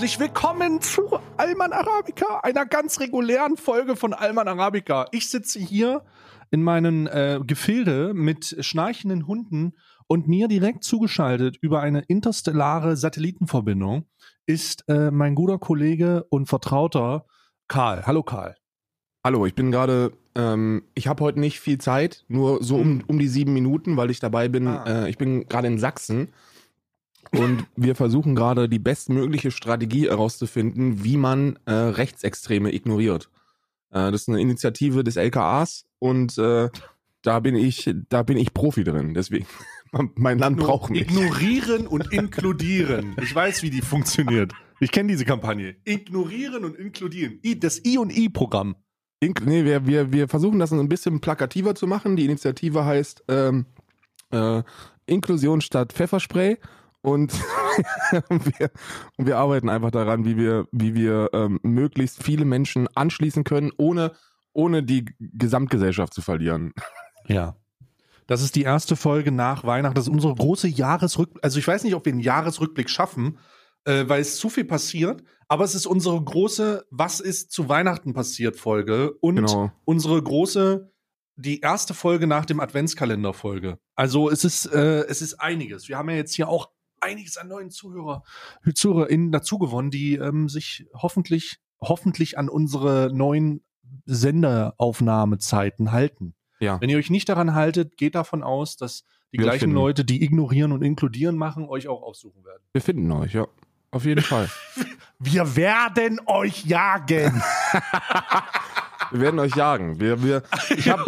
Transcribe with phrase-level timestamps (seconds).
[0.00, 5.04] herzlich willkommen zu Alman Arabica, einer ganz regulären Folge von Alman Arabica.
[5.12, 6.06] Ich sitze hier
[6.50, 9.74] in meinen äh, Gefilde mit schnarchenden Hunden
[10.06, 14.06] und mir direkt zugeschaltet über eine interstellare Satellitenverbindung
[14.46, 17.26] ist äh, mein guter Kollege und Vertrauter
[17.68, 18.06] Karl.
[18.06, 18.56] Hallo Karl.
[19.22, 23.18] Hallo, ich bin gerade, ähm, ich habe heute nicht viel Zeit, nur so um, um
[23.18, 24.66] die sieben Minuten, weil ich dabei bin.
[24.66, 25.04] Ah.
[25.04, 26.28] Äh, ich bin gerade in Sachsen
[27.32, 33.30] und wir versuchen gerade die bestmögliche Strategie herauszufinden, wie man äh, Rechtsextreme ignoriert.
[33.90, 36.68] Äh, das ist eine Initiative des LKAs und äh,
[37.22, 39.14] da bin ich, da bin ich Profi drin.
[39.14, 39.46] Deswegen,
[40.16, 41.02] mein Land braucht mich.
[41.02, 43.14] Ignorieren und inkludieren.
[43.22, 44.52] Ich weiß, wie die funktioniert.
[44.80, 45.76] Ich kenne diese Kampagne.
[45.84, 47.38] Ignorieren und inkludieren.
[47.44, 48.76] I, das I und I-Programm.
[49.22, 52.16] Nee, wir, wir, wir versuchen das ein bisschen plakativer zu machen.
[52.16, 53.66] Die Initiative heißt ähm,
[54.30, 54.62] äh,
[55.04, 56.56] Inklusion statt Pfefferspray.
[57.02, 57.32] Und
[58.28, 58.70] wir,
[59.16, 63.70] und wir arbeiten einfach daran, wie wir, wie wir ähm, möglichst viele Menschen anschließen können,
[63.78, 64.12] ohne,
[64.52, 66.72] ohne die Gesamtgesellschaft zu verlieren.
[67.26, 67.56] Ja.
[68.26, 69.94] Das ist die erste Folge nach Weihnachten.
[69.94, 71.42] Das ist unsere große Jahresrückblick.
[71.42, 73.38] Also ich weiß nicht, ob wir einen Jahresrückblick schaffen,
[73.84, 75.24] äh, weil es zu viel passiert.
[75.48, 79.72] Aber es ist unsere große Was ist zu Weihnachten passiert Folge und Genau.
[79.84, 80.92] unsere große
[81.34, 83.78] die erste Folge nach dem Adventskalender Folge.
[83.96, 85.88] Also es ist äh, es ist einiges.
[85.88, 86.68] Wir haben ja jetzt hier auch
[87.00, 88.22] einiges an neuen Zuhörer
[88.74, 93.64] ZuhörerInnen dazu gewonnen, die ähm, sich hoffentlich hoffentlich an unsere neuen
[94.04, 96.34] Senderaufnahmezeiten halten.
[96.60, 96.80] Ja.
[96.80, 99.76] Wenn ihr euch nicht daran haltet, geht davon aus, dass die Wir gleichen finden.
[99.76, 102.62] Leute, die ignorieren und inkludieren machen, euch auch aufsuchen werden.
[102.72, 103.46] Wir finden euch, ja.
[103.90, 104.48] Auf jeden Fall.
[105.18, 107.42] Wir werden euch jagen.
[109.10, 109.98] Wir werden euch jagen.
[110.00, 110.42] Wir, wir,
[110.76, 111.04] ich habe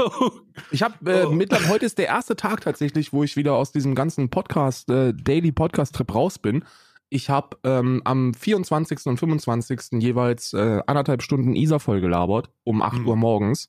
[0.70, 1.30] ich hab, äh, Oh.
[1.30, 5.12] mittlerweile, heute ist der erste Tag tatsächlich, wo ich wieder aus diesem ganzen Podcast, äh,
[5.14, 6.64] Daily Podcast Trip raus bin.
[7.10, 9.06] Ich habe ähm, am 24.
[9.06, 10.00] und 25.
[10.02, 13.08] jeweils äh, anderthalb Stunden Isa voll gelabert, um 8 Mhm.
[13.08, 13.68] Uhr morgens,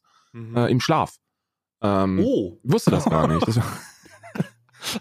[0.56, 1.18] äh, im Schlaf.
[1.82, 3.46] Ähm, oh, Wusste das gar nicht.
[3.48, 3.60] Das,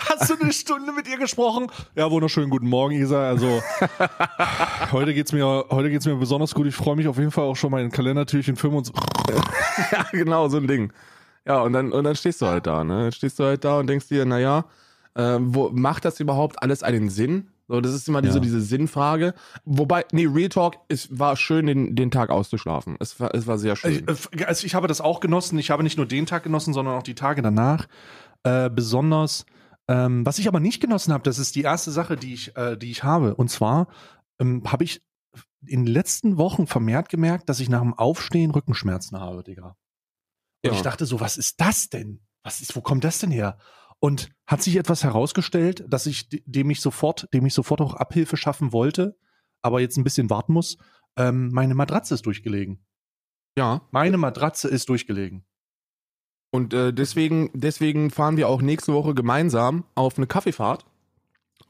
[0.08, 1.66] hast du eine Stunde mit ihr gesprochen?
[1.94, 3.28] Ja, wunderschönen guten Morgen, Isa.
[3.28, 3.62] Also
[4.92, 6.66] heute geht's mir heute geht's mir besonders gut.
[6.66, 8.94] Ich freue mich auf jeden Fall auch schon mal in Kalendertürchen 25.
[9.92, 10.92] ja, genau, so ein Ding.
[11.46, 13.02] Ja, und dann, und dann stehst du halt da, ne?
[13.04, 14.64] Dann stehst du halt da und denkst dir, naja,
[15.14, 17.48] äh, wo, macht das überhaupt alles einen Sinn?
[17.68, 18.26] So, das ist immer Ja.
[18.26, 19.34] diese, diese Sinnfrage.
[19.64, 22.96] Wobei, nee, Real Talk, es war schön, den, den Tag auszuschlafen.
[23.00, 24.04] Es war, es war sehr schön.
[24.06, 25.58] Ich, äh, also ich habe das auch genossen.
[25.58, 27.86] Ich habe nicht nur den Tag genossen, sondern auch die Tage danach.
[28.44, 29.46] Äh, besonders,
[29.92, 32.76] ähm, was ich aber nicht genossen habe, das ist die erste Sache, die ich, äh,
[32.76, 33.34] die ich habe.
[33.34, 33.88] Und zwar
[34.40, 35.02] ähm, habe ich
[35.66, 39.76] in den letzten Wochen vermehrt gemerkt, dass ich nach dem Aufstehen Rückenschmerzen habe, Digga.
[40.64, 40.72] Und Ja.
[40.72, 42.20] ich dachte so, was ist das denn?
[42.42, 43.58] Was ist, wo kommt das denn her?
[44.00, 47.94] Und hat sich etwas herausgestellt, dass ich, de- dem ich sofort, dem ich sofort auch
[47.94, 49.16] Abhilfe schaffen wollte,
[49.62, 50.76] aber jetzt ein bisschen warten muss.
[51.16, 52.84] Ähm, meine Matratze ist durchgelegen.
[53.56, 53.82] ja.
[53.92, 55.44] Meine Matratze ist durchgelegen.
[56.52, 60.84] Und äh, deswegen, deswegen fahren wir auch nächste Woche gemeinsam auf eine Kaffeefahrt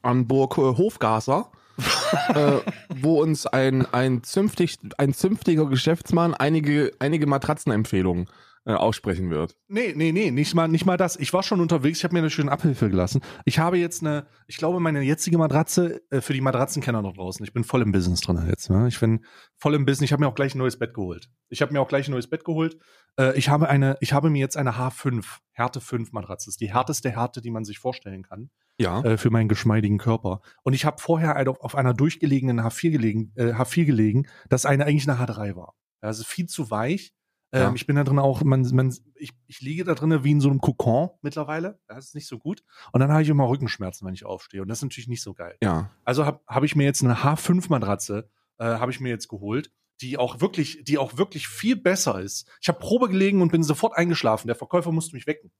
[0.01, 1.49] an Burg äh, Hofgaser,
[2.35, 2.59] äh,
[2.93, 8.27] wo uns ein, ein, zünftig, ein zünftiger Geschäftsmann einige, einige Matratzenempfehlungen
[8.65, 9.57] äh, aussprechen wird.
[9.67, 11.17] Nee, nee, nee, nicht mal, nicht mal das.
[11.17, 13.21] Ich war schon unterwegs, ich habe mir eine schöne Abhilfe gelassen.
[13.45, 17.43] Ich habe jetzt eine, ich glaube, meine jetzige Matratze, äh, für die Matratzenkenner noch draußen,
[17.43, 18.69] ich bin voll im Business drin jetzt.
[18.69, 18.87] Ne?
[18.87, 19.25] Ich bin
[19.57, 21.29] voll im Business, ich habe mir auch gleich ein neues Bett geholt.
[21.49, 22.77] Ich habe mir auch gleich ein neues Bett geholt.
[23.19, 26.47] Äh, ich habe eine, ich habe mir jetzt eine H5, Härte 5 Matratze.
[26.47, 28.49] Das ist die härteste Härte, die man sich vorstellen kann.
[28.79, 29.03] Ja.
[29.03, 30.41] äh, für meinen geschmeidigen Körper.
[30.63, 34.85] Und ich habe vorher eine, auf einer durchgelegenen H4 gelegen, äh, H4 gelegen, das eine
[34.85, 35.75] eigentlich eine H3 war.
[36.01, 37.13] Also viel zu weich.
[37.53, 37.71] Ähm, Ja.
[37.75, 40.49] Ich bin da drin auch, man, man, ich, ich liege da drin wie in so
[40.49, 41.79] einem Kokon mittlerweile.
[41.87, 42.63] Das ist nicht so gut.
[42.91, 44.61] Und dann habe ich immer Rückenschmerzen, wenn ich aufstehe.
[44.61, 45.55] Und das ist natürlich nicht so geil.
[45.63, 45.89] Ja.
[46.03, 49.71] Also habe hab ich mir jetzt eine H5-Matratze, äh, habe ich mir jetzt geholt,
[50.01, 52.49] die auch wirklich, die auch wirklich viel besser ist.
[52.59, 54.47] Ich habe Probe gelegen und bin sofort eingeschlafen.
[54.47, 55.51] Der Verkäufer musste mich wecken.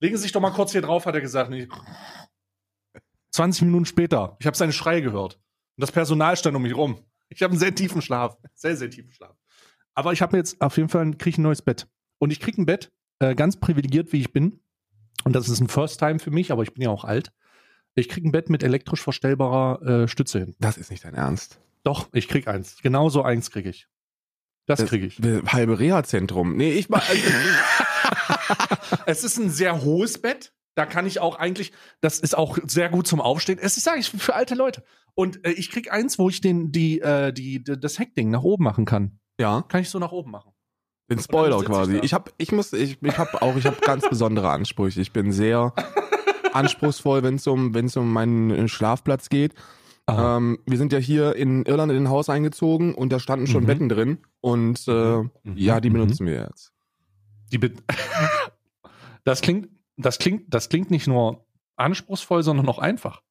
[0.00, 1.52] Legen Sie sich doch mal kurz hier drauf, hat er gesagt.
[1.52, 1.68] Ich-
[3.32, 5.34] 20 Minuten später, ich habe seine Schreie gehört.
[5.76, 6.98] Und das Personal stand um mich rum.
[7.28, 8.36] Ich habe einen sehr tiefen Schlaf.
[8.54, 9.36] Sehr, sehr tiefen Schlaf.
[9.98, 11.88] Aber ich habe jetzt auf jeden Fall ein, krieg ein neues Bett.
[12.18, 14.60] Und ich krieg ein Bett, äh, ganz privilegiert, wie ich bin.
[15.24, 17.32] Und das ist ein First Time für mich, aber ich bin ja auch alt.
[17.96, 20.54] Ich krieg ein Bett mit elektrisch verstellbarer äh, Stütze hin.
[20.60, 21.58] Das ist nicht dein Ernst.
[21.82, 22.76] Doch, ich krieg eins.
[22.80, 23.88] Genau so eins krieg ich.
[24.66, 25.16] Das krieg ich.
[25.16, 26.56] Das halbe Reha-Zentrum.
[26.56, 27.02] Nee, ich mach.
[29.06, 30.52] Es ist ein sehr hohes Bett.
[30.76, 33.58] Da kann ich auch eigentlich, das ist auch sehr gut zum Aufstehen.
[33.60, 34.84] Es ist, sage ich, für alte Leute.
[35.14, 38.62] Und äh, ich krieg eins, wo ich den, die, äh, die, das Heckding nach oben
[38.62, 39.18] machen kann.
[39.38, 39.62] Ja.
[39.68, 40.52] Kann ich so nach oben machen.
[41.10, 41.96] Den Spoiler ich quasi.
[41.98, 42.02] da.
[42.02, 45.00] Ich habe, ich muss, ich, ich habe auch, ich habe ganz besondere Ansprüche.
[45.00, 45.72] Ich bin sehr
[46.52, 49.54] anspruchsvoll, wenn es um, wenn es um meinen äh, Schlafplatz geht.
[50.10, 53.64] Ähm, wir sind ja hier in Irland in ein Haus eingezogen und da standen schon
[53.64, 53.66] Mhm.
[53.66, 54.18] Betten drin.
[54.40, 55.30] Und äh, Mhm.
[55.54, 55.94] ja, die Mhm.
[55.94, 56.72] benutzen wir jetzt.
[57.52, 57.72] Die Be
[59.24, 61.44] das klingt, das klingt, das klingt nicht nur
[61.76, 63.22] anspruchsvoll, sondern auch einfach.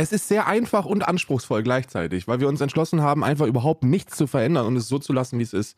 [0.00, 4.16] Es ist sehr einfach und anspruchsvoll gleichzeitig, weil wir uns entschlossen haben, einfach überhaupt nichts
[4.16, 5.76] zu verändern und es so zu lassen, wie es ist.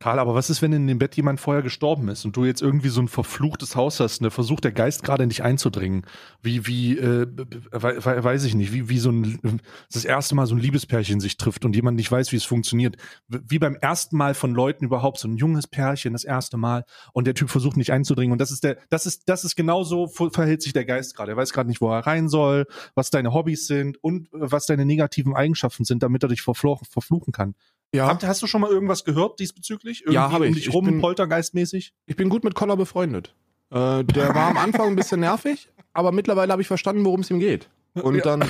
[0.00, 2.62] Karl, aber was ist, wenn in dem Bett jemand vorher gestorben ist und du jetzt
[2.62, 6.06] irgendwie so ein verfluchtes Haus hast da versucht der Geist gerade in dich einzudringen?
[6.40, 7.26] Wie, wie, äh,
[7.72, 9.60] wei- weiß ich nicht, wie, wie so ein,
[9.92, 12.96] das erste Mal so ein Liebespärchen sich trifft und jemand nicht weiß, wie es funktioniert.
[13.26, 17.26] Wie beim ersten Mal von Leuten überhaupt, so ein junges Pärchen, das erste Mal und
[17.26, 20.30] der Typ versucht nicht einzudringen und das ist der, das ist, das ist genauso ver-
[20.30, 21.32] verhält sich der Geist gerade.
[21.32, 24.66] Er weiß gerade nicht, wo er rein soll, was deine Hobbys sind und äh, was
[24.66, 27.56] deine negativen Eigenschaften sind, damit er dich verfluchen kann.
[27.94, 30.02] Ja, Habt, hast du schon mal irgendwas gehört diesbezüglich?
[30.02, 30.56] Irgendwie Ja, habe Um ich.
[30.56, 31.94] dich Ich rum, bin- poltergeistmäßig?
[32.06, 33.34] ich bin gut mit Collar befreundet.
[33.70, 37.30] Äh, der war am Anfang ein bisschen nervig, aber mittlerweile habe ich verstanden, worum es
[37.30, 37.68] ihm geht.
[37.94, 38.22] Und Ja.
[38.22, 38.44] dann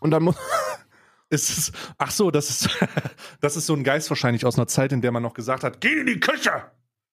[0.00, 0.36] und dann muss
[1.30, 2.68] Ist ach so, das ist,
[3.42, 5.80] das ist so ein Geist wahrscheinlich aus einer Zeit, in der man noch gesagt hat,
[5.80, 6.50] geh in die Küche!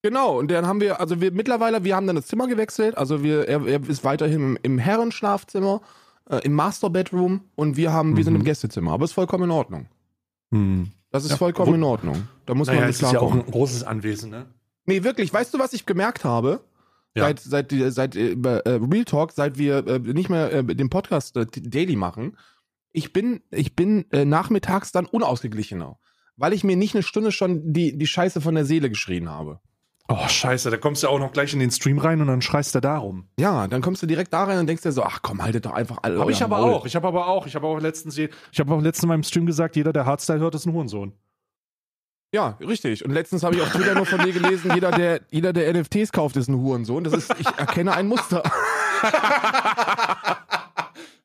[0.03, 3.23] Genau, und dann haben wir, also wir mittlerweile, wir haben dann das Zimmer gewechselt, also
[3.23, 5.81] wir, er, er ist weiterhin im, im Herrenschlafzimmer,
[6.29, 8.41] äh, im Master Bedroom und wir haben, wir sind Mhm.
[8.41, 9.87] im Gästezimmer, aber ist vollkommen in Ordnung.
[10.53, 10.91] Hm.
[11.15, 12.27] Das ist Ja, vollkommen wo- in Ordnung.
[12.45, 14.47] Da muss Naja, man es mit ist ja auch ein großes Anwesen, ne?
[14.85, 16.61] Nee, wirklich, weißt du, was ich gemerkt habe?
[17.15, 17.23] Ja.
[17.23, 20.89] Seit, seit, die- seit äh, äh, Real Talk, seit wir äh, nicht mehr äh, den
[20.89, 22.37] Podcast äh, Daily machen,
[22.91, 25.97] ich bin, ich bin äh, nachmittags dann unausgeglichener,
[26.35, 29.61] weil ich mir nicht eine Stunde schon die, die Scheiße von der Seele geschrien habe.
[30.07, 32.75] Oh, scheiße, da kommst du auch noch gleich in den Stream rein und dann schreist
[32.75, 33.27] du darum.
[33.39, 35.73] Ja, dann kommst du direkt da rein und denkst dir so, ach komm, haltet doch
[35.73, 36.19] einfach alle.
[36.19, 36.73] Euer ich aber Maul.
[36.73, 36.85] auch.
[36.85, 37.47] Ich habe aber auch.
[37.47, 38.29] Ich habe auch letztens, ich
[38.59, 41.13] habe auch letztens in meinem Stream gesagt, jeder, der Hardstyle hört, ist ein Hurensohn.
[42.31, 43.03] Ja, richtig.
[43.03, 46.11] Und letztens habe ich auf Twitter nur von dir gelesen, jeder der, jeder, der NFTs
[46.11, 47.03] kauft, ist ein Hurensohn.
[47.03, 48.43] Das ist, ich erkenne ein Muster.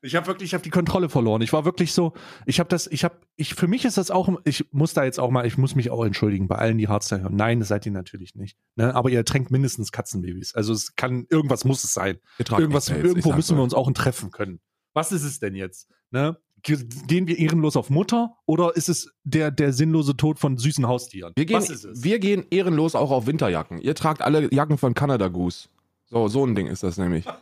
[0.01, 1.41] Ich habe wirklich, ich habe die Kontrolle verloren.
[1.41, 2.13] Ich war wirklich so,
[2.45, 5.19] ich habe das, ich habe, ich für mich ist das auch, ich muss da jetzt
[5.19, 7.35] auch mal, ich muss mich auch entschuldigen bei allen, die Hardstyle hören.
[7.35, 8.57] Nein, das seid ihr natürlich nicht.
[8.75, 8.95] Ne?
[8.95, 10.55] Aber ihr tränkt mindestens Katzenbabys.
[10.55, 12.17] Also es kann, irgendwas muss es sein.
[12.39, 14.59] Irgendwas, irgendwo müssen wir uns auch ein Treffen können.
[14.93, 15.87] Was ist es denn jetzt?
[16.09, 16.37] Ne?
[16.63, 20.87] Ge- Gehen wir ehrenlos auf Mutter oder ist es der, der sinnlose Tod von süßen
[20.87, 21.33] Haustieren?
[21.35, 22.03] Wir gehen, Was ist es?
[22.03, 23.79] wir gehen ehrenlos auch auf Winterjacken.
[23.79, 25.69] Ihr tragt alle Jacken von Canada Goose.
[26.05, 27.25] So, so ein Ding ist das nämlich.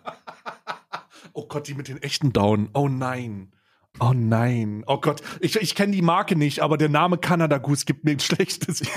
[1.34, 2.70] Oh Gott, die mit den echten Down.
[2.74, 3.52] Oh nein.
[4.00, 4.84] Oh nein.
[4.88, 5.22] Oh Gott.
[5.42, 8.82] Ich, ich kenne die Marke nicht, aber der Name Canada Goose gibt mir ein schlechtes.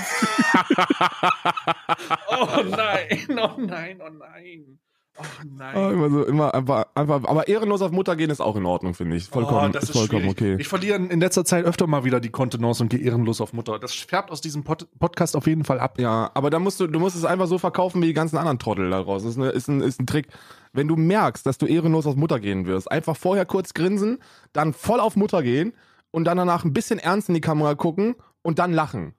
[2.27, 3.27] Oh nein.
[3.29, 4.01] Oh nein.
[4.01, 4.79] Oh nein.
[5.15, 5.23] Oh
[5.57, 5.75] nein.
[5.75, 8.95] Ah, immer so, immer einfach, einfach, aber ehrenlos auf Mutter gehen ist auch in Ordnung,
[8.95, 9.27] finde ich.
[9.27, 10.55] Vollkommen, oh, das ist vollkommen schwierig.
[10.55, 10.55] okay.
[10.59, 13.77] Ich verliere in letzter Zeit öfter mal wieder die Kontenance und gehe ehrenlos auf Mutter.
[13.77, 15.99] Das färbt aus diesem Pod Podcast auf jeden Fall ab.
[15.99, 18.57] Ja, aber da musst du, du musst es einfach so verkaufen wie die ganzen anderen
[18.57, 19.27] Trottel da draußen.
[19.27, 20.27] Das ist, eine, ist, ein, ist ein Trick.
[20.71, 24.17] Wenn du merkst, dass du ehrenlos auf Mutter gehen wirst, einfach vorher kurz grinsen,
[24.51, 25.73] dann voll auf Mutter gehen
[26.09, 29.13] und dann danach ein bisschen ernst in die Kamera gucken und dann lachen.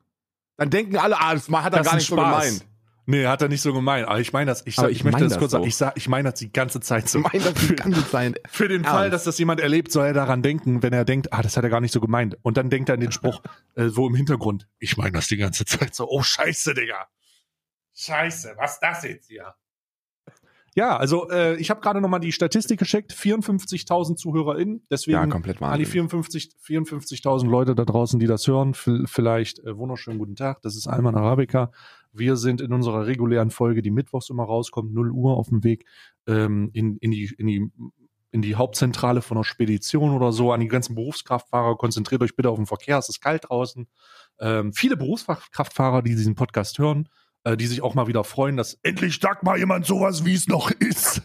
[0.56, 2.44] Dann denken alle, ah, das hat er Das gar nicht so Spaß.
[2.44, 2.66] gemeint.
[3.06, 4.08] Nee, hat er nicht so gemeint.
[4.08, 5.64] Aber ich meine das, ich, sag, ich, ich möchte das das kurz sagen.
[5.64, 5.68] so.
[5.68, 7.18] Ich, sag, ich meine das die ganze Zeit so.
[7.18, 8.40] Ich meine das die ganze Zeit.
[8.48, 8.84] Für den.
[8.84, 11.64] Fall, dass das jemand erlebt, soll er daran denken, wenn er denkt, ah, das hat
[11.64, 12.38] er gar nicht so gemeint.
[12.42, 13.42] Und dann denkt er an den Spruch,
[13.74, 17.08] äh, so im Hintergrund, ich meine das die ganze Zeit so, oh scheiße, Digga.
[17.94, 19.54] Scheiße, was ist das jetzt hier?
[20.76, 25.26] Ja, also äh, ich habe gerade noch mal die Statistik geschickt, 54.000 ZuhörerInnen, deswegen Ja,
[25.26, 25.88] komplett an die wahnsinnig.
[25.88, 30.88] 54 54.000 Leute da draußen, die das hören, vielleicht äh, wunderschönen guten Tag, das ist
[30.88, 31.70] Alman Arabica.
[32.12, 35.86] Wir sind in unserer regulären Folge, die mittwochs immer rauskommt, 0 Uhr auf dem Weg
[36.26, 37.70] ähm, in, in, die, in, die,
[38.32, 41.76] in die Hauptzentrale von einer Spedition oder so, an die ganzen Berufskraftfahrer.
[41.76, 43.86] Konzentriert euch bitte auf den Verkehr, es ist kalt draußen.
[44.40, 47.08] Ähm, viele Berufskraftfahrer, die diesen Podcast hören,
[47.44, 50.48] äh, die sich auch mal wieder freuen, dass endlich sagt mal jemand sowas, wie es
[50.48, 51.22] noch ist.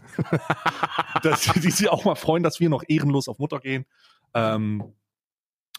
[1.23, 3.85] dass, die sich auch mal freuen, dass wir noch ehrenlos auf Mutter gehen.
[4.33, 4.83] Ähm,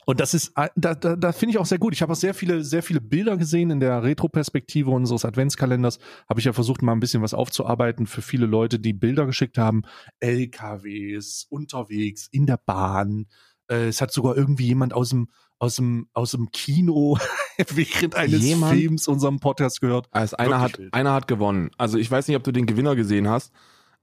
[0.06, 1.92] und das ist, äh, da, da, da finde ich auch sehr gut.
[1.92, 5.98] Ich habe auch sehr viele, sehr viele Bilder gesehen in der Retroperspektive unseres Adventskalenders.
[6.28, 9.58] Habe ich ja versucht, mal ein bisschen was aufzuarbeiten für viele Leute, die Bilder geschickt
[9.58, 9.82] haben.
[10.20, 13.26] LKWs, unterwegs, in der Bahn.
[13.68, 15.28] Äh, es hat sogar irgendwie jemand aus dem,
[15.60, 17.16] aus dem, aus dem Kino
[17.68, 18.76] während eines Jemand?
[18.78, 20.08] Films unserem Podcast gehört.
[20.10, 20.94] Also einer Wirklich hat, wild.
[20.94, 21.70] einer hat gewonnen.
[21.78, 23.52] Also ich weiß nicht, ob du den Gewinner gesehen hast,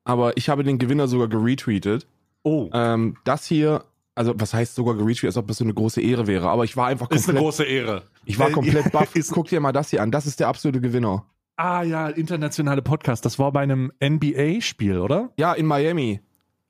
[0.05, 2.07] aber ich habe den Gewinner sogar geretweetet.
[2.43, 3.83] Oh, Ähm, das hier,
[4.15, 6.77] also was heißt sogar geretweetet, als ob das so eine große Ehre wäre, aber ich
[6.77, 8.03] war einfach ist eine komplett, große Ehre.
[8.25, 9.11] ich war Äh, komplett baff.
[9.31, 11.25] Guck dir mal das hier an, das ist der absolute Gewinner.
[11.57, 13.25] Ah ja, internationale Podcast.
[13.25, 15.31] Das war bei einem NBA-Spiel, oder?
[15.39, 16.21] Ja, in Miami.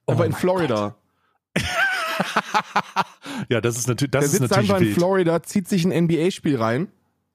[0.06, 0.96] Oh aber in Florida.
[3.50, 4.98] Ja, das ist natürlich, das Der ist sitzt natürlich einfach in wild.
[4.98, 6.88] Florida, zieht sich ein NBA-Spiel rein.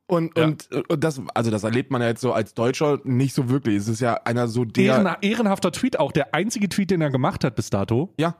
[0.06, 0.44] Und, Ja.
[0.44, 3.76] und, und das, also das erlebt man ja jetzt so als Deutscher nicht so wirklich.
[3.76, 4.96] Es ist ja einer so der.
[4.96, 8.12] Ehren, ehrenhafter Tweet auch, der einzige Tweet, den er gemacht hat bis dato.
[8.18, 8.36] Ja.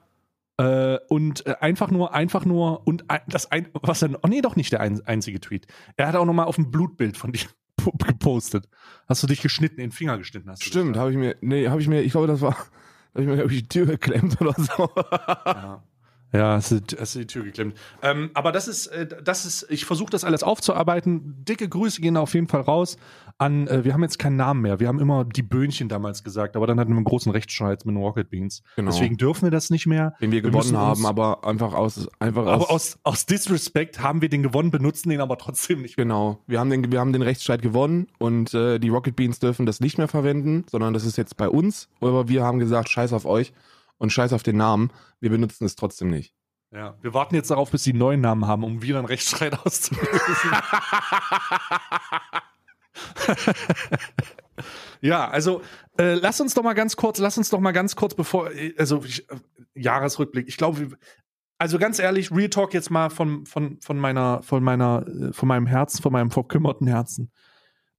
[0.59, 4.57] Äh, und äh, einfach nur, einfach nur, und das ein, was dann, oh nee, doch
[4.57, 5.67] nicht der ein, einzige Tweet.
[5.97, 7.47] Er hat auch nochmal auf ein Blutbild von dir
[8.07, 8.69] gepostet.
[9.09, 10.63] Hast du dich geschnitten, in den Finger geschnitten hast.
[10.63, 12.55] Stimmt, habe ich mir, nee, habe ich mir, ich glaube, das war,
[13.15, 14.91] habe ich mir, glaube ich, die Tür geklemmt oder so.
[15.47, 15.83] Ja.
[16.33, 17.77] Ja, hast du, hast du die Tür geklemmt.
[18.03, 21.45] Ähm, aber das ist, äh, das ist, ich versuche das alles aufzuarbeiten.
[21.47, 22.97] Dicke Grüße gehen auf jeden Fall raus
[23.39, 24.79] an, äh, wir haben jetzt keinen Namen mehr.
[24.81, 27.95] Wir haben immer die Böhnchen damals gesagt, aber dann hatten wir einen großen Rechtsstreit mit
[27.95, 28.63] den Rocket Beans.
[28.77, 28.91] Genau.
[28.91, 30.15] Deswegen dürfen wir das nicht mehr.
[30.21, 34.01] Den wir Wir gewonnen uns- haben, aber einfach aus, einfach Aber aus, aus, aus Disrespect
[34.01, 36.05] haben wir den gewonnen, benutzen den aber trotzdem nicht mehr.
[36.07, 39.67] Genau, wir haben den, wir haben den Rechtsstreit gewonnen und äh, die Rocket Beans dürfen
[39.67, 41.89] das nicht mehr verwenden, sondern das ist jetzt bei uns.
[42.01, 43.53] Aber wir haben gesagt, scheiß auf euch
[43.99, 44.91] und scheiß auf den Namen.
[45.21, 46.35] Wir benutzen es trotzdem nicht.
[46.73, 49.59] Ja, wir warten jetzt darauf, bis sie einen neuen Namen haben, um wieder einen Rechtsstreit
[49.67, 50.51] auszulösen.
[55.01, 55.61] ja, also
[55.99, 58.75] äh, lass uns doch mal ganz kurz, lass uns doch mal ganz kurz, bevor, äh,
[58.79, 59.37] also ich, äh,
[59.75, 60.49] Jahresrückblick.
[60.49, 60.97] Ich glaube,
[61.59, 65.49] also ganz ehrlich, Real Talk jetzt mal von, von, von meiner, von meiner, äh, von
[65.49, 67.31] meinem Herzen, von meinem verkümmerten Herzen.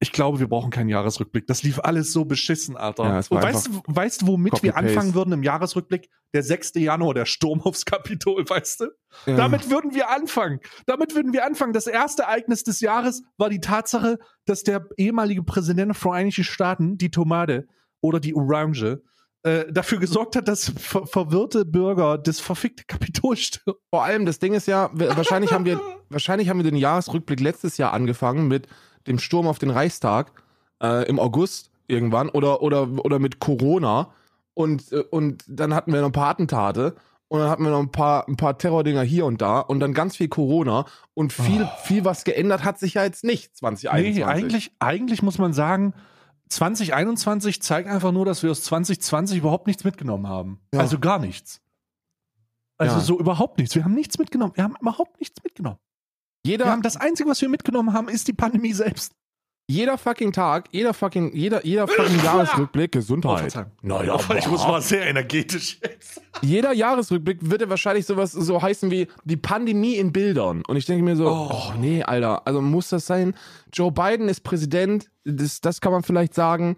[0.00, 1.46] Ich glaube, wir brauchen keinen Jahresrückblick.
[1.46, 3.04] Das lief alles so beschissen, Alter.
[3.04, 6.10] Ja, Und weißt, du- weißt du, womit wir anfangen würden im Jahresrückblick?
[6.34, 6.72] Der 6.
[6.74, 8.84] Januar, der Sturm aufs Kapitol, weißt du?
[9.26, 9.36] Ja.
[9.36, 10.60] Damit würden wir anfangen.
[10.86, 11.72] Damit würden wir anfangen.
[11.72, 16.98] Das erste Ereignis des Jahres war die Tatsache, dass der ehemalige Präsident der Vereinigten Staaten,
[16.98, 17.66] die Tomate
[18.02, 19.00] oder die Orange,
[19.44, 23.78] äh, dafür gesorgt hat, dass ver verwirrte Bürger das verfickte Kapitol stürmen.
[23.90, 27.76] Vor allem, das Ding ist ja, wahrscheinlich haben wir, wahrscheinlich haben wir den Jahresrückblick letztes
[27.76, 28.66] Jahr angefangen mit
[29.06, 30.32] dem Sturm auf den Reichstag
[30.82, 34.12] äh, im August irgendwann oder, oder, oder mit Corona
[34.54, 36.94] und, äh, und dann hatten wir noch ein paar Attentate
[37.28, 39.92] und dann hatten wir noch ein paar, ein paar Terrordinger hier und da und dann
[39.94, 44.16] ganz viel Corona und viel, viel was geändert hat sich ja jetzt nicht 2021.
[44.16, 45.94] Nee, eigentlich, eigentlich muss man sagen,
[46.48, 50.60] 2021 zeigt einfach nur, dass wir aus 2020 überhaupt nichts mitgenommen haben.
[50.72, 50.80] Ja.
[50.80, 51.60] Also gar nichts.
[52.76, 53.00] Also Ja.
[53.02, 53.74] so überhaupt nichts.
[53.74, 54.52] Wir haben nichts mitgenommen.
[54.54, 55.78] Wir haben überhaupt nichts mitgenommen.
[56.44, 59.12] Jeder, Wir haben das Einzige, was wir mitgenommen haben, ist die Pandemie selbst.
[59.66, 63.54] jeder fucking Tag, jeder fucking, jeder, jeder fucking Jahresrückblick, Gesundheit.
[63.80, 66.20] Naja, ich muss mal sehr energetisch jetzt.
[66.42, 70.62] Jeder Jahresrückblick wird ja wahrscheinlich sowas so heißen wie die Pandemie in Bildern.
[70.68, 71.48] Und ich denke mir so, Oh.
[71.50, 71.72] oh.
[71.80, 73.34] nee, Alter, also muss das sein?
[73.72, 76.76] Joe Biden ist Präsident, das, das kann man vielleicht sagen.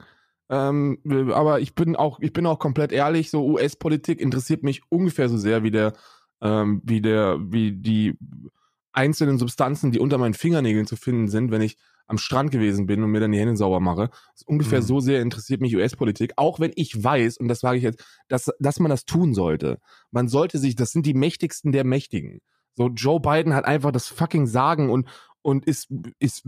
[0.48, 1.00] Ähm,
[1.34, 5.38] aber ich bin auch, ich bin auch komplett ehrlich, so US-Politik interessiert mich ungefähr so
[5.38, 5.92] sehr wie der,
[6.40, 8.14] ähm, wie der, wie die
[8.96, 11.76] einzelnen Substanzen, die unter meinen Fingernägeln zu finden sind, wenn ich
[12.06, 14.10] am Strand gewesen bin und mir dann die Hände sauber mache.
[14.46, 14.84] Ungefähr Mhm.
[14.84, 18.50] so sehr interessiert mich US-Politik, auch wenn ich weiß, und das sage ich jetzt, dass,
[18.60, 19.78] dass man das tun sollte.
[20.10, 22.40] Man sollte sich, das sind die Mächtigsten der Mächtigen.
[22.74, 25.08] So, Joe Biden hat einfach das fucking Sagen und,
[25.42, 25.88] und ist,
[26.18, 26.44] ist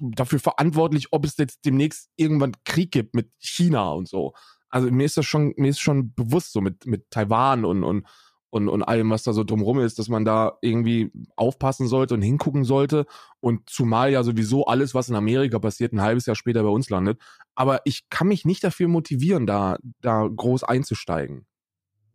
[0.00, 4.34] dafür verantwortlich, ob es jetzt demnächst irgendwann Krieg gibt mit China und so.
[4.68, 8.06] Also mir ist das schon, mir ist schon bewusst so mit, mit Taiwan und, und,
[8.52, 12.20] und, und allem, was da so drumrum ist, dass man da irgendwie aufpassen sollte und
[12.20, 13.06] hingucken sollte.
[13.40, 16.90] Und zumal ja sowieso alles, was in Amerika passiert, ein halbes Jahr später bei uns
[16.90, 17.18] landet.
[17.54, 21.46] Aber ich kann mich nicht dafür motivieren, da, da groß einzusteigen.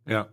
[0.06, 0.28] Ja.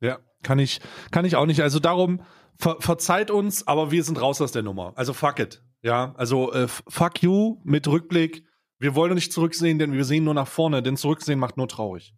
[0.00, 1.62] Ja, kann ich, kann ich auch nicht.
[1.62, 2.20] Also darum,
[2.56, 4.92] ver verzeiht uns, aber wir sind raus aus der Nummer.
[4.94, 5.64] Also fuck it.
[5.82, 8.46] Ja, also äh, fuck you mit Rückblick.
[8.78, 12.14] Wir wollen nicht zurücksehen, denn wir sehen nur nach vorne, denn zurücksehen macht nur traurig.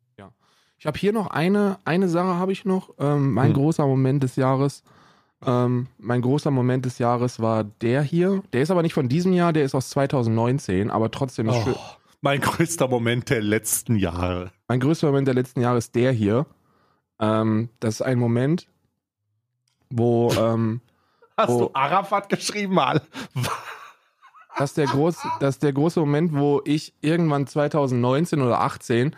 [0.79, 2.91] Ich habe hier noch eine, eine Sache habe ich noch.
[2.99, 3.55] Ähm, mein Hm.
[3.55, 4.83] großer Moment des Jahres.
[5.45, 8.43] Ähm, mein großer Moment des Jahres war der hier.
[8.53, 11.75] Der ist aber nicht von diesem Jahr, der ist aus 2019, aber trotzdem ist schön.
[11.77, 11.81] Oh,
[12.23, 14.51] mein größter Moment der letzten Jahre.
[14.69, 16.47] Mein größter Moment der letzten Jahre ist der hier.
[17.21, 18.67] Ähm, das ist ein Moment,
[19.91, 20.81] wo ähm,
[21.37, 21.59] Hast Oh.
[21.67, 23.03] du Arafat geschrieben, mal?
[24.59, 29.15] das ist der groß, das ist der große Moment, wo ich irgendwann 2019 oder 18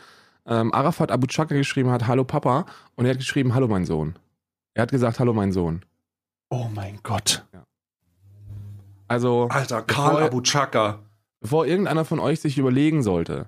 [0.49, 4.19] ähm, Arafat Abu Chaka geschrieben hat, Hallo Papa, und er hat geschrieben, Hallo mein Sohn.
[4.75, 5.85] Er hat gesagt, Hallo mein Sohn.
[6.51, 7.45] Oh mein Gott.
[9.07, 10.99] Also Alter, Karl Bevor- Abu Chaka.
[11.41, 13.47] bevor irgendeiner von euch sich überlegen sollte,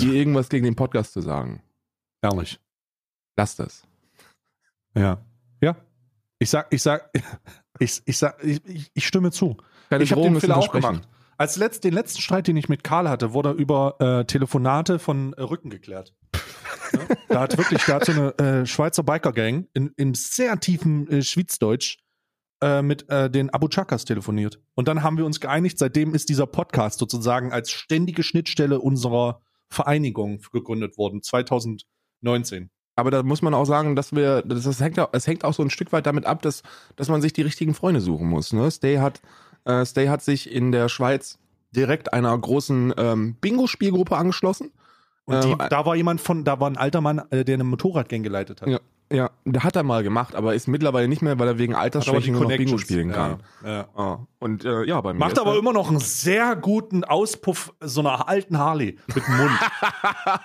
[0.00, 1.62] hier irgendwas gegen den Podcast zu sagen,
[2.22, 2.60] Ehrlich.
[3.36, 3.82] lasst das.
[4.94, 5.18] Ja.
[5.62, 5.76] Ja.
[6.38, 7.10] Ich sag, ich sag,
[7.78, 9.56] ich, ich sag, ich, ich, ich stimme zu.
[9.88, 11.08] Keine ich habe den Fehler auch gemacht.
[11.38, 15.32] Als letzt, den letzten Streit, den ich mit Karl hatte, wurde über äh, Telefonate von
[15.34, 16.14] äh, Rücken geklärt.
[16.92, 17.16] Ne?
[17.28, 21.98] Da hat wirklich, da hat so eine äh, Schweizer Biker-Gang in sehr tiefen äh, Schweizdeutsch
[22.62, 24.60] äh, mit äh, den Abu Chakas telefoniert.
[24.74, 29.40] Und dann haben wir uns geeinigt, seitdem ist dieser Podcast sozusagen als ständige Schnittstelle unserer
[29.68, 32.70] Vereinigung gegründet worden, 2019.
[32.94, 35.62] Aber da muss man auch sagen, dass wir, das, das hängt, es hängt auch so
[35.62, 36.62] ein Stück weit damit ab, dass,
[36.94, 38.52] dass man sich die richtigen Freunde suchen muss.
[38.52, 38.70] Ne?
[38.70, 39.20] Stay, hat,
[39.64, 41.38] äh, Stay hat sich in der Schweiz
[41.74, 44.70] direkt einer großen ähm, Bingo-Spielgruppe angeschlossen.
[45.24, 47.64] Und die, Ähm, da war jemand von, da war ein alter Mann, äh, der eine
[47.64, 48.68] Motorradgang geleitet hat.
[48.68, 48.80] Ja.
[49.12, 52.32] Ja, der hat er mal gemacht, aber ist mittlerweile nicht mehr, weil er wegen Altersschwäche
[52.32, 53.42] nur noch Bingo spielen kann.
[53.62, 53.88] Ja, ja.
[53.94, 55.18] Ah, Und äh, ja, bei mir.
[55.18, 59.36] Macht aber er- immer noch einen sehr guten Auspuff so einer alten Harley mit dem
[59.36, 59.50] Mund.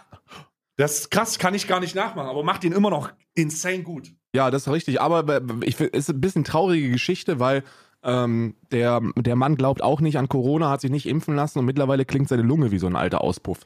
[0.76, 4.12] das ist krass, kann ich gar nicht nachmachen, aber macht ihn immer noch insane gut.
[4.36, 5.02] Ja, das ist richtig.
[5.02, 7.64] Aber äh, ich ist ein bisschen traurige Geschichte, weil
[8.04, 11.66] ähm, der, der Mann glaubt auch nicht an Corona, hat sich nicht impfen lassen und
[11.66, 13.60] mittlerweile klingt seine Lunge wie so ein alter Auspuff.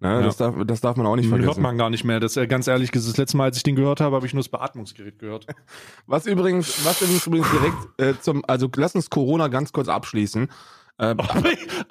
[0.00, 0.22] Ne, Ja.
[0.22, 1.62] das, darf, das darf man auch nicht Den hört vergessen.
[1.62, 2.20] man gar nicht mehr.
[2.20, 4.42] Das, äh, ganz ehrlich, das letzte Mal, als ich den gehört habe, habe ich nur
[4.42, 5.46] das Beatmungsgerät gehört.
[6.06, 10.48] Was übrigens, was übrigens, übrigens direkt äh, zum, also lass uns Corona ganz kurz abschließen.
[10.98, 11.14] Äh,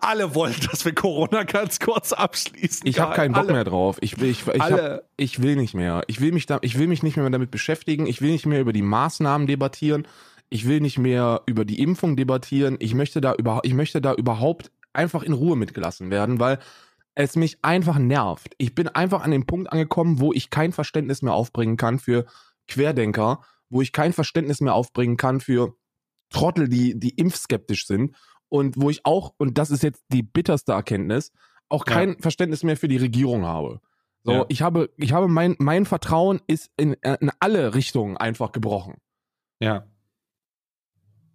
[0.02, 2.86] Alle wollen, dass wir Corona ganz kurz abschließen.
[2.88, 3.54] ich habe keinen Bock Alle.
[3.54, 3.98] mehr drauf.
[4.02, 6.04] Ich will, ich, ich, hab, ich will nicht mehr.
[6.08, 8.06] Ich will mich da, ich will mich nicht mehr damit beschäftigen.
[8.06, 10.08] Ich will nicht mehr über die Maßnahmen debattieren.
[10.50, 12.78] Ich will nicht mehr über die Impfung debattieren.
[12.80, 16.60] Ich möchte da überhaupt, ich möchte da überhaupt einfach in Ruhe mitgelassen werden, weil
[17.20, 18.56] es mich einfach nervt.
[18.58, 22.26] Ich bin einfach an dem Punkt angekommen, wo ich kein Verständnis mehr aufbringen kann für
[22.70, 25.76] Querdenker, wo ich kein Verständnis mehr aufbringen kann für
[26.30, 28.16] Trottel, die, die impfskeptisch sind
[28.48, 31.34] und wo ich auch, und das ist jetzt die bitterste Erkenntnis,
[31.68, 31.94] auch Ja.
[31.94, 33.82] kein Verständnis mehr für die Regierung habe.
[34.24, 34.46] So, Ja.
[34.48, 38.96] ich habe, ich habe mein, mein Vertrauen ist in, in alle Richtungen einfach gebrochen.
[39.60, 39.86] Ja.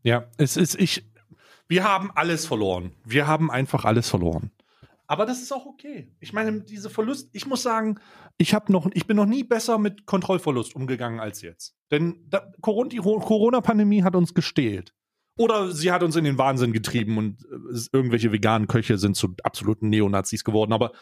[0.02, 1.04] Ja, es ist, ich,
[1.68, 2.92] wir haben alles verloren.
[3.04, 4.50] Wir haben einfach alles verloren.
[5.06, 6.12] Aber das ist auch okay.
[6.20, 7.98] Ich meine, diese Verlust, ich muss sagen,
[8.38, 11.76] ich habe noch, ich bin noch nie besser mit Kontrollverlust umgegangen als jetzt.
[11.90, 12.50] Denn da,
[12.90, 14.94] die Ro- Corona-Pandemie hat uns gestählt.
[15.36, 19.34] Oder sie hat uns in den Wahnsinn getrieben und äh, irgendwelche veganen Köche sind zu
[19.42, 20.72] absoluten Neonazis geworden.
[20.72, 20.92] Aber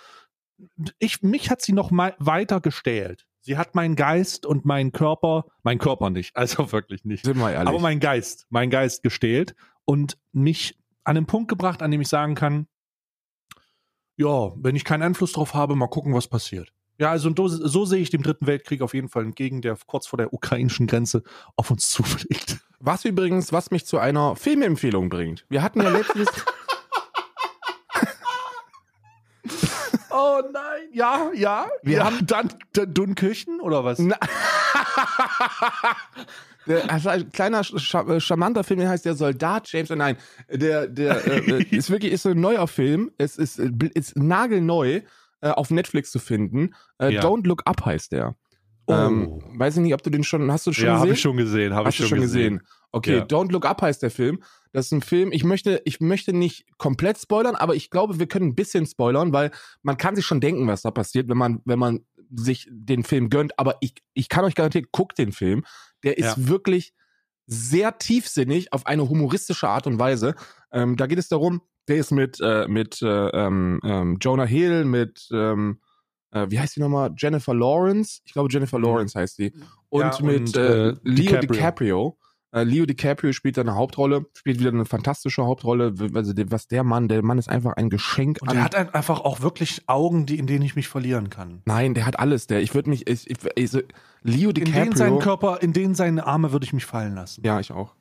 [0.98, 3.26] ich, mich hat sie noch mal weiter gestählt.
[3.40, 7.24] Sie hat meinen Geist und meinen Körper, mein Körper nicht, also wirklich nicht.
[7.24, 7.68] Sind wir ehrlich.
[7.68, 9.54] Aber mein Geist, mein Geist gestählt
[9.84, 12.66] und mich an den Punkt gebracht, an dem ich sagen kann,
[14.22, 16.72] ja, wenn ich keinen Einfluss drauf habe, mal gucken, was passiert.
[16.98, 20.06] Ja, also so, so sehe ich dem Dritten Weltkrieg auf jeden Fall entgegen, der kurz
[20.06, 21.22] vor der ukrainischen Grenze
[21.56, 22.60] auf uns zufliegt.
[22.78, 25.44] was übrigens, was mich zu einer Filmempfehlung bringt.
[25.48, 26.28] Wir hatten ja letztens,
[30.10, 31.66] Oh nein, ja, ja.
[31.82, 33.98] Wir Wir haben dann, dann Dunkirchen oder was?
[36.88, 39.90] Also ein kleiner, äh, charmanter Film, der heißt der Soldat James.
[39.90, 40.16] äh, Nein,
[40.50, 43.10] der, der äh, äh, ist wirklich ist so ein neuer Film.
[43.18, 45.00] Es ist, äh, ist nagelneu
[45.40, 46.74] äh, auf Netflix zu finden.
[46.98, 47.22] Äh, Ja.
[47.22, 48.36] Don't Look Up heißt der.
[48.86, 48.92] Oh.
[48.94, 51.00] Ähm, weiß ich nicht, ob du den schon hast du schon ja, gesehen?
[51.02, 52.62] habe ich schon gesehen, habe ich Hast du schon gesehen?
[52.90, 53.24] Okay, Ja.
[53.24, 54.42] Don't Look Up heißt der Film.
[54.72, 58.26] Das ist ein Film, ich möchte, ich möchte nicht komplett spoilern, aber ich glaube, wir
[58.26, 59.50] können ein bisschen spoilern, weil
[59.82, 62.00] man kann sich schon denken, was da passiert, wenn man, wenn man
[62.34, 63.58] sich den Film gönnt.
[63.58, 65.64] Aber ich, ich kann euch garantieren, guckt den Film.
[66.02, 66.48] Der ist Ja.
[66.48, 66.94] wirklich
[67.46, 70.34] sehr tiefsinnig auf eine humoristische Art und Weise.
[70.72, 74.84] Ähm, da geht es darum, der ist mit, äh, mit äh, ähm, ähm, Jonah Hill,
[74.84, 75.80] mit, ähm,
[76.30, 77.12] äh, wie heißt die nochmal?
[77.18, 78.20] Jennifer Lawrence?
[78.24, 78.84] Ich glaube, Jennifer Mhm.
[78.84, 79.52] Lawrence heißt die.
[79.90, 81.52] Und Ja, mit und, äh, äh, Leo DiCaprio.
[81.52, 82.18] DiCaprio.
[82.54, 85.94] Äh, Leo DiCaprio spielt da eine Hauptrolle, spielt wieder eine fantastische Hauptrolle.
[86.14, 88.56] Also der- was der Mann, der Mann ist einfach ein Geschenk Und an.
[88.58, 91.62] er hat ein- einfach auch wirklich Augen, die, in denen ich mich verlieren kann.
[91.64, 92.46] Nein, der hat alles.
[92.46, 93.80] Der, ich würde mich, ich, ich, ich, so-
[94.22, 95.18] Leo In denen seinen DiCaprio.
[95.18, 97.42] Körper, in denen seine Arme würde ich mich fallen lassen.
[97.44, 97.94] Ja, ich auch.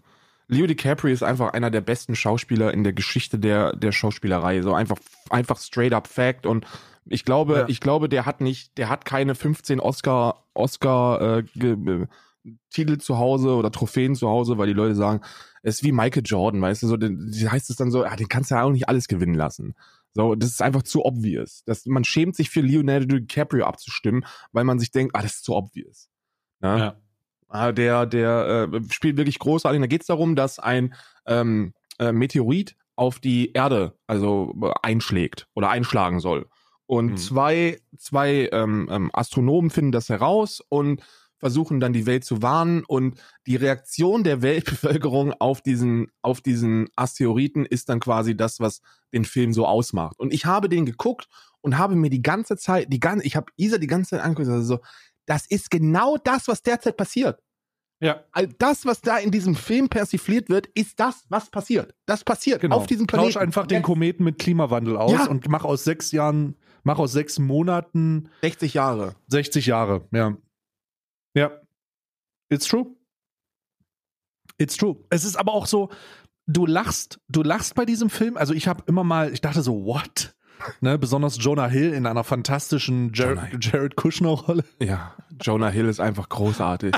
[0.49, 4.61] Leo DiCaprio ist einfach einer der besten Schauspieler in der Geschichte der, der Schauspielerei.
[4.61, 4.97] So einfach,
[5.29, 6.45] einfach straight up Fact.
[6.45, 6.65] Und
[7.05, 7.65] ich glaube, Ja.
[7.69, 12.07] ich glaube, der hat nicht, der hat keine 15 Oscar, Oscar äh, äh,
[12.71, 15.21] Titel zu Hause oder Trophäen zu Hause, weil die Leute sagen,
[15.63, 18.27] es ist wie Michael Jordan, weißt du, so, den, heißt es dann so, ja, den
[18.27, 19.75] kannst du ja auch nicht alles gewinnen lassen.
[20.13, 21.63] So, das ist einfach zu obvious.
[21.65, 25.43] Das, man schämt sich für Leonardo DiCaprio abzustimmen, weil man sich denkt, ah, das ist
[25.45, 26.09] zu obvious.
[26.61, 26.77] Ja?
[26.77, 26.95] Ja.
[27.47, 29.79] Ah, Der, der äh, spielt wirklich großartig.
[29.79, 30.93] Da geht es darum, dass ein
[31.25, 36.47] ähm, äh, Meteorit auf die Erde also äh, einschlägt oder einschlagen soll.
[36.87, 37.17] Und Mhm.
[37.17, 41.01] zwei, zwei ähm, ähm, Astronomen finden das heraus und
[41.41, 42.85] versuchen dann die Welt zu warnen.
[42.85, 48.81] Und die Reaktion der Weltbevölkerung auf diesen, auf diesen Asteroiden ist dann quasi das, was
[49.13, 50.17] den Film so ausmacht.
[50.19, 51.27] Und ich habe den geguckt
[51.59, 54.47] und habe mir die ganze Zeit, die ganze, ich habe Isa die ganze Zeit angeguckt,
[54.47, 54.81] also so,
[55.25, 57.41] das ist genau das, was derzeit passiert.
[58.01, 61.93] Ja, All das, was da in diesem Film persifliert wird, ist das, was passiert.
[62.07, 62.77] Das passiert genau.
[62.77, 63.33] auf diesem Planeten.
[63.33, 65.27] Tausch einfach den Kometen mit Klimawandel aus Ja.
[65.27, 69.15] und mach aus sechs Jahren, mach aus sechs Monaten 60 Jahre.
[69.27, 70.07] 60 Jahre.
[70.11, 70.35] Ja.
[71.33, 71.51] Ja.
[72.49, 72.95] It's true.
[74.57, 74.97] It's true.
[75.09, 75.89] Es ist aber auch so,
[76.47, 78.37] du lachst, du lachst bei diesem Film.
[78.37, 80.35] Also ich habe immer mal, ich dachte so, what?
[80.79, 83.59] Ne, besonders Jonah Hill in einer fantastischen Jonah Hill.
[83.61, 86.93] Jared Kushner-Rolle Ja, Jonah Hill ist einfach großartig.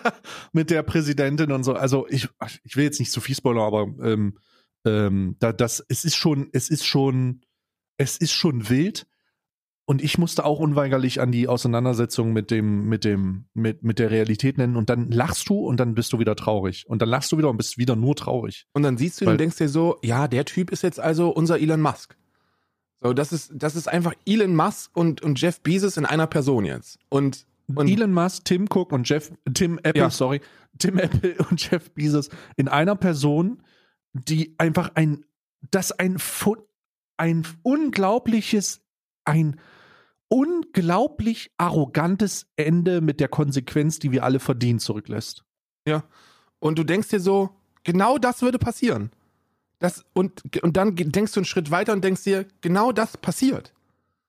[0.52, 1.74] mit der Präsidentin und so.
[1.74, 2.28] Also ich,
[2.64, 4.38] ich will jetzt nicht zu viel spoilern, aber ähm,
[4.84, 7.40] ähm, da, das, es ist schon, es ist schon,
[7.96, 9.06] es ist schon wild.
[9.88, 14.10] Und ich musste auch unweigerlich an die Auseinandersetzung mit dem, mit dem, mit, mit der
[14.10, 14.74] Realität nennen.
[14.74, 16.84] Und dann lachst du und dann bist du wieder traurig.
[16.88, 18.66] Und dann lachst du wieder und bist wieder nur traurig.
[18.72, 21.30] Und dann siehst du Weil- und denkst dir so, ja, der Typ ist jetzt also
[21.30, 22.16] unser Elon Musk.
[23.00, 26.64] So, das ist, das ist einfach Elon Musk und, und Jeff Bezos in einer Person
[26.64, 26.98] jetzt.
[27.08, 30.10] Und, und Elon Musk, Tim Cook und Jeff, Tim Apple, Ja.
[30.10, 30.40] sorry,
[30.78, 33.62] Tim Apple und Jeff Bezos in einer Person,
[34.14, 35.24] die einfach ein,
[35.70, 36.16] das ein,
[37.18, 38.80] ein unglaubliches,
[39.24, 39.60] ein
[40.28, 45.44] unglaublich arrogantes Ende mit der Konsequenz, die wir alle verdienen, zurücklässt.
[46.58, 47.50] Und du denkst dir so,
[47.84, 49.10] genau das würde passieren.
[49.78, 53.72] Das, und, und dann denkst du einen Schritt weiter und denkst dir, genau das passiert.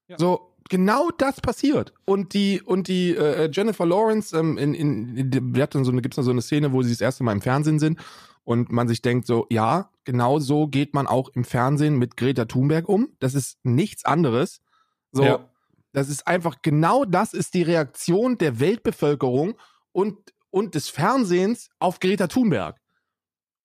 [0.08, 0.18] Ja.
[0.20, 1.94] So, genau das passiert.
[2.06, 6.02] Und die, und die äh, Jennifer Lawrence, ähm, in, in, in, wir hatten so eine,
[6.02, 8.00] gibt's da so eine Szene, wo sie das erste Mal im Fernsehen sind
[8.44, 12.46] und man sich denkt so, ja, genau so geht man auch im Fernsehen mit Greta
[12.46, 13.10] Thunberg um.
[13.20, 14.62] Das ist nichts anderes.
[15.12, 15.50] So, Ja.
[15.98, 19.56] Das ist einfach, genau das ist die Reaktion der Weltbevölkerung
[19.92, 20.16] und,
[20.52, 22.78] und des Fernsehens auf Greta Thunberg.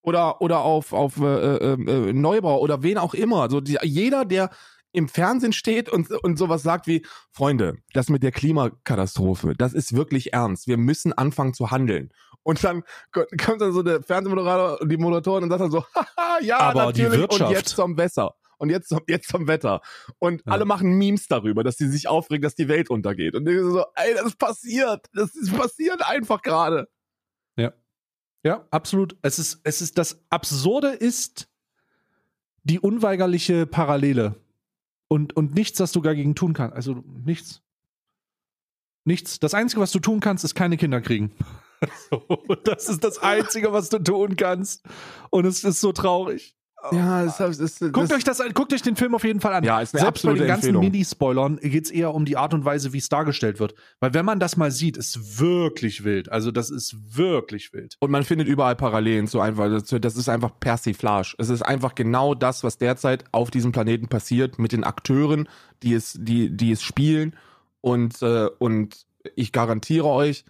[0.03, 3.43] Oder, oder auf, auf äh, äh, äh, Neubauer oder wen auch immer.
[3.43, 4.49] Also die, jeder, der
[4.93, 9.95] im Fernsehen steht und, und sowas sagt wie, Freunde, das mit der Klimakatastrophe, das ist
[9.95, 10.67] wirklich ernst.
[10.67, 12.11] Wir müssen anfangen zu handeln.
[12.43, 15.85] Und dann ko- kommt dann so der Fernsehmoderator und die Moderatorin und sagt dann so,
[15.95, 17.23] haha, ja, Aber die natürlich.
[17.25, 17.53] Und Wirtschaft.
[17.53, 18.35] jetzt zum Wetter.
[18.63, 19.81] Und jetzt zum, jetzt zum Wetter.
[20.21, 20.53] Und Ja.
[20.53, 23.35] alle machen Memes darüber, dass die sich aufregen, dass die Welt untergeht.
[23.35, 25.07] Und so, ey, das passiert.
[25.13, 26.89] Das ist passiert einfach gerade.
[28.45, 29.17] Ja, absolut.
[29.23, 31.49] Es ist, es ist, das Absurde ist
[32.65, 34.35] die unweigerliche Parallele.
[35.09, 36.75] Und, und nichts, was du dagegen tun kannst.
[36.75, 37.63] Also nichts.
[39.05, 39.39] Nichts.
[39.39, 41.33] Das Einzige, was du tun kannst, ist keine Kinder kriegen.
[42.11, 44.85] so, das ist das Einzige, was du tun kannst.
[45.31, 46.57] Und es ist so traurig.
[46.91, 49.55] Ja, das, das, das, Guckt, euch das, an- guckt euch den Film auf jeden Fall
[49.55, 49.63] an.
[49.63, 50.79] Ja, ist eine Selbst bei absolute den ganzen.
[50.81, 53.75] Mini-Spoilern geht es eher um die Art und Weise, wie es dargestellt wird.
[54.01, 56.31] Weil wenn man das mal sieht, ist wirklich wild.
[56.33, 57.97] Also das ist wirklich wild.
[58.01, 59.69] Und man findet überall Parallelen zu einfach.
[59.69, 61.35] Das, das ist einfach Persiflage.
[61.39, 65.49] Es ist einfach genau das, was derzeit auf diesem Planeten passiert mit den Akteuren,
[65.83, 67.37] die es, die, die es spielen.
[67.81, 70.45] Und, äh, und ich garantiere euch,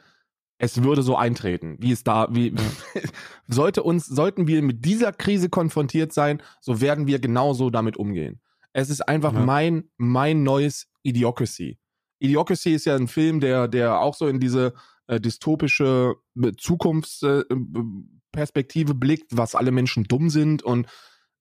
[0.63, 2.55] es würde so eintreten, wie es da, wie
[3.49, 8.41] sollte uns, sollten wir mit dieser Krise konfrontiert sein, so werden wir genauso damit umgehen.
[8.73, 9.41] Es ist einfach Ja.
[9.41, 11.79] mein, mein neues Idiocracy.
[12.21, 14.73] Idiocracy ist ja ein Film, der, der auch so in diese
[15.09, 16.15] äh, dystopische
[16.57, 20.87] Zukunftsperspektive äh, Perspektive blickt, was alle Menschen dumm sind und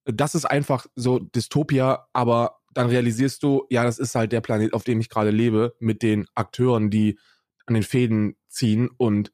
[0.05, 4.73] das ist einfach so Dystopia, aber dann realisierst du, ja, das ist halt der Planet,
[4.73, 7.19] auf dem ich gerade lebe, mit den Akteuren, die
[7.67, 9.31] an den Fäden ziehen und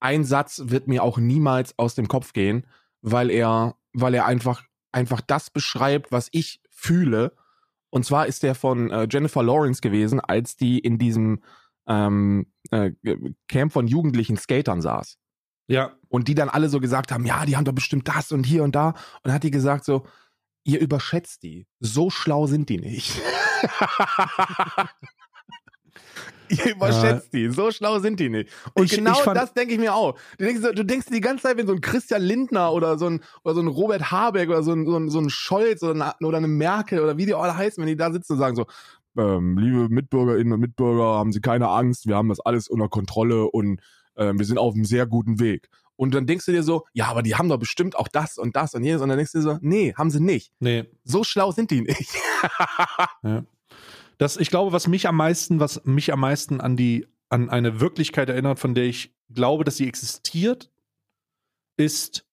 [0.00, 2.66] ein Satz wird mir auch niemals aus dem Kopf gehen,
[3.00, 7.34] weil er, weil er einfach, einfach das beschreibt, was ich fühle.
[7.90, 11.42] Und zwar ist der von äh, Jennifer Lawrence gewesen, als die in diesem
[11.86, 12.92] ähm, äh,
[13.48, 15.16] Camp von jugendlichen Skatern saß.
[15.68, 18.44] Ja, Und die dann alle so gesagt haben, ja, die haben doch bestimmt das und
[18.44, 18.88] hier und da.
[18.88, 20.06] Und dann hat die gesagt so,
[20.64, 21.66] ihr überschätzt die.
[21.80, 23.20] So schlau sind die nicht.
[26.48, 27.48] ihr überschätzt die.
[27.48, 28.50] So schlau sind die nicht.
[28.74, 30.16] Und Ich- genau ich das denke ich mir auch.
[30.38, 33.20] Du denkst, du denkst die ganze Zeit, wenn so ein Christian Lindner oder so ein,
[33.44, 36.26] oder so ein Robert Habeck oder so ein, so ein, so ein Scholz oder eine,
[36.26, 38.66] oder eine Merkel oder wie die alle heißen, wenn die da sitzen und sagen so,
[39.16, 43.46] ähm, liebe Mitbürgerinnen und Mitbürger, haben Sie keine Angst, wir haben das alles unter Kontrolle
[43.46, 43.80] und
[44.16, 45.68] ähm, wir sind auf einem sehr guten Weg.
[45.96, 48.56] Und dann denkst du dir so, ja, aber die haben doch bestimmt auch das und
[48.56, 49.00] das und jenes.
[49.00, 50.52] Und dann denkst du dir so, nee, haben sie nicht.
[50.58, 50.84] nee.
[51.04, 52.10] So schlau sind die nicht.
[53.22, 53.44] Ja.
[54.18, 57.80] Das, ich glaube, was mich am meisten, was mich am meisten an die, an eine
[57.80, 60.70] Wirklichkeit erinnert, von der ich glaube, dass sie existiert,
[61.76, 62.26] ist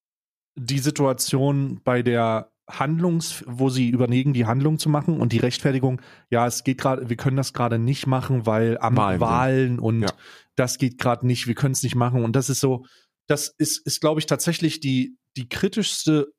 [0.56, 6.02] die Situation bei der Handlungs, wo sie überlegen, die Handlung zu machen und die Rechtfertigung,
[6.30, 10.02] ja, es geht gerade, wir können das gerade nicht machen, weil am Wahlen Wahlen, und
[10.04, 10.10] Ja.
[10.56, 12.24] das geht gerade nicht, wir können es nicht machen.
[12.24, 12.86] Und das ist so,
[13.28, 16.32] das ist, ist glaube ich, tatsächlich die, die kritischste,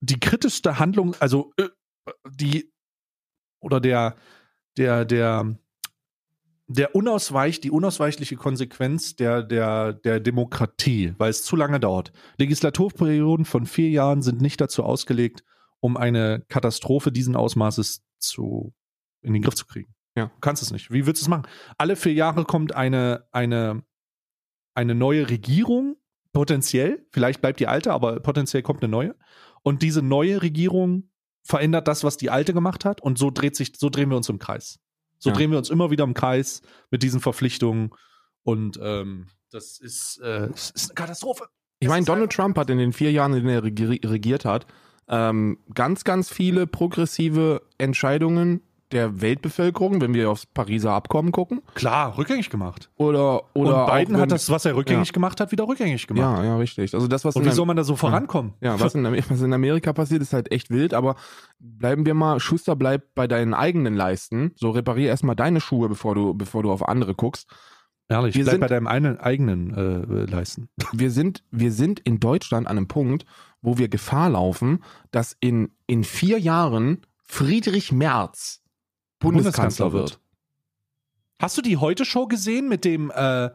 [0.00, 1.68] die kritischste Handlung, also äh,
[2.30, 2.72] die
[3.60, 4.16] oder der,
[4.78, 5.56] der, der,
[6.68, 12.12] der unausweich, die unausweichliche Konsequenz der, der, der Demokratie, weil es zu lange dauert.
[12.38, 15.44] Legislaturperioden von vier Jahren sind nicht dazu ausgelegt,
[15.80, 18.74] um eine Katastrophe diesen Ausmaßes zu,
[19.22, 19.94] in den Griff zu kriegen.
[20.16, 20.26] Ja.
[20.26, 20.90] Du kannst es nicht.
[20.90, 21.46] Wie willst du es machen?
[21.78, 23.82] Alle vier Jahre kommt eine, eine,
[24.74, 25.96] eine neue Regierung,
[26.32, 29.14] potenziell, vielleicht bleibt die alte, aber potenziell kommt eine neue.
[29.62, 31.10] Und diese neue Regierung
[31.42, 34.28] verändert das, was die alte gemacht hat, und so dreht sich, so drehen wir uns
[34.28, 34.78] im Kreis.
[35.18, 35.36] So Ja.
[35.36, 37.90] drehen wir uns immer wieder im Kreis mit diesen Verpflichtungen.
[38.42, 41.46] Und ähm, das ist, äh, es ist eine Katastrophe.
[41.80, 44.66] Ich meine, Donald Trump hat in den vier Jahren, in denen er regi- regiert hat,
[45.08, 51.60] ähm, ganz, ganz viele progressive Entscheidungen der Weltbevölkerung, wenn wir aufs Pariser Abkommen gucken.
[51.74, 52.90] Klar, rückgängig gemacht.
[52.96, 55.12] Oder, oder und Biden auch, hat das, was er rückgängig Ja.
[55.12, 56.38] gemacht hat, wieder rückgängig gemacht.
[56.38, 56.94] Ja, ja, richtig.
[56.94, 58.54] Also das, was Und wie soll man da so vorankommen?
[58.60, 61.16] Ja, was in, was in Amerika passiert, ist halt echt wild, aber
[61.58, 64.52] bleiben wir mal, Schuster bleibt bei deinen eigenen Leisten.
[64.56, 67.48] So reparier erstmal deine Schuhe, bevor du, bevor du auf andere guckst.
[68.10, 70.70] Ehrlich, Wir bleib sind- bei deinem einen, eigenen äh, Leisten.
[70.92, 73.26] Wir sind, wir sind in Deutschland an einem Punkt,
[73.60, 78.62] wo wir Gefahr laufen, dass in, in vier Jahren Friedrich Merz
[79.20, 80.18] Bundeskanzler wird.
[81.40, 83.50] Hast du die Heute-Show gesehen mit dem äh,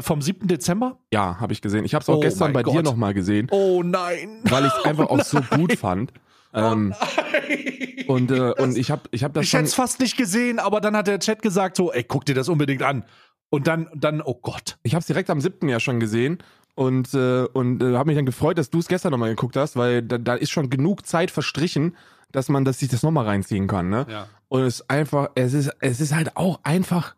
[0.00, 0.48] vom 7.
[0.48, 0.98] Dezember?
[1.12, 1.84] Ja, habe ich gesehen.
[1.84, 2.84] Ich habe es auch Oh gestern bei dir Gott.
[2.84, 4.40] nochmal gesehen, Oh nein!
[4.44, 6.12] weil ich es einfach auch so gut fand.
[6.54, 8.04] Ähm, Nein.
[8.08, 10.82] und, äh, und ich habe ich hab das ich hätte es fast nicht gesehen, aber
[10.82, 13.04] dann hat der Chat gesagt so, ey, guck dir das unbedingt an.
[13.48, 14.76] Und dann, dann, oh Gott.
[14.82, 15.66] ich habe es direkt am 7.
[15.70, 16.38] ja schon gesehen
[16.74, 19.76] und, äh, und äh, habe mich dann gefreut, dass du es gestern nochmal geguckt hast,
[19.76, 21.96] weil da, da ist schon genug Zeit verstrichen,
[22.32, 23.88] dass man dass sich das nochmal reinziehen kann.
[23.88, 24.06] Ne?
[24.08, 24.28] Ja.
[24.48, 27.14] Und es ist einfach, es ist, es ist halt auch einfach,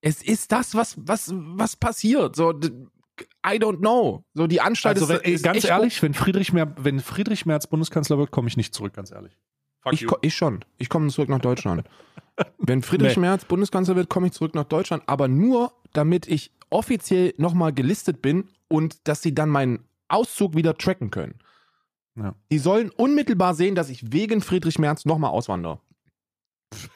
[0.00, 2.36] es ist das, was, was, was passiert.
[2.36, 4.24] So, I don't know.
[4.34, 7.66] So, die Anstalt Also, ist, wenn, ist ganz ehrlich, wenn Friedrich, Mer wenn Friedrich Merz
[7.66, 9.36] Bundeskanzler wird, komme ich nicht zurück, ganz ehrlich.
[9.80, 10.64] Fuck Ich, ich schon.
[10.78, 11.84] Ich komme zurück nach Deutschland.
[12.58, 13.22] Wenn Friedrich Nee.
[13.22, 18.20] Merz Bundeskanzler wird, komme ich zurück nach Deutschland, aber nur, damit ich offiziell nochmal gelistet
[18.20, 21.36] bin und dass sie dann meinen Auszug wieder tracken können.
[22.16, 22.34] Ja.
[22.50, 25.80] Die sollen unmittelbar sehen, dass ich wegen Friedrich Merz nochmal auswandere.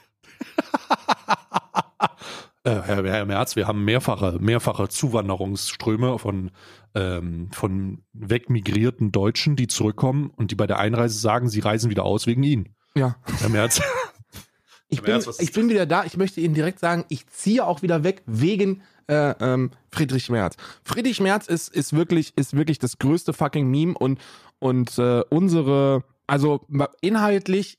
[2.62, 6.50] Äh, Herr, Herr Merz, wir haben mehrfache, mehrfache Zuwanderungsströme von,
[6.94, 12.04] ähm, von wegmigrierten Deutschen, die zurückkommen und die bei der Einreise sagen, sie reisen wieder
[12.04, 12.74] aus wegen Ihnen.
[12.94, 13.16] Ja.
[13.38, 13.80] Herr Merz.
[14.92, 16.04] Ich Herr bin, Merz, ich bin wieder da.
[16.04, 20.56] Ich möchte Ihnen direkt sagen, ich ziehe auch wieder weg wegen äh, ähm, Friedrich Merz.
[20.82, 24.18] Friedrich Merz ist, ist, wirklich, ist wirklich das größte fucking Meme und,
[24.60, 26.64] und äh, unsere, also
[27.00, 27.78] inhaltlich,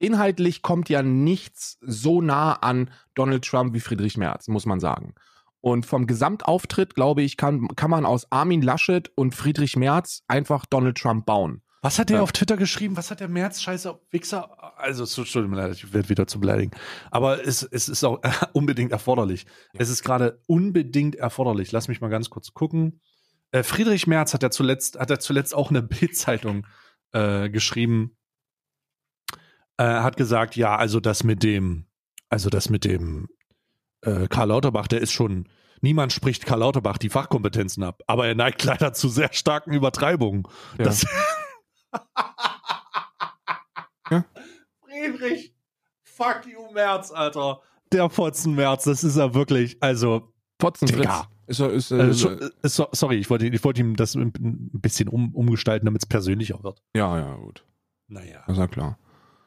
[0.00, 5.14] inhaltlich kommt ja nichts so nah an Donald Trump wie Friedrich Merz, muss man sagen.
[5.60, 10.66] Und vom Gesamtauftritt, glaube ich, kann, kann man aus Armin Laschet und Friedrich Merz einfach
[10.66, 11.62] Donald Trump bauen.
[11.80, 12.22] Was hat der Ja.
[12.22, 12.96] auf Twitter geschrieben?
[12.96, 13.60] Was hat der Merz?
[13.60, 14.78] Scheiße, Wichser.
[14.78, 16.70] Also, es tut mir leid, ich werde wieder zu beleidigen.
[17.10, 18.20] Aber es, es ist auch
[18.54, 19.46] unbedingt erforderlich.
[19.74, 21.72] Es ist gerade unbedingt erforderlich.
[21.72, 23.00] Lass mich mal ganz kurz gucken.
[23.54, 26.66] Äh, Friedrich Merz hat ja zuletzt, hat er zuletzt auch eine Bild-Zeitung
[27.12, 28.16] äh, geschrieben.
[29.76, 31.86] Äh, hat gesagt, ja, also das mit dem,
[32.28, 33.28] also das mit dem
[34.00, 35.48] äh, Karl Lauterbach, der ist schon,
[35.80, 40.42] niemand spricht Karl Lauterbach die Fachkompetenzen ab, aber er neigt leider zu sehr starken Übertreibungen.
[40.78, 40.92] Ja.
[44.10, 44.22] Ja.
[44.84, 45.54] Friedrich,
[46.02, 47.62] fuck you, Merz, Alter.
[47.90, 49.82] Der Fotzen Merz, das ist er wirklich.
[49.82, 51.00] Also, Potzenfritz.
[51.00, 51.33] Digga.
[51.46, 54.14] Ist, er- ist, äh, äh, so, äh, so, sorry, ich wollte, ich wollte ihm das
[54.14, 54.32] ein
[54.72, 56.82] bisschen um, umgestalten, damit es persönlicher wird.
[56.96, 57.64] ja, ja, gut.
[58.08, 58.98] Naja, Das ist ja klar.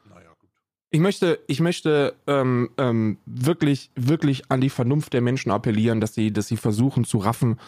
[0.08, 0.50] naja, gut.
[0.90, 6.14] Ich möchte, ich möchte ähm, ähm, wirklich, wirklich an die Vernunft der Menschen appellieren, dass
[6.14, 7.58] sie, dass sie versuchen zu raffen,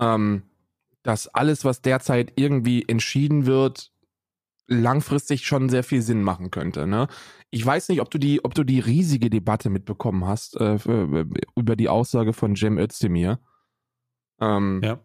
[0.00, 0.42] ähm,
[1.02, 3.92] dass alles, was derzeit irgendwie entschieden wird,
[4.68, 6.86] langfristig schon sehr viel Sinn machen könnte.
[6.86, 7.06] Ne?
[7.50, 11.26] Ich weiß nicht, ob du die, ob du die riesige Debatte mitbekommen hast äh, für-
[11.54, 13.38] über die Aussage von Cem Özdemir.
[14.40, 14.98] Ähm, Ja.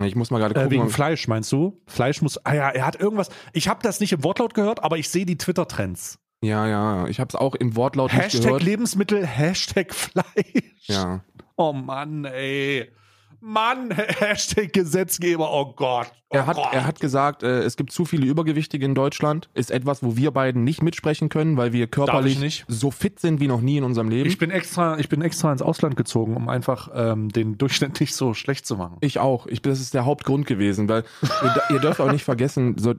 [0.00, 0.70] Ich muss mal gerade Äh, gucken.
[0.78, 1.82] wegen Fleisch, meinst du?
[1.88, 2.38] Fleisch muss.
[2.46, 3.30] Ah ja, er hat irgendwas.
[3.52, 6.18] Ich habe das nicht im Wortlaut gehört, aber ich sehe die Twitter-Trends.
[6.40, 8.62] ja, ja, ich habe es auch im Wortlaut nicht Hashtag gehört.
[8.62, 10.86] Lebensmittel, Hashtag Fleisch.
[10.86, 11.24] Ja.
[11.56, 12.92] Oh Mann, ey.
[13.40, 16.10] Mann, Hashtag Gesetzgeber, oh Gott.
[16.30, 16.68] Oh Er hat, Gott.
[16.72, 19.48] er hat gesagt, äh, es gibt zu viele Übergewichtige in Deutschland.
[19.54, 22.64] Ist etwas, wo wir beiden nicht mitsprechen können, weil wir körperlich nicht.
[22.68, 24.28] so fit sind wie noch nie in unserem Leben.
[24.28, 28.14] Ich bin extra, ich bin extra ins Ausland gezogen, um einfach ähm, den Durchschnitt nicht
[28.14, 28.96] so schlecht zu machen.
[29.00, 29.46] Ich auch.
[29.46, 31.04] Ich, das ist der Hauptgrund gewesen, weil
[31.42, 32.94] ihr, ihr dürft auch nicht vergessen, so,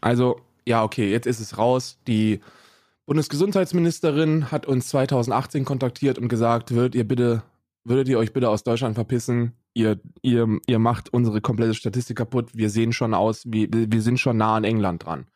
[0.00, 1.98] also, ja, okay, jetzt ist es raus.
[2.06, 2.40] Die
[3.06, 7.42] Bundesgesundheitsministerin hat uns 2018 kontaktiert und gesagt, würdet ihr bitte,
[7.88, 9.52] würdet ihr euch bitte aus Deutschland verpissen?
[9.74, 12.50] Ihr, ihr, ihr macht unsere komplette Statistik kaputt.
[12.54, 15.26] Wir sehen schon aus, wie, wir sind schon nah an England dran.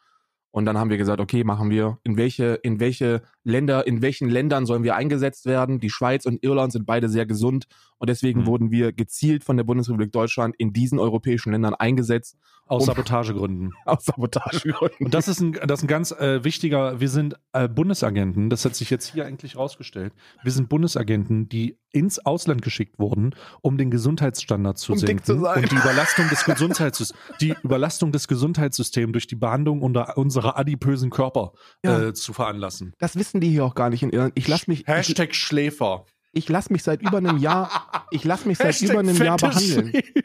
[0.55, 1.99] Und dann haben wir gesagt, okay, machen wir.
[2.05, 5.81] In welche, in welche Länder, in welchen Ländern sollen wir eingesetzt werden?
[5.81, 8.47] Die Schweiz und Irland sind beide sehr gesund und deswegen Mhm.
[8.47, 12.37] wurden wir gezielt von der Bundesrepublik Deutschland in diesen europäischen Ländern eingesetzt
[12.73, 13.73] Aus Sabotagegründen.
[13.85, 15.05] aus Sabotagegründen.
[15.07, 18.65] Und das ist ein, das ist ein ganz äh, wichtiger, wir sind äh, Bundesagenten, das
[18.65, 20.13] hat sich jetzt hier eigentlich rausgestellt.
[20.43, 25.35] Wir sind Bundesagenten, die ins Ausland geschickt wurden, um den Gesundheitsstandard zu Um senken zu
[25.47, 31.11] und die Überlastung des Gesundheitssystems, die Überlastung des Gesundheitssystems durch die Behandlung unter unserer adipösen
[31.11, 31.53] Körper
[31.85, 32.01] Ja.
[32.01, 32.95] äh, zu veranlassen.
[32.99, 34.33] Das wissen die hier auch gar nicht in Irland.
[34.37, 36.07] Ich lasse mich, ich, Hashtag Schläfer.
[36.33, 37.69] ich lass mich seit über einem Jahr,
[38.11, 39.91] ich lasse mich seit über einem Jahr behandeln.
[39.91, 40.23] Schläfer.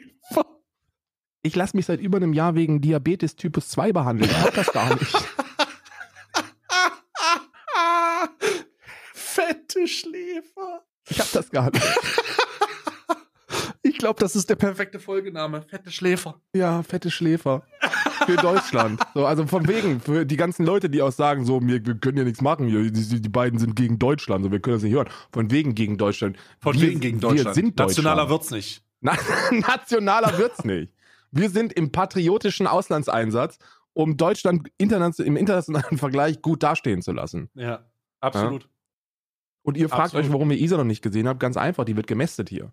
[1.42, 4.30] Ich lasse mich seit über einem Jahr wegen Diabetes Typus 2 behandeln.
[4.30, 5.14] Ich hab das gar nicht.
[9.88, 10.82] Schläfer.
[11.08, 11.84] Ich hab das gar nicht.
[13.82, 15.62] Ich glaube, das ist der perfekte Folgename.
[15.62, 16.40] Fette Schläfer.
[16.54, 17.62] Ja, fette Schläfer.
[18.26, 19.00] Für Deutschland.
[19.14, 22.18] So, also von wegen, für die ganzen Leute, die auch sagen, so, wir, wir können
[22.18, 24.92] ja nichts machen hier, die, die beiden sind gegen Deutschland, so, wir können das nicht
[24.94, 25.08] hören.
[25.32, 26.36] Von wegen gegen Deutschland.
[26.60, 27.46] Von Wir- wegen gegen Deutschland.
[27.46, 27.88] Wir sind Deutschland.
[28.04, 28.82] Nationaler wird's nicht.
[29.00, 29.16] Na,
[29.50, 30.92] nationaler wird's nicht.
[31.30, 33.58] Wir sind im patriotischen Auslandseinsatz,
[33.92, 37.50] um Deutschland interna im internationalen Vergleich gut dastehen zu lassen.
[37.54, 37.84] Ja,
[38.20, 38.68] absolut.
[39.62, 40.26] Und ihr fragt Absolut.
[40.26, 41.40] euch, warum ihr Isa noch nicht gesehen habt.
[41.40, 42.72] Ganz einfach, die wird gemästet hier.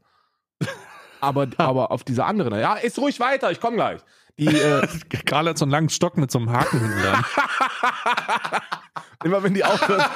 [1.21, 4.01] Aber, aber auf diese andere, ja, ist ruhig weiter, ich komme gleich.
[4.37, 4.87] Die, äh,
[5.25, 7.25] Karl hat so einen langen Stock mit so einem Haken hinten dran.
[9.23, 10.09] immer wenn die aufhört,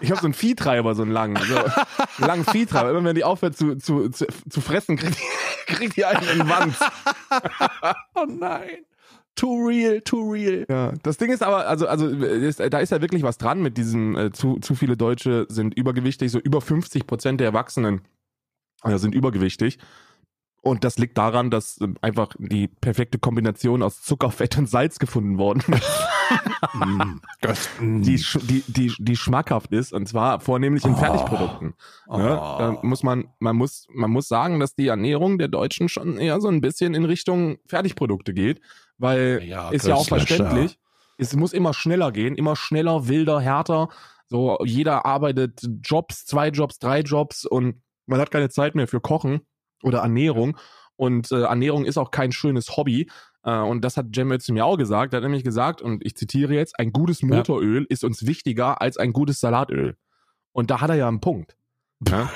[0.00, 1.72] ich habe so einen Viehtreiber, so einen langen, so einen
[2.18, 2.90] langen Viehtreiber.
[2.90, 5.24] Immer wenn die aufhört zu, zu, zu, zu fressen, kriegt die,
[5.74, 6.76] kriegt die einen in den Wand.
[8.14, 8.84] oh nein.
[9.34, 10.66] Too real, too real.
[10.68, 13.76] Ja, das Ding ist aber, also, also ist, da ist ja wirklich was dran mit
[13.76, 18.00] diesem, äh, zu, zu viele Deutsche sind übergewichtig, so über 50 Prozent der Erwachsenen
[18.82, 19.78] äh, sind übergewichtig.
[20.68, 24.98] Und das liegt daran, dass ähm, einfach die perfekte Kombination aus Zucker, Fett und Salz
[24.98, 25.62] gefunden worden
[27.42, 30.96] ist, die, sch- die, die, die schmackhaft ist, und zwar vornehmlich in Oh.
[30.96, 31.74] Fertigprodukten.
[32.08, 32.18] oh.
[32.18, 32.24] Ne?
[32.28, 36.40] Da muss man, man muss, man muss sagen, dass die Ernährung der Deutschen schon eher
[36.40, 38.60] so ein bisschen in Richtung Fertigprodukte geht,
[38.98, 40.78] weil Ja, ist ja auch verständlich.
[41.16, 43.88] Es muss immer schneller gehen, immer schneller, wilder, härter.
[44.28, 49.00] So, jeder arbeitet Jobs, zwei Jobs, drei Jobs und man hat keine Zeit mehr für
[49.00, 49.40] Kochen
[49.82, 50.56] oder Ernährung.
[50.96, 53.08] Und äh, Ernährung ist auch kein schönes Hobby.
[53.44, 55.14] Äh, und das hat Cem Özdemir mir auch gesagt.
[55.14, 58.96] Er hat nämlich gesagt, und ich zitiere jetzt, ein gutes Motoröl ist uns wichtiger als
[58.96, 59.96] ein gutes Salatöl.
[60.52, 61.56] Und da hat er ja einen Punkt.
[62.08, 62.30] Ja?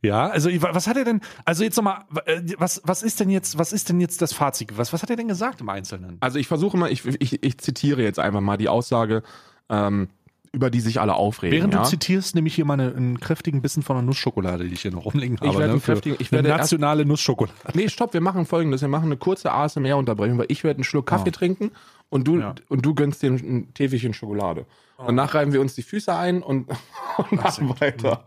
[0.00, 1.20] Ja, also was hat er denn?
[1.44, 2.04] Also jetzt nochmal,
[2.56, 3.58] was was ist denn jetzt?
[3.58, 4.78] Was ist denn jetzt das Fazit?
[4.78, 6.18] Was was hat er denn gesagt im Einzelnen?
[6.20, 9.24] Also ich versuche mal, ich, ich, ich zitiere jetzt einfach mal die Aussage,
[9.68, 10.08] ähm,
[10.52, 11.56] über die sich alle aufregen.
[11.58, 11.82] Während ja?
[11.82, 14.82] du zitierst, nehme ich hier mal eine, einen kräftigen Bissen von einer Nussschokolade, die ich
[14.82, 15.58] hier noch rumliegen habe.
[15.58, 17.56] werde ne, kräftigen- ich eine werde erst- nationale Nussschokolade.
[17.74, 18.80] Nee, stopp, wir machen folgendes.
[18.80, 21.32] Wir machen eine kurze ASMR-Unterbrechung, weil ich werde einen Schluck Kaffee Oh.
[21.32, 21.70] trinken
[22.08, 22.54] und du, Ja.
[22.68, 24.66] und du gönnst dir ein Täfelchen Schokolade.
[24.98, 25.04] Oh.
[25.06, 26.68] Danach reiben wir uns die Füße ein und,
[27.18, 28.26] und machen weiter.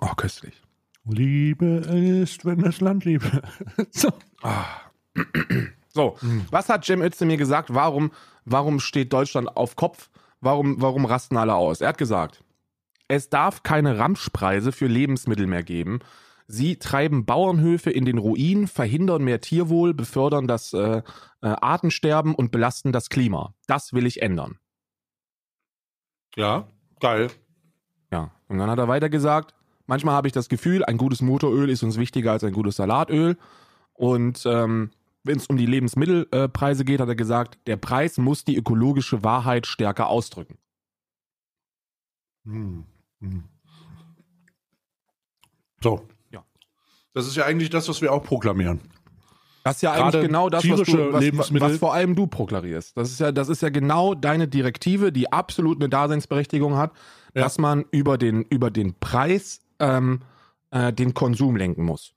[0.00, 0.54] Oh, köstlich.
[1.06, 3.42] Liebe ist, wenn das Land Liebe.
[3.90, 4.10] so.
[5.88, 6.46] So, Mhm.
[6.50, 7.72] was hat Cem Özdemir gesagt?
[7.72, 8.10] Warum,
[8.44, 10.10] warum steht Deutschland auf Kopf?
[10.40, 11.80] Warum, warum rasten alle aus?
[11.80, 12.42] Er hat gesagt,
[13.06, 16.00] es darf keine Ramschpreise für Lebensmittel mehr geben.
[16.46, 21.02] Sie treiben Bauernhöfe in den Ruin, verhindern mehr Tierwohl, befördern das äh, äh,
[21.46, 23.54] Artensterben und belasten das Klima.
[23.66, 24.58] Das will ich ändern.
[26.36, 26.66] Ja,
[27.00, 27.28] geil.
[28.12, 29.54] Ja, und dann hat er weiter gesagt,
[29.86, 33.36] manchmal habe ich das Gefühl, ein gutes Motoröl ist uns wichtiger als ein gutes Salatöl.
[33.92, 34.90] Und ähm,
[35.22, 39.22] wenn es um die Lebensmittelpreise äh, geht, hat er gesagt, der Preis muss die ökologische
[39.24, 40.58] Wahrheit stärker ausdrücken.
[42.44, 42.84] Hm.
[43.20, 43.44] Hm.
[45.82, 46.06] So.
[46.30, 46.44] Ja.
[47.14, 48.80] Das ist ja eigentlich das, was wir auch proklamieren.
[49.64, 52.94] Das ist ja Gerade eigentlich genau das, was, du, was, was vor allem du proklarierst.
[52.98, 56.92] Das ist ja, das ist ja genau deine Direktive, die absolut eine Daseinsberechtigung hat,
[57.34, 57.42] Ja.
[57.44, 60.22] dass man über den, über den Preis ähm,
[60.70, 62.14] äh, den Konsum lenken muss.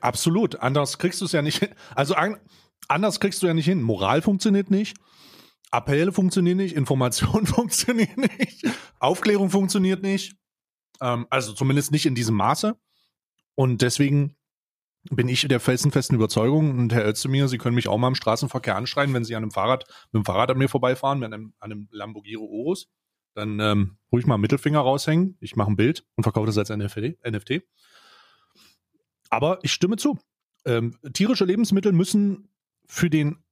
[0.00, 0.56] Absolut.
[0.56, 1.70] Anders kriegst du es ja nicht hin.
[1.94, 2.36] Also an,
[2.88, 3.82] anders kriegst du ja nicht hin.
[3.82, 4.96] Moral funktioniert nicht.
[5.70, 6.76] Appelle funktionieren nicht.
[6.76, 8.64] Information funktioniert nicht.
[9.00, 10.36] Aufklärung funktioniert nicht.
[11.00, 12.76] Ähm, also zumindest nicht in diesem Maße.
[13.56, 14.36] Und deswegen
[15.10, 18.76] bin ich der felsenfesten Überzeugung und Herr Özdemir, Sie können mich auch mal im Straßenverkehr
[18.76, 21.72] anschreien, wenn Sie an einem Fahrrad, mit dem Fahrrad an mir vorbeifahren, mit einem, an
[21.72, 22.88] einem Lamborghini Urus,
[23.34, 25.36] dann ähm, ruhig mal Mittelfinger raushängen.
[25.40, 27.18] Ich mache ein Bild und verkaufe das als NFT.
[27.28, 27.62] NFT.
[29.30, 30.18] Aber ich stimme zu.
[30.64, 32.48] Ähm, tierische Lebensmittel müssen
[32.86, 33.42] für den,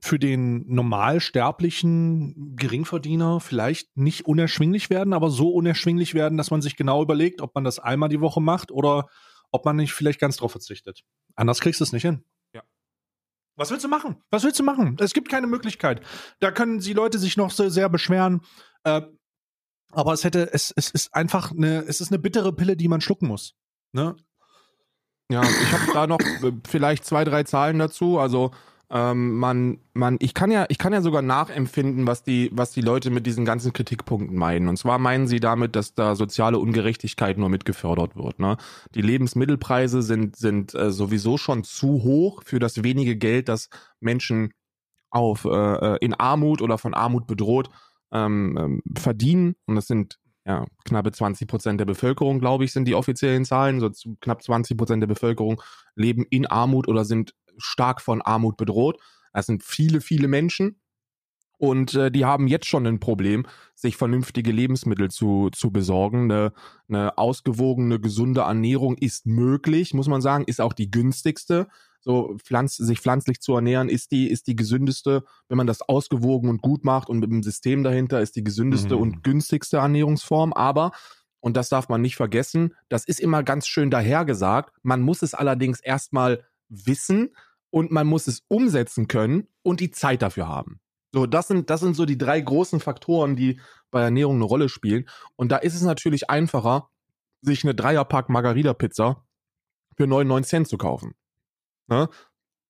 [0.00, 6.76] für den normalsterblichen Geringverdiener vielleicht nicht unerschwinglich werden, aber so unerschwinglich werden, dass man sich
[6.76, 9.08] genau überlegt, ob man das einmal die Woche macht oder
[9.50, 11.02] ob man nicht vielleicht ganz drauf verzichtet.
[11.34, 12.24] Anders kriegst du es nicht hin.
[12.52, 12.62] Ja.
[13.56, 14.16] Was willst du machen?
[14.30, 14.96] Was willst du machen?
[15.00, 16.02] Es gibt keine Möglichkeit.
[16.40, 18.42] Da können die Leute sich noch so sehr beschweren.
[18.86, 19.02] Äh,
[19.90, 23.00] aber es hätte, es, es ist einfach eine, es ist eine bittere Pille, die man
[23.00, 23.54] schlucken muss.
[23.92, 24.16] Ne?
[25.30, 28.18] Ja, ich habe da noch äh, vielleicht zwei, drei Zahlen dazu.
[28.18, 28.52] Also
[28.88, 32.80] ähm, man, man, ich kann ja, ich kann ja sogar nachempfinden, was die, was die
[32.80, 34.68] Leute mit diesen ganzen Kritikpunkten meinen.
[34.68, 38.38] Und zwar meinen sie damit, dass da soziale Ungerechtigkeit nur mitgefördert wird.
[38.38, 38.56] Ne?
[38.94, 43.68] Die Lebensmittelpreise sind, sind äh, sowieso schon zu hoch für das wenige Geld, das
[43.98, 44.52] Menschen
[45.10, 47.70] auf äh, äh, in Armut oder von Armut bedroht
[48.12, 49.56] ähm, ähm, verdienen.
[49.66, 53.80] Und das sind ja, knappe 20 Prozent der Bevölkerung, glaube ich, sind die offiziellen Zahlen.
[53.80, 53.90] So
[54.20, 55.60] knapp 20 Prozent der Bevölkerung
[55.96, 59.00] leben in Armut oder sind stark von Armut bedroht.
[59.32, 60.80] Das sind viele, viele Menschen.
[61.58, 66.30] Und äh, die haben jetzt schon ein Problem, sich vernünftige Lebensmittel zu, zu besorgen.
[66.30, 66.52] Eine,
[66.88, 71.68] eine ausgewogene, gesunde Ernährung ist möglich, muss man sagen, ist auch die günstigste.
[72.08, 76.48] So pflanz, sich pflanzlich zu ernähren, ist die, ist die gesündeste, wenn man das ausgewogen
[76.48, 79.02] und gut macht und mit dem System dahinter, ist die gesündeste Mhm.
[79.02, 80.52] und günstigste Ernährungsform.
[80.52, 80.92] Aber,
[81.40, 84.72] und das darf man nicht vergessen, das ist immer ganz schön dahergesagt.
[84.84, 87.34] Man muss es allerdings erstmal wissen
[87.70, 90.78] und man muss es umsetzen können und die Zeit dafür haben.
[91.12, 93.58] So, das sind, das sind so die drei großen Faktoren, die
[93.90, 95.08] bei Ernährung eine Rolle spielen.
[95.34, 96.88] Und da ist es natürlich einfacher,
[97.42, 99.24] sich eine Dreierpack Margarita-Pizza
[99.96, 101.14] für 99 Cent zu kaufen.
[101.88, 102.08] Ne?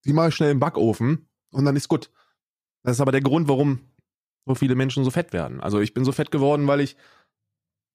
[0.05, 2.11] Die ich schnell im Backofen und dann ist gut.
[2.83, 3.81] Das ist aber der Grund, warum
[4.47, 5.61] so viele Menschen so fett werden.
[5.61, 6.97] Also ich bin so fett geworden, weil ich,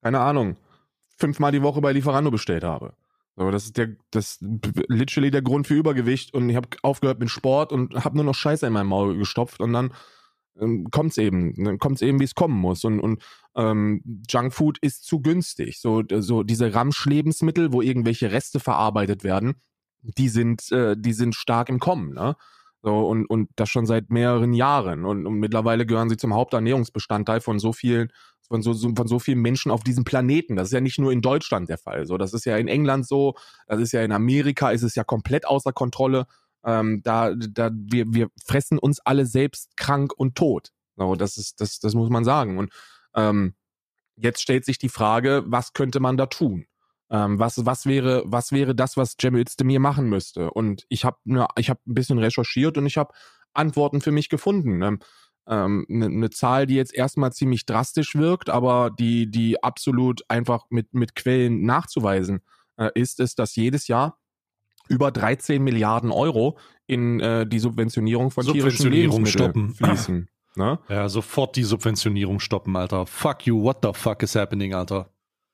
[0.02, 0.58] keine Ahnung,
[1.18, 2.94] fünfmal die Woche bei Lieferando bestellt habe.
[3.38, 7.30] So, das ist der, das literally der Grund für Übergewicht und ich habe aufgehört mit
[7.30, 9.94] Sport und habe nur noch Scheiße in mein Maul gestopft und dann
[10.60, 13.24] ähm, kommt's eben, dann kommt's eben, wie es kommen muss und und
[13.56, 15.80] ähm, Junkfood ist zu günstig.
[15.80, 19.56] So so diese Ramsch-Lebensmittel, wo irgendwelche Reste verarbeitet werden,
[20.02, 22.36] die sind äh, die sind stark im Kommen, ne?
[22.84, 27.42] So und und das schon seit mehreren Jahren und, und mittlerweile gehören sie zum Haupternährungsbestandteil
[27.42, 28.12] von so vielen
[28.52, 30.58] von so, von so vielen Menschen auf diesem Planeten.
[30.58, 32.06] Das ist ja nicht nur in Deutschland der Fall.
[32.06, 33.36] So, das ist ja in England so,
[33.66, 36.28] das ist ja in Amerika, ist es ja komplett außer Kontrolle.
[36.66, 40.72] Ähm, da, da, wir, wir fressen uns alle selbst krank und tot.
[40.98, 42.58] So, das ist, das, das muss man sagen.
[42.58, 42.74] Und
[43.16, 43.56] ähm,
[44.18, 46.66] jetzt stellt sich die Frage, was könnte man da tun?
[47.12, 50.50] Ähm, was, was wäre, was wäre das, was Cem Özdemir machen müsste?
[50.52, 51.18] Und ich habe,
[51.58, 53.14] ich habe ein bisschen recherchiert und ich habe
[53.54, 54.82] Antworten für mich gefunden.
[54.82, 55.00] Ähm,
[55.48, 60.66] ähm, eine, eine Zahl, die jetzt erstmal ziemlich drastisch wirkt, aber die, die absolut einfach
[60.70, 62.42] mit, mit Quellen nachzuweisen
[62.78, 64.18] äh, ist, ist, dass jedes Jahr
[64.88, 66.58] über 13 Milliarden Euro
[66.88, 69.74] in äh, die Subventionierung von tierischen Subventionierung Lebensmitteln stoppen.
[69.74, 70.30] fließen.
[70.56, 70.80] Ne?
[70.90, 73.06] Ja, sofort die Subventionierung stoppen, Alter.
[73.06, 75.10] Fuck you, what the fuck is happening, Alter?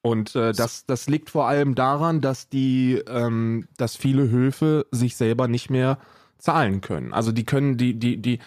[0.07, 5.17] Und äh, das, das liegt vor allem daran, dass die, ähm, dass viele Höfe sich
[5.17, 5.97] selber nicht mehr
[6.37, 7.13] zahlen können.
[7.13, 8.39] Also die können, die, die, die,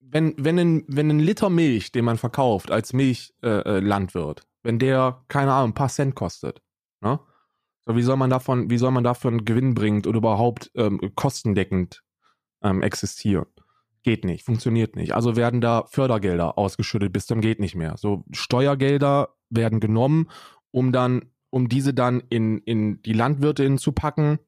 [0.00, 4.78] wenn, wenn ein, wenn ein Liter Milch, den man verkauft als Milchlandwirt, äh, Landwirt, wenn
[4.78, 6.62] der, keine Ahnung, ein paar Cent kostet,
[7.02, 7.20] ne?
[7.84, 12.02] So, wie soll man davon, wie soll man davon Gewinn bringt oder überhaupt ähm, kostendeckend
[12.62, 13.46] ähm, existieren?
[14.02, 15.14] Geht nicht, funktioniert nicht.
[15.14, 17.96] Also werden da Fördergelder ausgeschüttet bis zum geht nicht mehr.
[17.96, 20.28] So Steuergelder werden genommen,
[20.70, 24.38] um dann, um diese dann in, in die Landwirte zu packen,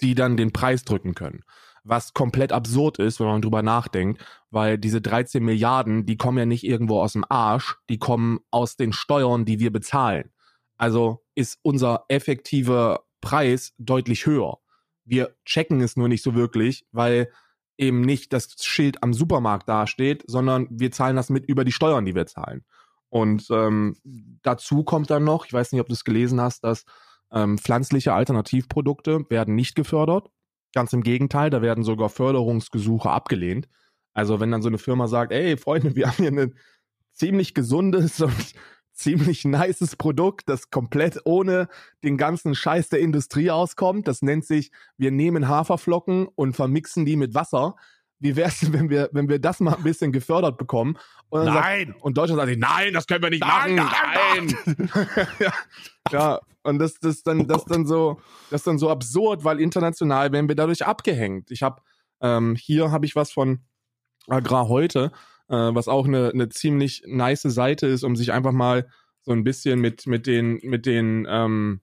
[0.00, 1.42] die dann den Preis drücken können.
[1.82, 6.46] Was komplett absurd ist, wenn man drüber nachdenkt, weil diese 13 Milliarden, die kommen ja
[6.46, 10.30] nicht irgendwo aus dem Arsch, die kommen aus den Steuern, die wir bezahlen.
[10.76, 14.58] Also ist unser effektiver Preis deutlich höher.
[15.04, 17.30] Wir checken es nur nicht so wirklich, weil
[17.76, 22.04] eben nicht das Schild am Supermarkt dasteht, sondern wir zahlen das mit über die Steuern,
[22.04, 22.64] die wir zahlen.
[23.14, 23.94] Und ähm,
[24.42, 26.84] dazu kommt dann noch, ich weiß nicht, ob du es gelesen hast, dass
[27.30, 30.32] ähm, pflanzliche Alternativprodukte werden nicht gefördert.
[30.74, 33.68] Ganz im Gegenteil, da werden sogar Förderungsgesuche abgelehnt.
[34.14, 36.54] Also wenn dann so eine Firma sagt, ey Freunde, wir haben hier ein
[37.12, 38.34] ziemlich gesundes und
[38.92, 41.68] ziemlich nices Produkt, das komplett ohne
[42.02, 44.08] den ganzen Scheiß der Industrie auskommt.
[44.08, 47.76] Das nennt sich, wir nehmen Haferflocken und vermixen die mit Wasser.
[48.24, 50.96] Wie wär's denn, wenn wir, wenn wir das mal ein bisschen gefördert bekommen?
[51.28, 51.88] Und, dann Nein!
[51.88, 54.56] Sagt, und Deutschland sagt, sich, nein, das können wir nicht Nein, machen.
[54.64, 54.88] nein,
[55.38, 55.52] ja,
[56.10, 58.18] ja, und das, das dann, das dann so,
[58.48, 61.50] das dann so absurd, weil international werden wir dadurch abgehängt.
[61.50, 61.82] Ich habe
[62.22, 63.60] ähm, hier habe ich was von
[64.26, 65.12] Agrar heute,
[65.48, 68.88] äh, was auch eine, eine ziemlich nice Seite ist, um sich einfach mal
[69.20, 71.82] so ein bisschen mit mit den mit den ähm,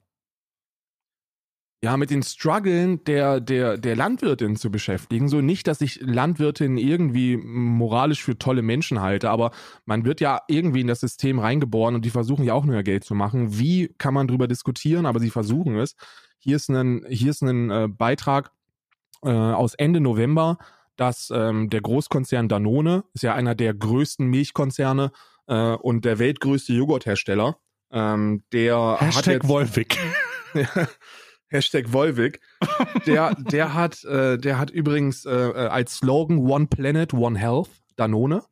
[1.84, 5.28] ja, mit den Struggeln der, der, der Landwirtin zu beschäftigen.
[5.28, 9.50] So nicht, dass ich Landwirtin irgendwie moralisch für tolle Menschen halte, aber
[9.84, 13.02] man wird ja irgendwie in das System reingeboren und die versuchen ja auch nur Geld
[13.02, 13.58] zu machen.
[13.58, 15.96] Wie kann man drüber diskutieren, aber sie versuchen es.
[16.38, 18.52] Hier ist ein, hier ist ein äh, Beitrag
[19.24, 20.58] äh, aus Ende November,
[20.94, 25.10] dass ähm, der Großkonzern Danone, ist ja einer der größten Milchkonzerne
[25.48, 27.56] äh, und der weltgrößte Joghurthersteller,
[27.90, 29.98] ähm, der hat Hashtag jetzt, Wolfig.
[31.52, 32.40] Hashtag Volvic.
[33.06, 37.70] Der, der hat, äh, der hat übrigens äh, äh, als Slogan One Planet, One Health,
[37.96, 38.42] Danone.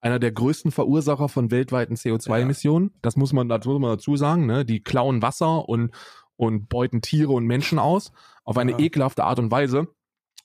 [0.00, 2.92] Einer der größten Verursacher von weltweiten CO2-Emissionen.
[3.02, 4.64] Das muss man, das muss man dazu sagen, ne?
[4.64, 5.90] Die klauen Wasser und,
[6.36, 8.12] und beuten Tiere und Menschen aus.
[8.44, 8.78] Auf eine Ja.
[8.78, 9.88] ekelhafte Art und Weise.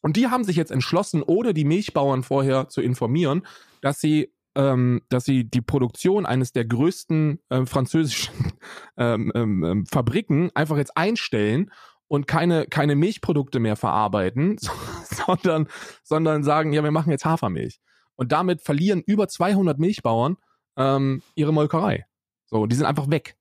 [0.02, 3.46] Und die haben sich jetzt entschlossen, ohne die Milchbauern vorher zu informieren,
[3.82, 8.34] dass sie, ähm, dass sie die Produktion eines der größten ähm, französischen
[8.98, 11.72] ähm, ähm, ähm, Fabriken einfach jetzt einstellen
[12.12, 14.58] und keine, keine Milchprodukte mehr verarbeiten,
[15.06, 15.70] sondern,
[16.04, 17.80] sondern sagen, ja, wir machen jetzt Hafermilch.
[18.16, 20.36] Und damit verlieren über 200 Milchbauern
[20.76, 22.06] ähm, ihre Molkerei.
[22.48, 23.38] So, die sind einfach weg.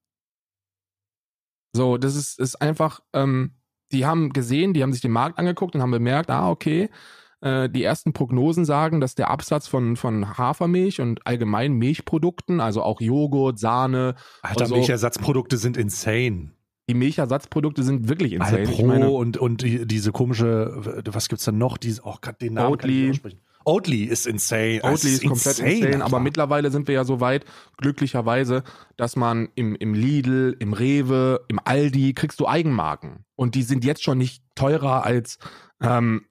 [1.73, 3.57] So, das ist, ist einfach, ähm,
[3.91, 6.91] die haben gesehen, die haben sich den Markt angeguckt und haben bemerkt, ah, okay,
[7.41, 12.85] äh, die ersten Prognosen sagen, dass der Absatz von, von Hafermilch und allgemein Milchprodukten, also
[12.85, 14.15] auch Joghurt, Sahne.
[14.43, 16.53] Alter, so, Milchersatzprodukte sind insane.
[16.91, 18.67] Die Milchersatzprodukte sind wirklich insane.
[18.67, 21.79] Alpro meine, und, und die, diese komische, was gibt's da noch?
[21.79, 23.11] Diese, oh den Namen kann ich Oatly.
[23.11, 23.41] aussprechen.
[23.65, 24.81] Oatly ist insane.
[24.83, 26.21] Oatly ist komplett insane, aber Alter.
[26.21, 27.45] mittlerweile sind wir ja so weit,
[27.77, 28.65] glücklicherweise,
[28.97, 33.25] dass man im, im Lidl, im Rewe, im Aldi kriegst du Eigenmarken.
[33.37, 35.39] Und die sind jetzt schon nicht teurer als,
[35.81, 36.27] ähm,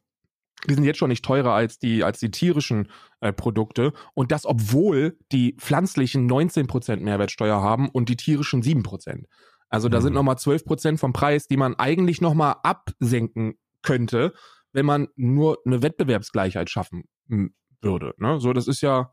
[0.67, 2.89] die sind jetzt schon nicht teurer als die, als die tierischen
[3.21, 3.93] äh, Produkte.
[4.13, 9.23] Und das, obwohl die pflanzlichen 19% Mehrwertsteuer haben und die tierischen 7%.
[9.69, 10.03] Also da Mhm.
[10.03, 14.33] sind nochmal 12% vom Preis, die man eigentlich nochmal absenken könnte,
[14.73, 18.13] wenn man nur eine Wettbewerbsgleichheit schaffen m, würde.
[18.17, 18.39] Ne?
[18.39, 19.11] So, das ist ja,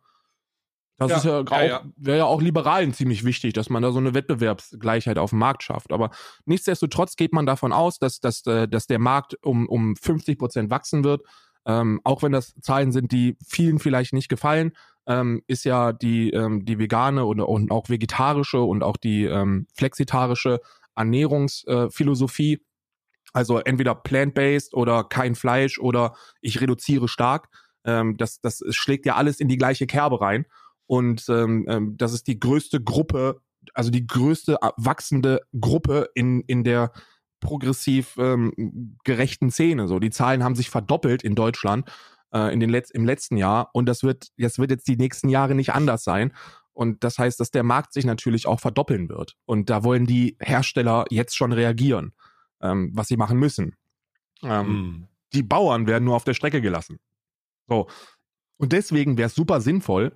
[0.99, 1.85] das Ja, ist ja, ja, auch, ja.
[1.97, 5.63] wäre ja auch Liberalen ziemlich wichtig, dass man da so eine Wettbewerbsgleichheit auf dem Markt
[5.63, 5.93] schafft.
[5.93, 6.11] Aber
[6.47, 10.71] nichtsdestotrotz geht man davon aus, dass, dass, äh, dass der Markt um, um 50 Prozent
[10.71, 11.21] wachsen wird.
[11.67, 14.73] Ähm, auch wenn das Zahlen sind, die vielen vielleicht nicht gefallen,
[15.07, 19.67] ähm, ist ja die, ähm, die vegane und, und auch vegetarische und auch die ähm,
[19.75, 20.61] flexitarische
[20.95, 22.63] Ernährungsphilosophie,
[23.33, 27.49] also entweder plant-based oder kein Fleisch oder ich reduziere stark,
[27.85, 30.47] ähm, das, das schlägt ja alles in die gleiche Kerbe rein.
[30.87, 33.41] Und ähm, ähm, das ist die größte Gruppe,
[33.75, 36.93] also die größte äh, wachsende Gruppe in, in der
[37.41, 39.89] progressiv ähm, gerechten Szene.
[39.89, 41.91] So, die Zahlen haben sich verdoppelt in Deutschland
[42.33, 45.29] äh, in den Letz im letzten Jahr und das wird, das wird jetzt die nächsten
[45.29, 46.33] Jahre nicht anders sein.
[46.73, 49.35] Und das heißt, dass der Markt sich natürlich auch verdoppeln wird.
[49.47, 52.13] Und da wollen die Hersteller jetzt schon reagieren,
[52.61, 53.75] ähm, was sie machen müssen.
[54.43, 55.09] Ähm, Mhm.
[55.33, 56.99] die Bauern werden nur auf der Strecke gelassen.
[57.69, 57.89] So.
[58.59, 60.13] Und deswegen wäre es super sinnvoll,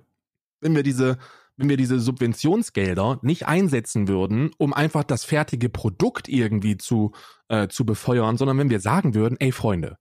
[0.61, 1.17] wenn wir diese,
[1.57, 7.11] wenn wir diese Subventionsgelder nicht einsetzen würden, um einfach das fertige Produkt irgendwie zu,
[7.49, 9.97] äh, zu befeuern, sondern wenn wir sagen würden, ey Freunde,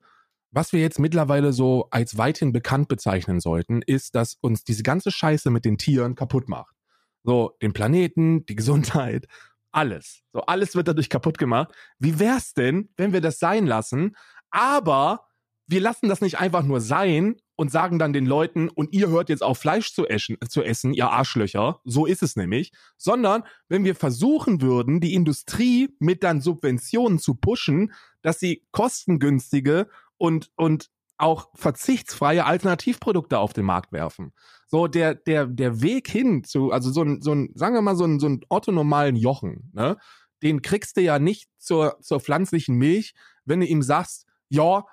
[0.53, 5.11] was wir jetzt mittlerweile so als weithin bekannt bezeichnen sollten, ist, dass uns diese ganze
[5.11, 6.75] Scheiße mit den Tieren kaputt macht.
[7.23, 9.27] So, den Planeten, die Gesundheit,
[9.73, 10.23] alles.
[10.33, 11.73] So, alles wird dadurch kaputt gemacht.
[11.99, 14.17] Wie wär's denn, wenn wir das sein lassen,
[14.51, 15.27] aber
[15.67, 19.29] wir lassen das nicht einfach nur sein und sagen dann den Leuten, und ihr hört
[19.29, 23.85] jetzt auf Fleisch zu essen, zu essen, ihr Arschlöcher, so ist es nämlich, sondern wenn
[23.85, 27.93] wir versuchen würden, die Industrie mit dann Subventionen zu pushen,
[28.23, 29.89] dass sie kostengünstige
[30.21, 34.33] und, und auch verzichtsfreie Alternativprodukte auf den Markt werfen.
[34.67, 37.97] So der, der, der Weg hin zu, also so ein, so ein, sagen wir mal,
[37.97, 39.97] so ein, so ein orthonormalen Jochen, ne?
[40.43, 43.15] Den kriegst du ja nicht zur, zur pflanzlichen Milch,
[43.45, 44.85] wenn du ihm sagst, ja,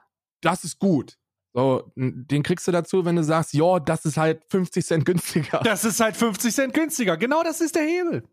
[0.42, 1.18] das ist gut.
[1.54, 5.62] So, den kriegst du dazu, wenn du sagst, ja, das ist halt 50 Cent günstiger.
[5.64, 7.16] Das ist halt 50 Cent günstiger.
[7.16, 8.24] Genau das ist der Hebel.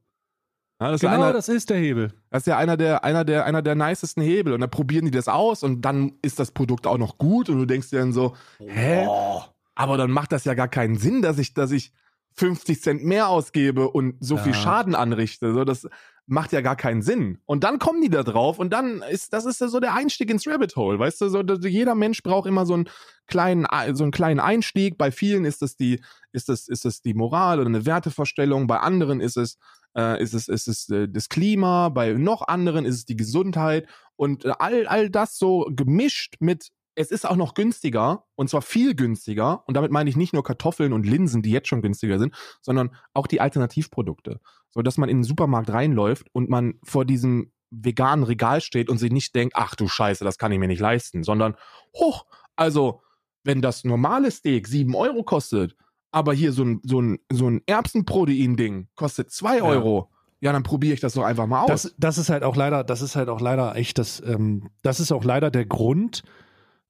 [0.85, 2.13] Ja, das, ist Genau einer, das ist der Hebel.
[2.31, 4.53] das ist ja einer der, einer der, einer der nicesten Hebel.
[4.53, 7.59] Und dann probieren die das aus und dann ist das Produkt auch noch gut und
[7.59, 9.07] du denkst dir dann so, hä?
[9.07, 9.55] Boah.
[9.75, 11.93] Aber dann macht das ja gar keinen Sinn, dass ich, dass ich
[12.35, 14.59] 50 Cent mehr ausgebe und so viel Ja.
[14.59, 15.55] Schaden anrichte.
[15.55, 15.89] So, das
[16.27, 17.39] macht ja gar keinen Sinn.
[17.47, 20.31] Und dann kommen die da drauf und dann ist, das ist ja so der Einstieg
[20.31, 20.99] ins Rabbit Hole.
[20.99, 22.89] Weißt du, so, dass jeder Mensch braucht immer so einen
[23.27, 24.99] kleinen, so einen kleinen Einstieg.
[24.99, 26.01] Bei vielen ist das die,
[26.33, 28.67] ist das, ist das die Moral oder eine Wertevorstellung.
[28.67, 29.59] Bei anderen ist es,
[29.97, 31.89] äh, ist es, ist es äh, das Klima.
[31.89, 33.89] Bei noch anderen ist es die Gesundheit.
[34.17, 38.63] Und äh, all, all das so gemischt mit es ist auch noch günstiger und zwar
[38.63, 42.19] viel günstiger und damit meine ich nicht nur Kartoffeln und Linsen, die jetzt schon günstiger
[42.19, 44.41] sind, sondern auch die Alternativprodukte,
[44.71, 48.99] so dass man in den Supermarkt reinläuft und man vor diesem veganen Regal steht und
[48.99, 51.57] sich nicht denkt, ach du Scheiße, das kann ich mir nicht leisten, sondern
[51.97, 52.27] hoch,
[52.57, 53.03] also
[53.43, 55.77] wenn das normale Steak sieben Euro kostet,
[56.15, 60.11] aber hier so ein so ein so ein Erbsenprotein-Ding kostet zwei Euro,
[60.41, 61.83] ja dann probiere ich das doch einfach mal aus.
[61.83, 65.01] Das, das ist halt auch leider, das ist halt auch leider echt das, ähm, das
[65.01, 66.23] ist auch leider der Grund,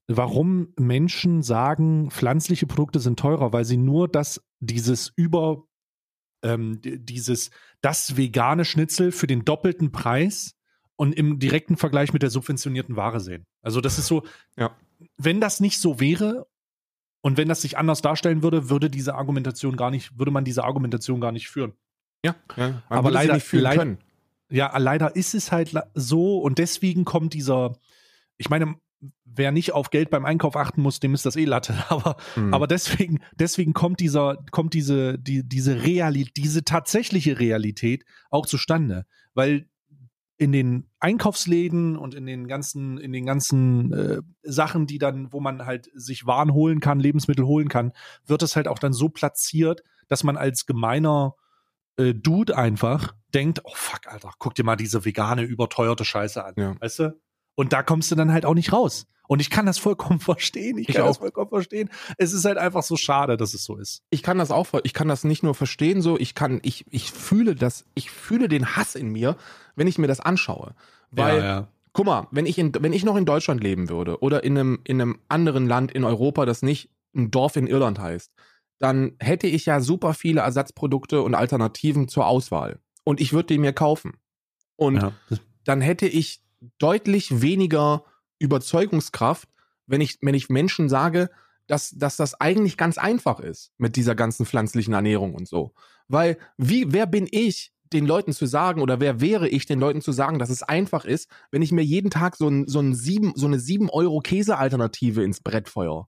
[0.07, 5.63] warum Menschen sagen, pflanzliche Produkte sind teurer, weil sie nur das, dieses über,
[6.43, 7.49] ähm, dieses,
[7.81, 10.55] das vegane Schnitzel für den doppelten Preis
[10.95, 13.45] und im direkten Vergleich mit der subventionierten Ware sehen.
[13.61, 14.23] Also das ist so,
[14.57, 14.75] Ja.
[15.17, 16.45] wenn das nicht so wäre
[17.25, 20.63] und wenn das sich anders darstellen würde, würde diese Argumentation gar nicht, würde man diese
[20.63, 21.73] Argumentation gar nicht führen.
[22.23, 23.97] ja, ja Aber leider- nicht fühlen leider- können.
[24.51, 27.73] Ja, leider ist es halt so und deswegen kommt dieser,
[28.37, 28.75] ich meine,
[29.23, 31.73] wer nicht auf Geld beim Einkauf achten muss, dem ist das eh Latte.
[31.89, 32.53] Aber, Mhm.
[32.53, 39.07] aber deswegen, deswegen kommt dieser, kommt diese, die, diese Realität, diese tatsächliche Realität auch zustande.
[39.33, 39.67] Weil
[40.37, 45.39] in den Einkaufsläden und in den ganzen, in den ganzen äh, Sachen, die dann, wo
[45.39, 47.93] man halt sich Waren holen kann, Lebensmittel holen kann,
[48.25, 51.35] wird es halt auch dann so platziert, dass man als gemeiner
[51.97, 56.53] äh, Dude einfach denkt, oh fuck, Alter, guck dir mal diese vegane, überteuerte Scheiße an.
[56.57, 56.75] Ja.
[56.79, 57.21] Weißt du?
[57.55, 59.07] Und da kommst du dann halt auch nicht raus.
[59.27, 60.77] Und ich kann das vollkommen verstehen.
[60.77, 61.21] Ich, Ich kann das auch.
[61.21, 61.89] vollkommen verstehen.
[62.17, 64.03] Es ist halt einfach so schade, dass es so ist.
[64.09, 67.11] ich kann das auch, ich kann das nicht nur verstehen, so, ich kann, ich, ich
[67.11, 69.35] fühle das, ich fühle den Hass in mir,
[69.75, 70.75] wenn ich mir das anschaue.
[71.11, 71.67] Weil, ja.
[71.93, 74.79] guck mal, wenn ich in, wenn ich noch in Deutschland leben würde oder in einem,
[74.83, 78.31] in einem anderen Land in Europa, das nicht ein Dorf in Irland heißt,
[78.79, 82.79] dann hätte ich ja super viele Ersatzprodukte und Alternativen zur Auswahl.
[83.05, 84.17] Und ich würde die mir kaufen.
[84.75, 85.13] Und ja.
[85.63, 86.44] dann hätte ich
[86.77, 88.03] deutlich weniger
[88.39, 89.49] Überzeugungskraft,
[89.87, 91.29] wenn ich, wenn ich Menschen sage,
[91.67, 95.73] dass, dass das eigentlich ganz einfach ist mit dieser ganzen pflanzlichen Ernährung und so.
[96.07, 100.01] Weil, wie, wer bin ich, den Leuten zu sagen, oder wer wäre ich, den Leuten
[100.01, 102.93] zu sagen, dass es einfach ist, wenn ich mir jeden Tag so, ein, so, ein
[102.93, 106.07] sieben, so eine 7 Euro Käsealternative ins Brett feuer?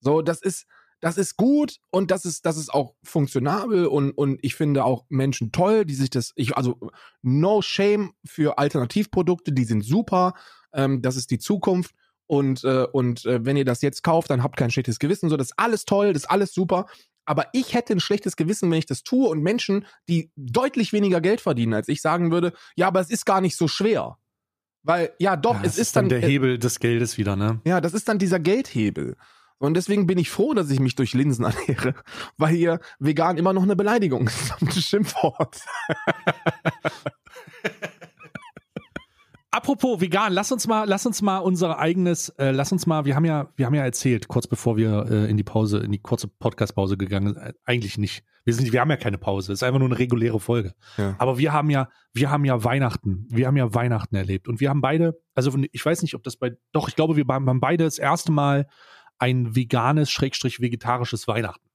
[0.00, 0.66] So, das ist,
[1.00, 5.04] das ist gut und das ist, das ist auch funktionabel und, und ich finde auch
[5.08, 6.78] Menschen toll, die sich das, ich, also
[7.22, 10.34] no shame für Alternativprodukte, die sind super,
[10.72, 11.94] ähm, das ist die Zukunft
[12.26, 15.36] und, äh, und äh, wenn ihr das jetzt kauft, dann habt kein schlechtes Gewissen, so,
[15.36, 16.86] das ist alles toll, das ist alles super,
[17.26, 21.20] aber ich hätte ein schlechtes Gewissen, wenn ich das tue und Menschen, die deutlich weniger
[21.20, 24.18] Geld verdienen als ich, sagen würde, ja, aber es ist gar nicht so schwer.
[24.82, 27.60] Weil, ja, doch, Ja, es ist dann, der äh, Hebel des Geldes wieder, ne?
[27.64, 29.16] ja, das ist dann dieser Geldhebel.
[29.64, 31.94] Und deswegen bin ich froh, dass ich mich durch Linsen ernähre,
[32.36, 35.60] weil hier vegan immer noch eine Beleidigung ist, ein Schimpfwort.
[39.54, 43.14] Apropos vegan, lass uns mal, lass uns mal unser eigenes, äh, lass uns mal, wir
[43.14, 46.00] haben ja, wir haben ja erzählt, kurz bevor wir äh, in die Pause, in die
[46.00, 48.24] kurze Podcast-Pause gegangen sind, äh, eigentlich nicht.
[48.44, 50.74] Wir sind, wir haben ja keine Pause, es ist einfach nur eine reguläre Folge.
[50.96, 51.14] Ja.
[51.18, 54.70] Aber wir haben ja, wir haben ja Weihnachten, wir haben ja Weihnachten erlebt und wir
[54.70, 57.84] haben beide, also ich weiß nicht, ob das bei, doch, ich glaube, wir haben beide
[57.84, 58.66] das erste Mal
[59.18, 61.68] ein veganes, schrägstrich vegetarisches Weihnachten.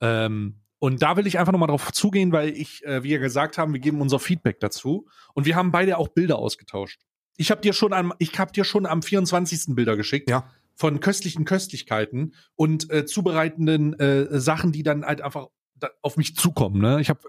[0.00, 3.56] Ähm, und da will ich einfach nochmal drauf zugehen, weil ich, äh, wie wir gesagt
[3.56, 5.06] haben, wir geben unser Feedback dazu.
[5.34, 7.00] Und wir haben beide auch Bilder ausgetauscht.
[7.36, 9.74] Ich habe dir schon am, ich habe dir schon am 24.
[9.76, 10.50] Bilder geschickt Ja.
[10.74, 15.46] von köstlichen Köstlichkeiten und äh, zubereitenden äh, Sachen, die dann halt einfach
[15.76, 16.80] da auf mich zukommen.
[16.80, 17.00] Ne?
[17.00, 17.20] Ich habe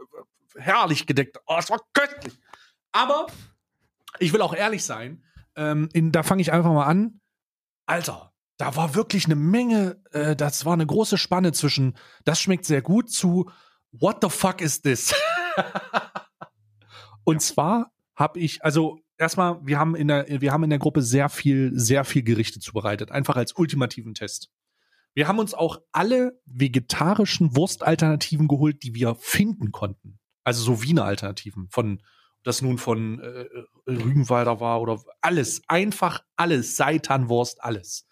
[0.55, 1.37] äh, herrlich gedeckt.
[1.45, 2.33] Oh, es war köstlich.
[2.91, 3.27] Aber
[4.19, 5.23] ich will auch ehrlich sein.
[5.55, 7.21] Ähm, in, da fange ich einfach mal an.
[7.85, 10.01] Alter, da war wirklich eine Menge.
[10.11, 11.97] Äh, das war eine große Spanne zwischen.
[12.23, 13.49] Das schmeckt sehr gut zu.
[13.91, 15.13] What the fuck is this?
[17.23, 21.01] Und zwar habe ich, also erstmal, wir haben in der, wir haben in der Gruppe
[21.01, 24.49] sehr viel, sehr viel Gerichte zubereitet, einfach als ultimativen Test.
[25.13, 30.19] Wir haben uns auch alle vegetarischen Wurstalternativen geholt, die wir finden konnten.
[30.43, 32.01] Also so Wiener Alternativen von
[32.43, 33.45] das nun von äh,
[33.87, 38.05] Rügenwalder war oder alles, einfach alles, Seitanwurst, alles.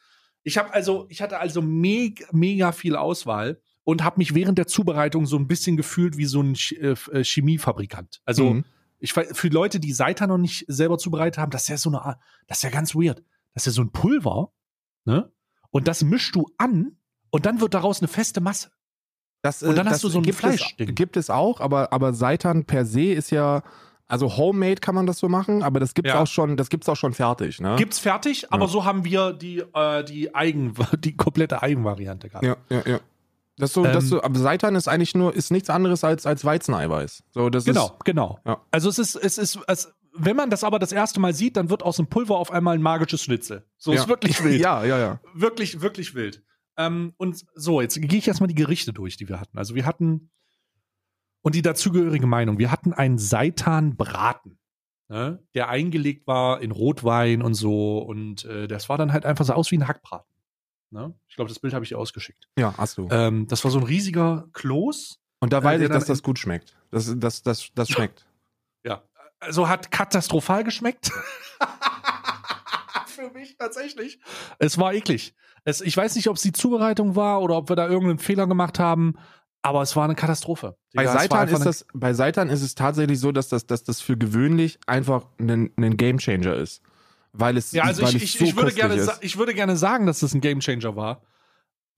[0.44, 4.68] Ich habe also, ich hatte also mega, mega viel Auswahl und habe mich während der
[4.68, 8.22] Zubereitung so ein bisschen gefühlt wie so ein äh, äh, Chemiefabrikant.
[8.26, 8.66] Also Mhm.
[9.00, 12.02] ich für Leute, die Seitan noch nicht selber zubereitet haben, das ist ja so eine,
[12.04, 13.24] Art- das ist ja ganz weird.
[13.54, 14.52] Das ist ja so ein Pulver,
[15.06, 15.32] ne?
[15.72, 16.98] Und das mischst du an
[17.30, 18.72] und dann wird daraus eine feste Masse.
[19.42, 20.90] Das, Und dann äh, hast das du so ein Fleischding.
[20.90, 23.64] Es, gibt es auch, aber, aber Seitan per se ist ja,
[24.12, 26.22] also homemade kann man das so machen, aber das gibt's Ja.
[26.22, 27.76] auch schon, das gibt's auch schon fertig, ne?
[27.78, 32.46] Gibt's fertig, aber so haben wir die, äh, die Eigen, die komplette Eigenvariante gehabt.
[32.46, 33.00] Ja, ja, ja.
[33.58, 36.44] Das so, das Ähm, so, aber Seitan ist eigentlich nur, ist nichts anderes als, als
[36.44, 37.24] Weizeneiweiß.
[37.32, 38.40] So, das Genau, Ist, genau.
[38.46, 38.62] Ja.
[38.72, 41.70] Also es ist, es ist, es, wenn man das aber das erste Mal sieht, dann
[41.70, 43.64] wird aus dem Pulver auf einmal ein magisches Schnitzel.
[43.78, 44.02] So Ja.
[44.02, 44.60] ist wirklich wild.
[44.62, 45.20] ja, ja, ja.
[45.34, 46.44] Wirklich, wirklich wild.
[46.78, 49.58] Ähm, und so, jetzt gehe ich erstmal die Gerichte durch, die wir hatten.
[49.58, 50.32] Also wir hatten,
[51.42, 54.60] und die dazugehörige Meinung, wir hatten einen Seitanbraten,
[55.10, 58.00] ne, der eingelegt war in Rotwein und so.
[58.00, 60.32] Und äh, das war dann halt einfach so aus wie ein Hackbraten.
[60.92, 61.14] Ne?
[61.28, 62.50] Ich glaube, das Bild habe ich dir ausgeschickt.
[62.58, 63.08] Ja, hast du.
[63.12, 65.20] Ähm, das war so ein riesiger Kloß.
[65.40, 66.76] Und da weiß der ich, dass das gut schmeckt.
[66.92, 68.28] Das, das, das, das schmeckt.
[68.86, 69.02] Ja,
[69.40, 71.12] also hat katastrophal geschmeckt.
[73.08, 74.20] Für mich tatsächlich.
[74.60, 75.34] Es war eklig.
[75.64, 78.48] Es, ich weiß nicht, ob es die Zubereitung war oder ob wir da irgendeinen Fehler
[78.48, 79.16] gemacht haben,
[79.62, 80.76] aber es war eine Katastrophe.
[80.94, 84.18] Bei Seitan ist das, bei Seitan ist es tatsächlich so, dass das, dass das für
[84.18, 86.82] gewöhnlich einfach ein, ein Gamechanger ist.
[87.34, 89.20] Weil es, Ja, also weil ich, es so ich, würde gerne, ist.
[89.22, 91.22] ich würde gerne sagen, dass das ein Gamechanger war.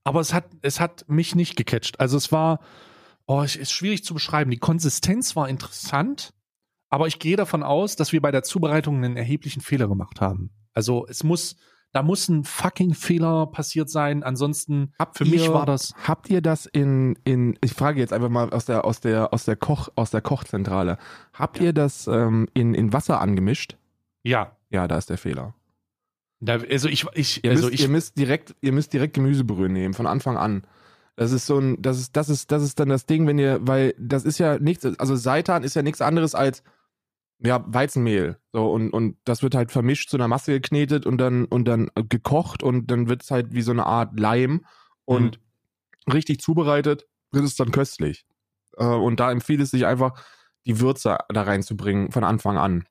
[0.03, 1.99] Aber es hat, es hat mich nicht gecatcht.
[1.99, 2.59] Also es war,
[3.25, 4.51] oh, es ist schwierig zu beschreiben.
[4.51, 6.33] Die Konsistenz war interessant,
[6.89, 10.51] aber ich gehe davon aus, dass wir bei der Zubereitung einen erheblichen Fehler gemacht haben.
[10.73, 11.55] Also es muss,
[11.93, 14.23] Da muss ein fucking Fehler passiert sein.
[14.23, 15.93] Ansonsten, Habt für mich ihr- war das.
[16.07, 19.45] Habt ihr das in, in ich frage jetzt einfach mal aus der, aus der, aus
[19.45, 20.97] der Koch, aus der Kochzentrale.
[21.33, 23.77] Habt ihr das ähm, in, in Wasser angemischt?
[24.23, 24.57] Ja.
[24.71, 25.53] Ja, da ist der Fehler.
[26.39, 29.69] Da, also ich, ich, Ihr, also müsst, ich, ihr müsst direkt, ihr müsst direkt Gemüsebrühe
[29.69, 30.63] nehmen, von Anfang an.
[31.15, 33.59] Das ist so ein, das ist, das ist, das ist dann das Ding, wenn ihr,
[33.61, 36.63] weil das ist ja nichts, also Seitan ist ja nichts anderes als
[37.39, 38.37] ja, Weizenmehl.
[38.51, 41.89] So, und, und das wird halt vermischt zu einer Masse geknetet und dann, und dann
[42.09, 44.65] gekocht und dann wird es halt wie so eine Art Leim
[45.05, 45.39] und
[46.11, 48.25] richtig zubereitet, wird es dann köstlich.
[48.77, 50.21] Äh, Und da empfiehlt es sich einfach,
[50.65, 52.85] die Würze da reinzubringen von Anfang an.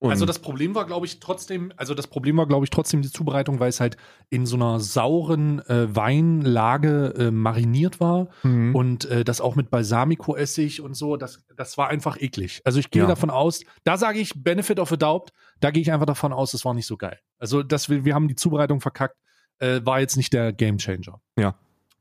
[0.00, 3.00] Und also das Problem war, glaube ich, trotzdem, also das Problem war, glaube ich, trotzdem
[3.00, 3.96] die Zubereitung, weil es halt
[4.28, 8.74] in so einer sauren äh, Weinlage äh, mariniert war Mhm.
[8.74, 12.60] und äh, das auch mit Balsamico-Essig und so, das, das war einfach eklig.
[12.64, 13.08] Also ich gehe Ja.
[13.08, 16.52] davon aus, da sage ich Benefit of a Doubt, da gehe ich einfach davon aus,
[16.54, 17.18] es war nicht so geil.
[17.38, 19.16] Also das, wir, wir haben die Zubereitung verkackt,
[19.58, 21.20] äh, war jetzt nicht der Gamechanger.
[21.38, 21.54] Ja.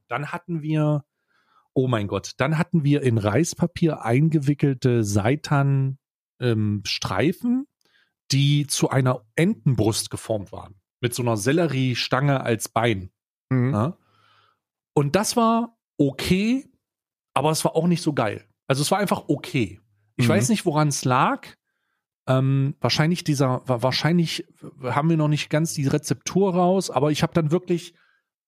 [0.10, 1.06] Dann hatten wir,
[1.74, 5.98] oh mein Gott, dann hatten wir in Reispapier eingewickelte Seitan
[6.40, 7.66] ähm, Streifen,
[8.34, 10.76] die zu einer Entenbrust geformt waren.
[11.02, 13.12] Mit so einer Selleriestange als Bein.
[13.50, 13.74] Mhm.
[13.74, 13.98] Ja?
[14.94, 16.70] Und das war okay,
[17.34, 18.44] aber es war auch nicht so geil.
[18.68, 19.80] Also es war einfach okay.
[20.16, 20.30] Ich Mhm.
[20.32, 21.48] weiß nicht, woran es lag.
[22.28, 24.46] Ähm, wahrscheinlich dieser, wa- wahrscheinlich
[24.82, 27.94] haben wir noch nicht ganz die Rezeptur raus, aber ich habe dann wirklich,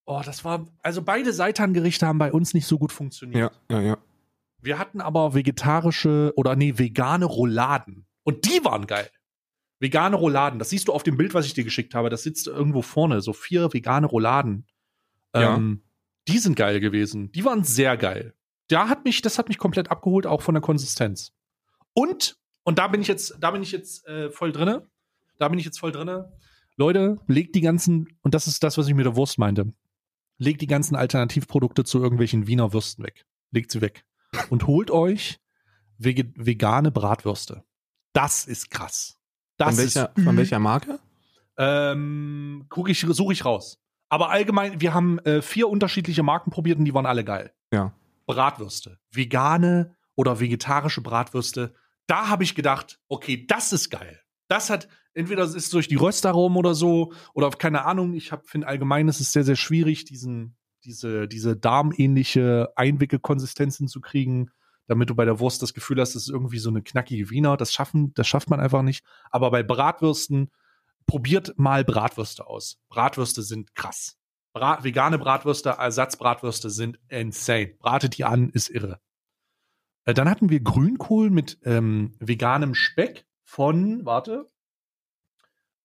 [0.05, 3.51] oh, das war, also beide Seitangerichte haben bei uns nicht so gut funktioniert.
[3.69, 3.97] Ja, ja, ja.
[4.61, 8.07] Wir hatten aber vegetarische oder nee, vegane Rouladen.
[8.23, 9.09] Und die waren geil.
[9.79, 10.59] Vegane Rouladen.
[10.59, 12.09] Das siehst du auf dem Bild, was ich dir geschickt habe.
[12.09, 13.21] Das sitzt irgendwo vorne.
[13.21, 14.65] So vier vegane Rouladen.
[15.33, 15.55] Ja.
[15.55, 15.83] Ähm,
[16.27, 17.31] die sind geil gewesen.
[17.31, 18.33] Die waren sehr geil.
[18.67, 21.33] Da hat mich, das hat mich komplett abgeholt, auch von der Konsistenz.
[21.93, 24.87] Und, und da bin ich jetzt, da bin ich jetzt äh, voll drinne.
[25.37, 26.31] Da bin ich jetzt voll drinne.
[26.77, 29.73] Leute, legt die ganzen, und das ist das, was ich mit der Wurst meinte.
[30.37, 33.25] Legt die ganzen Alternativprodukte zu irgendwelchen Wiener Würsten weg.
[33.51, 34.05] Legt sie weg
[34.49, 35.39] und holt euch
[35.97, 37.63] vegane Bratwürste.
[38.11, 39.17] Das ist krass.
[39.57, 40.99] Das Von welcher, ist von welcher Marke?
[41.57, 43.79] ähm, guck ich, suche ich raus.
[44.09, 47.51] Aber allgemein, wir haben äh, vier unterschiedliche Marken probiert und die waren alle geil.
[47.71, 47.93] Ja.
[48.27, 51.73] Bratwürste, vegane oder vegetarische Bratwürste.
[52.07, 54.19] Da habe ich gedacht, okay, das ist geil.
[54.47, 58.13] Das hat entweder es ist durch die Röstaromen oder so oder keine Ahnung.
[58.13, 64.51] Ich finde allgemein ist es sehr sehr schwierig, diesen diese diese darmähnliche Einwickelkonsistenz hinzukriegen,
[64.87, 67.57] damit du bei der Wurst das Gefühl hast, es ist irgendwie so eine knackige Wiener.
[67.57, 69.03] Das schaffen, das schafft man einfach nicht.
[69.31, 70.51] Aber bei Bratwürsten
[71.05, 72.79] probiert mal Bratwürste aus.
[72.89, 74.17] Bratwürste sind krass.
[74.53, 77.75] Brat, vegane Bratwürste, Ersatzbratwürste sind insane.
[77.79, 79.01] Bratet die an, ist irre.
[80.05, 84.49] Äh, dann hatten wir Grünkohl mit ähm, veganem Speck von, warte,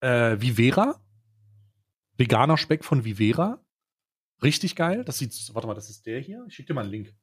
[0.01, 1.01] äh, Vivera.
[2.16, 3.64] Veganer Speck von Vivera.
[4.42, 5.05] Richtig geil.
[5.05, 6.44] Das sieht, warte mal, das ist der hier.
[6.46, 7.14] Ich schicke dir mal einen Link.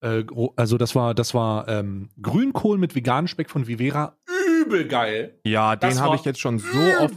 [0.00, 0.24] Äh,
[0.56, 4.16] also das war, das war ähm, Grünkohl mit veganem Speck von Vivera.
[4.62, 5.38] Übel geil.
[5.44, 7.14] Ja, Das den habe ich jetzt schon so oft.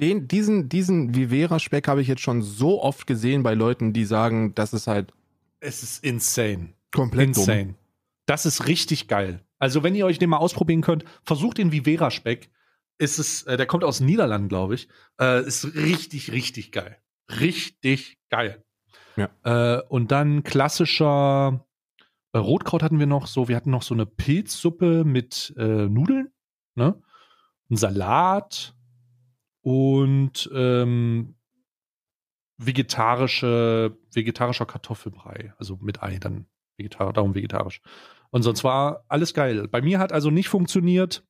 [0.00, 4.52] Den, diesen, diesen Vivera-Speck habe ich jetzt schon so oft gesehen bei Leuten, die sagen,
[4.56, 5.12] das ist halt
[5.60, 6.74] Es ist insane.
[6.92, 7.74] komplett Insane.
[8.26, 9.40] Das ist richtig geil.
[9.60, 12.50] Also, wenn ihr euch den mal ausprobieren könnt, versucht den Vivera-Speck.
[12.98, 14.88] Ist es, äh, der kommt aus den Niederlanden, glaube ich.
[15.20, 16.96] Äh, ist richtig, richtig geil.
[17.40, 18.64] Richtig geil.
[19.16, 19.30] Ja.
[19.44, 21.63] Äh, und dann klassischer
[22.34, 23.48] äh, Rotkraut hatten wir noch so.
[23.48, 26.28] Wir hatten noch so eine Pilzsuppe mit äh, Nudeln,
[26.74, 27.00] ne?
[27.70, 28.74] Ein Salat
[29.62, 31.36] und ähm,
[32.58, 37.80] vegetarische, vegetarischer Kartoffelbrei, also mit Ei dann vegetar darum vegetarisch.
[38.30, 39.68] Und sonst war alles geil.
[39.68, 41.24] Bei mir hat also nicht funktioniert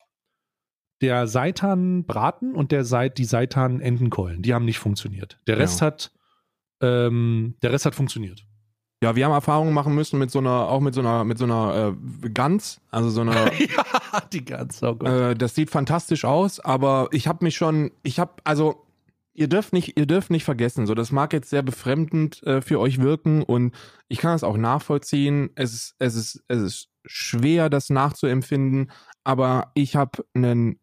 [1.00, 4.42] der Seitan-Braten und der Seit, die Seitan-Entenkeulen.
[4.42, 5.38] Die haben nicht funktioniert.
[5.46, 5.88] Der Rest Ja.
[5.88, 6.12] hat,
[6.80, 8.46] ähm, der Rest hat funktioniert.
[9.04, 11.44] Ja, wir haben Erfahrungen machen müssen mit so einer, auch mit so einer, mit so
[11.44, 11.94] einer
[12.24, 14.88] äh, Gans, also so einer, ja, die ganze.
[14.88, 15.10] Oh Gott.
[15.10, 18.86] äh, das sieht fantastisch aus, aber ich habe mich schon, ich habe, also
[19.34, 22.80] ihr dürft nicht, ihr dürft nicht vergessen, so das mag jetzt sehr befremdend äh, für
[22.80, 23.74] euch wirken und
[24.08, 25.50] ich kann das auch nachvollziehen.
[25.54, 28.90] Es ist, es ist, es ist schwer, das nachzuempfinden,
[29.22, 30.80] aber ich habe einen,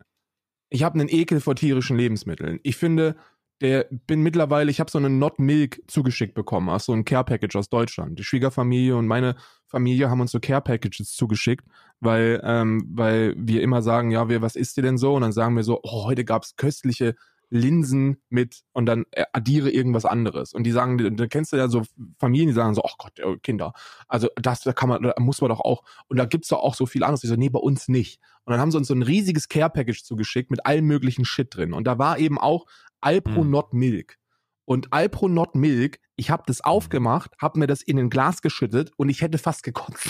[0.70, 2.60] ich habe einen Ekel vor tierischen Lebensmitteln.
[2.62, 3.16] Ich finde,
[3.62, 7.24] der bin mittlerweile, ich habe so einen Not Milk zugeschickt bekommen, aus so einem Care
[7.24, 8.18] Package aus Deutschland.
[8.18, 9.36] Die Schwiegerfamilie und meine
[9.68, 11.66] Familie haben uns so Care Packages zugeschickt,
[12.00, 15.14] weil, ähm, weil wir immer sagen, ja, wir, was isst ihr denn so?
[15.14, 17.16] Und dann sagen wir so, oh, heute gab's köstliche
[17.52, 20.54] Linsen mit und dann äh, addiere irgendwas anderes.
[20.54, 21.84] Und die sagen, da kennst du ja so
[22.18, 23.74] Familien, die sagen so, ach Gott, äh, Kinder,
[24.08, 26.76] also das da kann man, da muss man doch auch, und da gibt's doch auch
[26.76, 27.24] so viel anderes.
[27.24, 28.22] Ich so, nee, bei uns nicht.
[28.46, 31.74] Und dann haben sie uns so ein riesiges Care-Package zugeschickt mit allem möglichen Shit drin.
[31.74, 32.66] Und da war eben auch
[33.02, 33.50] Alpro Mhm.
[33.52, 34.18] Not Milk.
[34.64, 38.92] Und Alpro Not Milk, ich habe das aufgemacht, habe mir das in ein Glas geschüttet
[38.96, 40.08] und ich hätte fast gekotzt.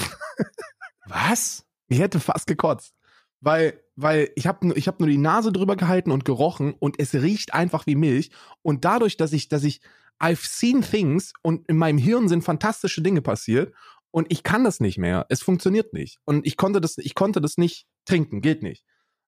[1.08, 1.66] Was?
[1.88, 2.94] Ich hätte fast gekotzt.
[3.42, 7.14] Weil, weil ich habe ich hab nur die Nase drüber gehalten und gerochen und es
[7.14, 8.32] riecht einfach wie Milch.
[8.62, 9.82] Und dadurch, dass ich, dass ich,
[10.20, 13.74] I've seen things und in meinem Hirn sind fantastische Dinge passiert
[14.12, 15.26] und ich kann das nicht mehr.
[15.30, 16.20] Es funktioniert nicht.
[16.26, 18.86] Und ich konnte das, ich konnte das nicht trinken, geht nicht.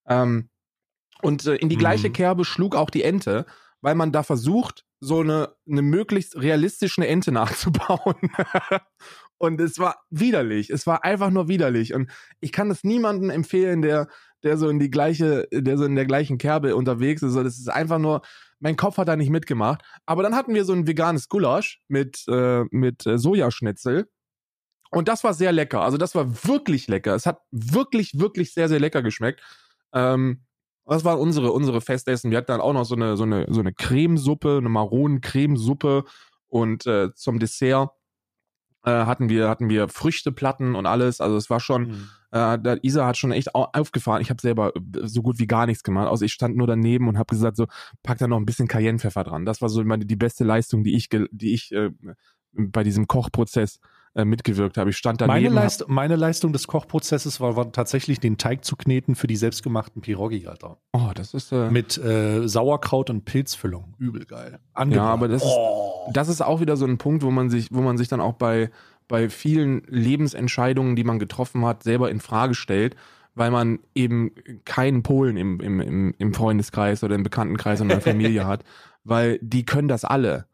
[0.08, 0.50] Ähm,
[1.22, 2.14] und äh, in die gleiche Mhm.
[2.14, 3.46] Kerbe schlug auch die Ente,
[3.82, 8.16] weil man da versucht, so eine, eine möglichst realistisch eine Ente nachzubauen.
[9.44, 10.70] Und es war widerlich.
[10.70, 11.94] Es war einfach nur widerlich.
[11.94, 14.08] Und ich kann das niemandem empfehlen, der,
[14.42, 17.36] der so in die gleiche, der so in der gleichen Kerbe unterwegs ist.
[17.36, 18.22] Das ist einfach nur,
[18.60, 19.82] mein Kopf hat da nicht mitgemacht.
[20.06, 24.08] Aber dann hatten wir so ein veganes Gulasch mit, äh, mit äh, Sojaschnitzel.
[24.92, 25.82] Und das war sehr lecker.
[25.82, 27.14] Also das war wirklich lecker.
[27.14, 29.42] Es hat wirklich, wirklich sehr, sehr lecker geschmeckt.
[29.92, 30.46] Ähm,
[30.86, 32.32] das waren unsere, unsere Festessen.
[32.32, 36.06] Wir hatten dann auch noch so eine, so eine, so eine Cremesuppe, eine Maronen-Cremesuppe.
[36.48, 37.90] Und äh, zum Dessert
[38.86, 41.22] äh, hatten wir, hatten wir Früchteplatten und alles.
[41.22, 42.10] Also es war schon, Mhm.
[42.32, 44.22] äh, Isa hat schon echt au- aufgefahren.
[44.22, 46.08] Ich habe selber äh, so gut wie gar nichts gemacht.
[46.10, 47.68] Also ich stand nur daneben und habe gesagt, so
[48.04, 49.46] pack da noch ein bisschen Cayennepfeffer dran.
[49.46, 51.92] Das war so immer die, die beste Leistung, die ich, die ich äh,
[52.54, 53.80] bei diesem Kochprozess äh,
[54.16, 54.92] mitgewirkt habe.
[54.92, 55.44] Ich stand daneben.
[55.44, 59.36] Meine, Leist meine Leistung des Kochprozesses war, war tatsächlich den Teig zu kneten für die
[59.36, 60.78] selbstgemachten Pierogi, Alter.
[60.94, 63.96] oh, das ist äh, Mit äh, Sauerkraut und Pilzfüllung.
[63.98, 64.60] Übel geil.
[64.74, 65.10] Angebrannt.
[65.12, 66.10] aber das ist- oh.
[66.14, 68.34] das ist auch wieder so ein Punkt, wo man sich, wo man sich dann auch
[68.34, 68.70] bei,
[69.08, 72.96] bei vielen Lebensentscheidungen, die man getroffen hat, selber in Frage stellt,
[73.36, 74.32] weil man eben
[74.64, 78.64] keinen Polen im, im, im, im Freundeskreis oder im Bekanntenkreis oder in der Familie hat,
[79.04, 80.46] weil die können das alle.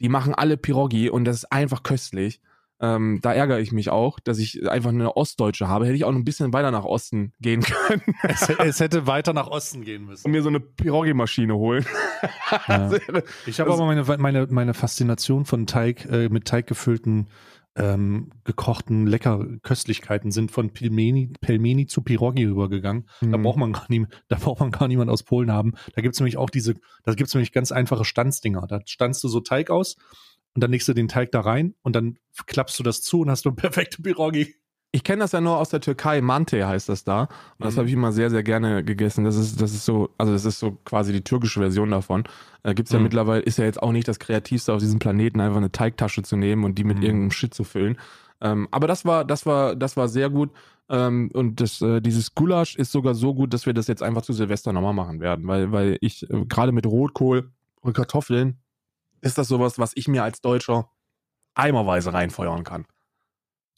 [0.00, 2.40] Die machen alle Pirogi und das ist einfach köstlich.
[2.84, 5.86] Ähm, da ärgere ich mich auch, dass ich einfach eine Ostdeutsche habe.
[5.86, 9.32] Hätte ich auch noch ein bisschen weiter nach Osten gehen können es, es hätte weiter
[9.32, 10.30] nach Osten gehen und müssen.
[10.30, 11.86] mir so eine Pirogi-Maschine holen.
[12.68, 12.90] Ja.
[13.46, 17.28] Ich habe aber meine, meine, meine Faszination von Teig, äh, mit Teig gefüllten,
[17.74, 23.08] ähm, gekochten, lecker Köstlichkeiten sind von Pelmeni, Pelmeni zu Pirogi rübergegangen.
[23.22, 23.42] Da Mhm.
[23.42, 25.72] braucht man gar nie, da braucht man gar niemand aus Polen haben.
[25.94, 26.74] Da gibt's nämlich auch diese,
[27.04, 28.66] da gibt's nämlich ganz einfache Stanzdinger.
[28.68, 29.96] Da stanzt du so Teig aus
[30.54, 33.30] und dann legst du den Teig da rein und dann klappst du das zu und
[33.30, 34.54] hast du perfekte Pirogi.
[34.94, 37.22] Ich kenne das ja nur aus der Türkei, Mante heißt das da.
[37.22, 37.30] Und
[37.64, 37.78] das Mhm.
[37.78, 39.24] habe ich immer sehr, sehr gerne gegessen.
[39.24, 42.24] Das ist, das ist so, also das ist so quasi die türkische Version davon.
[42.62, 43.04] Äh, gibt's ja Mhm.
[43.04, 46.36] mittlerweile, ist ja jetzt auch nicht das Kreativste auf diesem Planeten, einfach eine Teigtasche zu
[46.36, 47.02] nehmen und die mit Mhm.
[47.04, 47.96] irgendeinem Shit zu füllen.
[48.42, 50.50] Ähm, aber das war, das war, das war sehr gut.
[50.90, 54.20] Ähm, und das, äh, dieses Gulasch ist sogar so gut, dass wir das jetzt einfach
[54.20, 57.50] zu Silvester nochmal machen werden, weil, weil ich äh, gerade mit Rotkohl
[57.80, 58.58] und Kartoffeln
[59.22, 60.90] ist das sowas, was ich mir als Deutscher
[61.54, 62.86] eimerweise reinfeuern kann.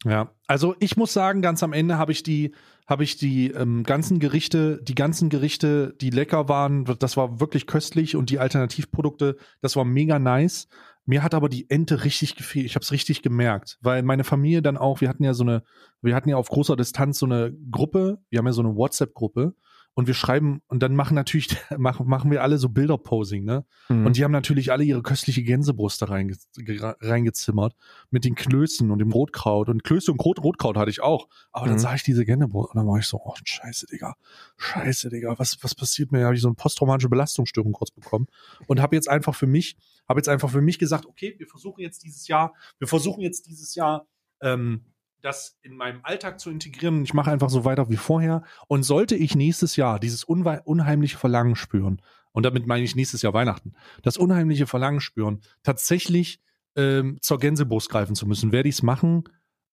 [0.03, 2.53] Ja, also ich muss sagen, ganz am Ende habe ich die,
[2.85, 7.65] habe ich die ähm, ganzen Gerichte, die ganzen Gerichte, die lecker waren, das war wirklich
[7.65, 10.67] köstlich und die Alternativprodukte, das war mega nice.
[11.07, 12.65] Mir hat aber die Ente richtig gefehlt.
[12.65, 15.63] Ich habe es richtig gemerkt, weil meine Familie dann auch, wir hatten ja so eine,
[16.01, 19.55] wir hatten ja auf großer Distanz so eine Gruppe, wir haben ja so eine WhatsApp-Gruppe
[19.97, 23.65] und wir schreiben und dann machen natürlich machen, machen wir alle so Bilderposing, ne?
[23.89, 24.05] Mhm.
[24.05, 27.73] Und die haben natürlich alle ihre köstliche Gänsebrust da reinge ge- reingezimmert
[28.11, 29.69] mit den Klößen und dem Rotkraut.
[29.69, 31.27] Und Klöße und Rot Rotkraut hatte ich auch.
[31.51, 31.79] Aber dann Mhm.
[31.79, 34.15] sah ich diese Gänsebrust und dann war ich so, oh scheiße, Digga.
[34.57, 35.39] Scheiße, Digga.
[35.39, 36.19] Was, was passiert mir?
[36.19, 38.27] Da habe ich so eine posttraumatische Belastungsstörung kurz bekommen.
[38.67, 39.77] Und habe jetzt einfach für mich,
[40.09, 43.47] habe jetzt einfach für mich gesagt, okay, wir versuchen jetzt dieses Jahr, wir versuchen jetzt
[43.47, 44.05] dieses Jahr,
[44.41, 44.83] ähm,
[45.25, 47.03] das in meinem Alltag zu integrieren.
[47.03, 48.43] Ich mache einfach so weiter wie vorher.
[48.67, 52.01] Und sollte ich nächstes Jahr dieses unheimliche Verlangen spüren,
[52.31, 53.73] und damit meine ich nächstes Jahr Weihnachten,
[54.03, 56.41] das unheimliche Verlangen spüren, tatsächlich
[56.75, 59.23] ähm, zur Gänsebrust greifen zu müssen, werde ich es machen,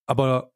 [0.06, 0.52] aber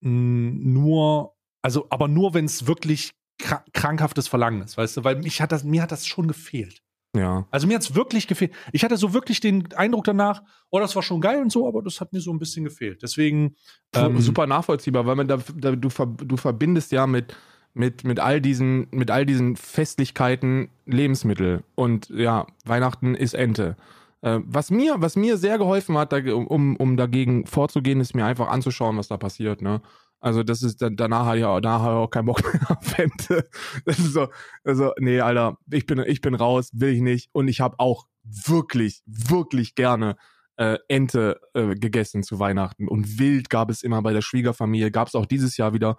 [0.00, 5.16] mh, nur, also, aber nur, wenn es wirklich kra krankhaftes Verlangen ist, weißt du, weil
[5.16, 6.83] mich hat das, mir hat das schon gefehlt.
[7.14, 7.46] Ja.
[7.50, 8.52] Also mir hat es wirklich gefehlt.
[8.72, 11.82] Ich hatte so wirklich den Eindruck danach, oh, das war schon geil und so, aber
[11.82, 13.02] das hat mir so ein bisschen gefehlt.
[13.02, 13.54] Deswegen
[13.94, 17.34] ähm, super nachvollziehbar, weil man da, da du, ver, du verbindest ja mit
[17.72, 23.76] mit mit all diesen mit all diesen Festlichkeiten Lebensmittel und ja Weihnachten ist Ente.
[24.20, 28.26] Äh, was mir was mir sehr geholfen hat, da, um um dagegen vorzugehen, ist mir
[28.26, 29.62] einfach anzuschauen, was da passiert.
[29.62, 29.80] Ne?
[30.24, 32.70] Also das ist dann danach hatte ich auch, danach habe ich auch keinen Bock mehr
[32.70, 33.48] auf Ente.
[33.84, 34.28] Das ist so
[34.64, 38.06] also nee Alter, ich bin ich bin raus, will ich nicht und ich habe auch
[38.24, 40.16] wirklich wirklich gerne
[40.56, 45.08] äh, Ente äh, gegessen zu Weihnachten und Wild gab es immer bei der Schwiegerfamilie, gab
[45.08, 45.96] es auch dieses Jahr wieder.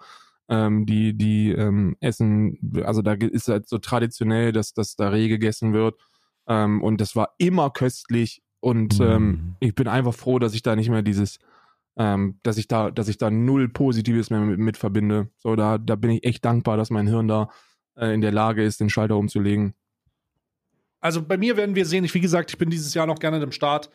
[0.48, 5.28] Ähm, die die ähm, essen, also da ist halt so traditionell, dass dass da Reh
[5.28, 5.96] gegessen wird
[6.48, 8.42] Ähm, und das war immer köstlich.
[8.60, 9.04] Und Mhm.
[9.06, 11.38] ähm, ich bin einfach froh, dass ich da nicht mehr dieses,
[11.96, 15.30] ähm, dass ich da, dass ich da null Positives mehr mit, mit verbinde.
[15.38, 17.50] So, da, da bin ich echt dankbar, dass mein Hirn da
[17.96, 19.74] äh, in der Lage ist, den Schalter umzulegen.
[21.00, 23.42] Also bei mir werden wir sehen, ich, wie gesagt, ich bin dieses Jahr noch gerne
[23.42, 23.90] im Start.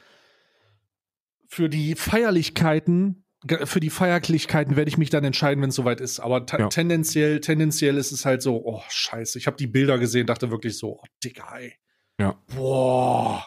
[1.47, 3.25] Für die Feierlichkeiten,
[3.65, 6.19] für die Feierlichkeiten werde ich mich dann entscheiden, wenn es soweit ist.
[6.19, 6.69] Aber Ja.
[6.69, 10.77] tendenziell, tendenziell ist es halt so, oh scheiße, ich habe die Bilder gesehen, dachte wirklich
[10.77, 11.73] so, oh Digga, ey.
[12.19, 12.35] Ja.
[12.55, 13.45] Boah.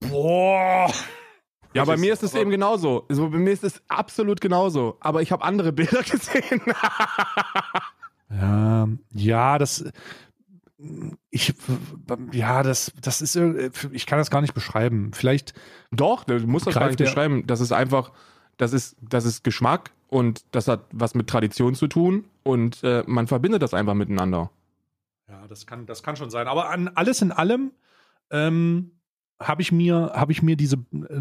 [0.00, 0.92] Boah.
[1.76, 3.04] Ja, bei mir ist es eben genauso.
[3.08, 4.96] Also bei mir ist es absolut genauso.
[5.00, 6.60] Aber ich habe andere Bilder gesehen.
[8.30, 9.84] Ja, ja, das.
[11.30, 11.54] Ich,
[12.32, 13.34] ja, das, das ist,
[13.92, 15.12] ich kann das gar nicht beschreiben.
[15.14, 15.54] Vielleicht,
[15.90, 17.46] Doch, du musst das gar nicht beschreiben.
[17.46, 18.12] Das ist einfach,
[18.58, 23.02] das ist, das ist Geschmack und das hat was mit Tradition zu tun und äh,
[23.06, 24.50] man verbindet das einfach miteinander.
[25.28, 26.46] Ja, das kann, das kann schon sein.
[26.46, 27.72] Aber an alles in allem
[28.30, 28.92] ähm,
[29.40, 30.78] habe ich mir, habe ich mir diese,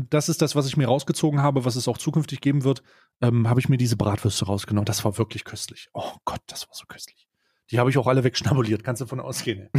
[0.09, 2.81] das ist das, was ich mir rausgezogen habe, was es auch zukünftig geben wird,
[3.21, 4.85] ähm, habe ich mir diese Bratwürste rausgenommen.
[4.85, 5.89] Das war wirklich köstlich.
[5.93, 7.27] Oh Gott, das war so köstlich.
[7.71, 8.83] Die habe ich auch alle wegschnabuliert.
[8.83, 9.69] Kannst du von ausgehen.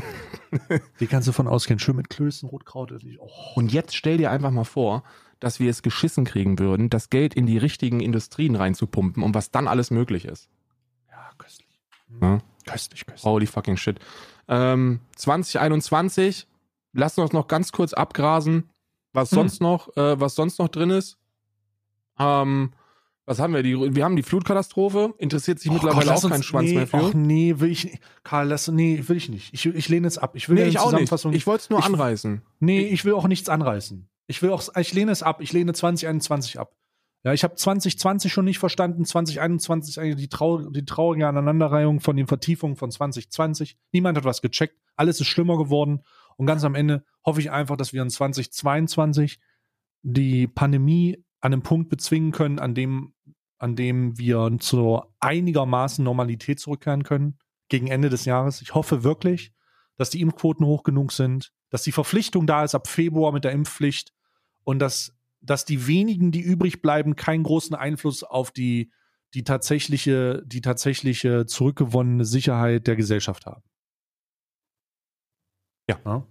[1.01, 1.79] Die kannst du von ausgehen.
[1.79, 2.93] Schön mit Klößen, Rotkraut.
[3.19, 3.29] Oh.
[3.55, 5.05] Und jetzt stell dir einfach mal vor,
[5.39, 9.51] dass wir es geschissen kriegen würden, das Geld in die richtigen Industrien reinzupumpen und was
[9.53, 10.49] dann alles möglich ist.
[11.11, 11.69] Ja, köstlich.
[12.21, 12.41] Ja.
[12.67, 13.25] Köstlich, köstlich.
[13.25, 14.01] Holy fucking shit.
[14.49, 16.49] Ähm, 2021,
[16.97, 18.71] lassen wir uns noch ganz kurz abgrasen,
[19.13, 19.37] was Hm.
[19.37, 21.19] sonst noch, äh, was sonst noch drin ist.
[22.19, 22.73] Ähm,
[23.27, 23.63] was haben wir?
[23.63, 25.15] Die, wir haben die Flutkatastrophe.
[25.19, 26.97] Interessiert sich Oh mittlerweile Gott, auch kein Schwanz nee, mehr für.
[27.09, 27.99] Och, nee, will ich nicht.
[28.23, 29.53] Karl, lass, nee, will ich nicht.
[29.53, 30.37] Ich, ich lehne es ab.
[30.37, 31.13] Ich will nee, eine ich auch nicht.
[31.35, 32.43] Ich wollte es nur Ich- anreißen.
[32.61, 34.09] Nee, ich will auch nichts anreißen.
[34.29, 35.41] Ich will auch, ich lehne es ab.
[35.41, 36.73] Ich lehne 2021 ab.
[37.25, 39.05] Ja, ich habe 2020 schon nicht verstanden.
[39.05, 43.77] 2021 ist eigentlich die, trau die traurige Aneinanderreihung von den Vertiefungen von 2020.
[43.91, 44.77] Niemand hat was gecheckt.
[44.95, 46.03] Alles ist schlimmer geworden.
[46.37, 49.39] Und ganz am Ende hoffe ich einfach, dass wir in 2022
[50.03, 53.15] die Pandemie an einem Punkt bezwingen können, an dem,
[53.59, 57.39] an dem wir zu einigermaßen Normalität zurückkehren können.
[57.69, 58.63] Gegen Ende des Jahres.
[58.63, 59.53] Ich hoffe wirklich,
[59.97, 63.53] dass die Impfquoten hoch genug sind, dass die Verpflichtung da ist ab Februar mit der
[63.53, 64.13] Impfpflicht
[64.63, 68.93] und dass, dass die wenigen, die übrig bleiben, keinen großen Einfluss auf die,
[69.35, 73.63] die, tatsächliche, die tatsächliche zurückgewonnene Sicherheit der Gesellschaft haben.
[75.89, 76.23] Ja.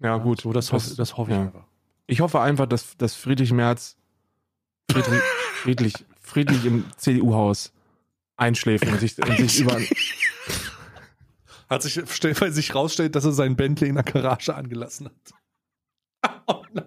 [0.00, 0.40] Ja, gut.
[0.40, 1.42] So, das, hoffe, Das- das hoffe ich ja.
[1.44, 1.64] einfach.
[2.06, 3.96] Ich hoffe einfach, dass, dass Friedrich Merz
[4.90, 5.20] friedlich,
[5.54, 7.72] friedlich, friedlich im CDU-Haus
[8.36, 9.78] einschläft und sich, und sich über.
[11.70, 11.96] Hat sich,
[12.40, 16.32] weil sich rausstellt, dass er sein Bentley in der Garage angelassen hat.
[16.46, 16.84] Oh nein.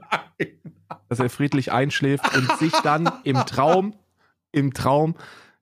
[1.10, 3.96] dass er friedlich einschläft und sich dann im Traum,
[4.52, 5.16] im Traum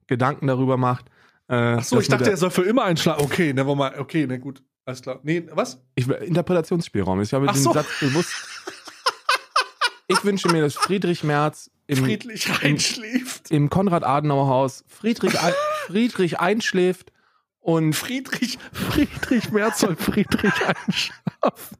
[0.06, 1.06] Gedanken darüber macht.
[1.48, 3.22] Äh, Achso, ich dachte, er soll für immer einschlagen.
[3.22, 3.96] Okay, never mind.
[3.98, 4.62] Okay, na gut.
[4.86, 5.20] Alles klar.
[5.24, 5.78] Nee, was?
[5.96, 7.20] ich, Interpretationsspielraum.
[7.20, 7.72] Ich habe Ach den so.
[7.72, 8.32] Satz bewusst.
[10.08, 13.50] Ich wünsche mir, dass Friedrich Merz im, Friedlich einschläft.
[13.50, 15.52] im Konrad-Adenauer-Haus Friedrich, ein-
[15.86, 17.12] Friedrich einschläft
[17.58, 21.76] und, Friedrich, Friedrich Merz soll Friedrich einschlafen.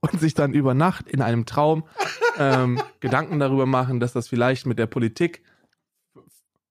[0.00, 1.88] und sich dann über Nacht in einem Traum
[2.36, 5.42] ähm, Gedanken darüber machen, dass das vielleicht mit der Politik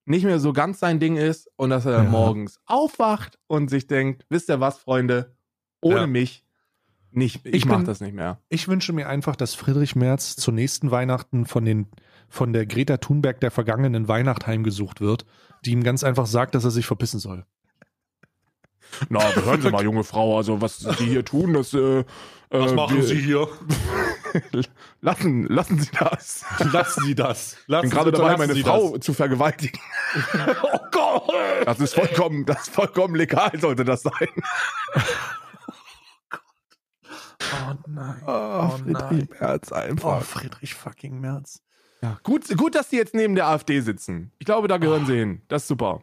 [0.05, 2.11] nicht mehr so ganz sein Ding ist und dass er dann Ja.
[2.11, 5.35] morgens aufwacht und sich denkt, wisst ihr was, Freunde,
[5.81, 6.07] ohne Ja.
[6.07, 6.43] mich
[7.11, 8.39] nicht, ich, Ich mach bin- das nicht mehr.
[8.49, 11.87] Ich wünsche mir einfach, dass Friedrich Merz zur nächsten Weihnachten von, den,
[12.29, 15.25] von der Greta Thunberg der vergangenen Weihnacht heimgesucht wird,
[15.65, 17.45] die ihm ganz einfach sagt, dass er sich verpissen soll.
[19.09, 22.05] Na, hören Sie mal, junge Frau, also was Sie hier tun, das äh,
[22.49, 23.47] Was äh, machen wir- Sie hier?
[25.01, 26.45] Lassen, lassen Sie das.
[26.71, 27.57] Lassen Sie das.
[27.67, 29.79] Ich bin gerade dabei, meine Sie Frau zu vergewaltigen.
[30.33, 30.57] Das.
[30.63, 31.65] Oh Gott!
[31.65, 34.27] Das ist vollkommen, das ist vollkommen legal, sollte das sein.
[37.41, 38.21] Oh nein.
[38.25, 39.71] Oh, Friedrich Merz
[40.03, 41.61] Oh, Friedrich fucking Merz.
[42.01, 44.31] Ja, gut, gut, dass die jetzt neben der AfD sitzen.
[44.39, 45.41] Ich glaube, da gehören sie hin.
[45.47, 46.01] Das ist super.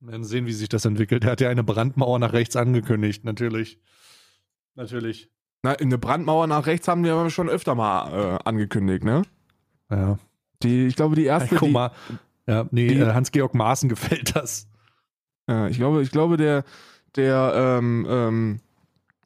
[0.00, 1.24] Wir werden sehen, wie sich das entwickelt.
[1.24, 3.80] Er hat ja eine Brandmauer nach rechts angekündigt, natürlich.
[4.74, 5.28] Natürlich.
[5.62, 9.22] Na, eine Brandmauer nach rechts haben wir aber schon öfter mal äh, angekündigt, ne?
[9.90, 10.18] Ja.
[10.62, 11.90] Die, ich glaube, die erste, Guck die, mal.
[12.46, 14.68] Ja, nee, die- äh, Hans-Georg Maaßen gefällt das.
[15.48, 16.64] Ja, ich glaube, ich glaube, der,
[17.16, 18.60] der, ähm, ähm,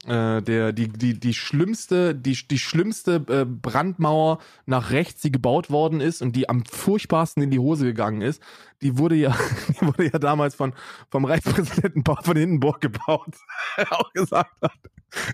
[0.07, 5.71] äh, der, die, die, die schlimmste, die, die schlimmste äh, Brandmauer nach rechts, die gebaut
[5.71, 8.43] worden ist und die am furchtbarsten in die Hose gegangen ist,
[8.83, 9.37] die wurde ja,
[9.69, 10.75] die wurde ja damals von,
[11.11, 13.35] vom Reichspräsidenten Paul von Hindenburg gebaut,
[13.77, 14.73] der auch gesagt hat,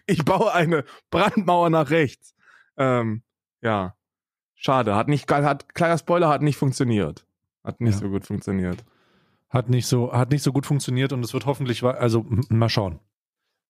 [0.06, 2.34] ich baue eine Brandmauer nach rechts.
[2.76, 3.22] Ähm,
[3.62, 3.94] ja,
[4.54, 7.24] schade, hat nicht, hat, kleiner Spoiler, hat nicht funktioniert.
[7.64, 8.00] Hat nicht Ja.
[8.00, 8.84] so gut funktioniert.
[9.50, 12.98] Hat nicht so, hat nicht so gut funktioniert und es wird hoffentlich, also mal schauen.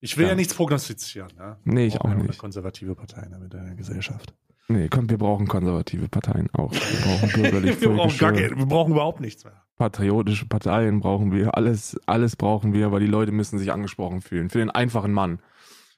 [0.00, 0.34] Ich will ja, Ja.
[0.36, 1.30] nichts prognostizieren.
[1.36, 1.56] Ne?
[1.64, 2.38] Nee, ich auch nicht.
[2.38, 4.32] Konservative Partei ne, mit der Gesellschaft.
[4.68, 6.72] Nee, komm, wir brauchen konservative Parteien auch.
[6.72, 9.64] Wir brauchen bürgerlich wir, brauchen gar völkische, kein, wir brauchen überhaupt nichts mehr.
[9.76, 11.56] patriotische Parteien brauchen wir.
[11.56, 14.50] Alles, alles brauchen wir, weil die Leute müssen sich angesprochen fühlen.
[14.50, 15.40] Für den einfachen Mann.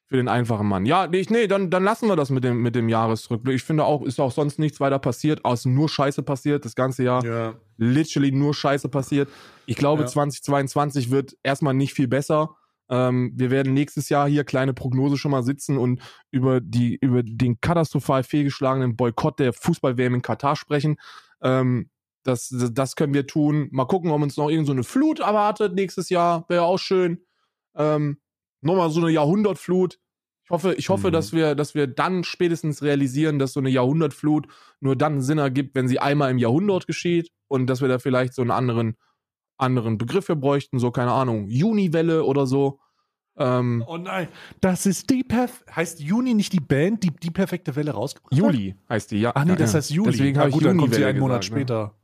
[0.07, 0.87] Für den einfachen Mann.
[0.87, 3.57] Ja, nee, nee dann, dann lassen wir das mit dem, mit dem Jahresrückblick.
[3.57, 7.03] Ich finde auch, ist auch sonst nichts weiter passiert, außer nur Scheiße passiert, das ganze
[7.05, 7.25] Jahr.
[7.25, 7.55] Ja.
[7.77, 9.29] literally nur Scheiße passiert.
[9.67, 10.09] Ich glaube, Ja.
[10.09, 12.57] 2022 wird erstmal nicht viel besser.
[12.91, 17.23] Ähm, wir werden nächstes Jahr hier kleine Prognose schon mal sitzen und über die über
[17.23, 20.97] den katastrophal fehlgeschlagenen Boykott der Fußball-WM in Katar sprechen.
[21.41, 21.89] Ähm,
[22.25, 23.69] das, das, können wir tun.
[23.71, 26.45] Mal gucken, ob uns noch irgend so eine Flut erwartet nächstes Jahr.
[26.49, 27.25] Wäre auch schön.
[27.75, 28.19] Ähm,
[28.61, 29.99] nochmal so eine Jahrhundertflut.
[30.45, 31.13] Ich hoffe, ich hoffe, Mhm.
[31.13, 34.49] dass wir, dass wir dann spätestens realisieren, dass so eine Jahrhundertflut
[34.81, 38.35] nur dann Sinn ergibt, wenn sie einmal im Jahrhundert geschieht und dass wir da vielleicht
[38.35, 38.97] so einen anderen,
[39.61, 42.81] anderen Begriff für bräuchten, so keine Ahnung, Juniwelle oder so.
[43.39, 44.29] Ähm, Oh nein,
[44.61, 48.39] das ist die Perf heißt Juni nicht die Band, die die perfekte Welle rausgebracht hat?
[48.39, 49.33] Juli heißt die, ja.
[49.35, 49.79] Ach nee, ja, das ja.
[49.79, 50.11] heißt Juli.
[50.11, 51.61] Deswegen Na habe ich gut, dann kommt sie Juniwelle einen Monat gesagt, ne?
[51.61, 51.95] später.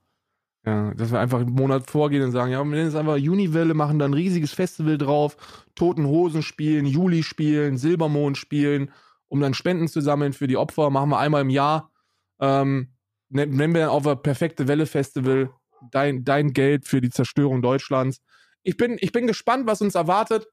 [0.65, 3.75] Ja, dass wir einfach einen Monat vorgehen und sagen, ja, wir nennen es einfach Juniwelle,
[3.75, 5.37] machen dann ein riesiges Festival drauf,
[5.77, 8.91] Toten Hosen spielen, Juli spielen, Silbermond spielen,
[9.29, 11.93] um dann Spenden zu sammeln für die Opfer, machen wir einmal im Jahr.
[12.41, 12.89] Ähm,
[13.29, 15.51] nen- nennen wir dann auf ein perfekte Welle Festival
[15.91, 18.21] dein, dein Geld für die Zerstörung Deutschlands.
[18.63, 20.47] Ich bin, ich bin gespannt, was uns erwartet.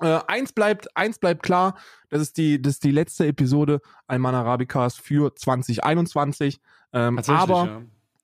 [0.00, 1.76] Äh, eins bleibt, eins bleibt klar,
[2.08, 6.60] das ist die, das ist die letzte Episode Alman Arabicas für 2021.
[6.92, 7.82] Ähm, aber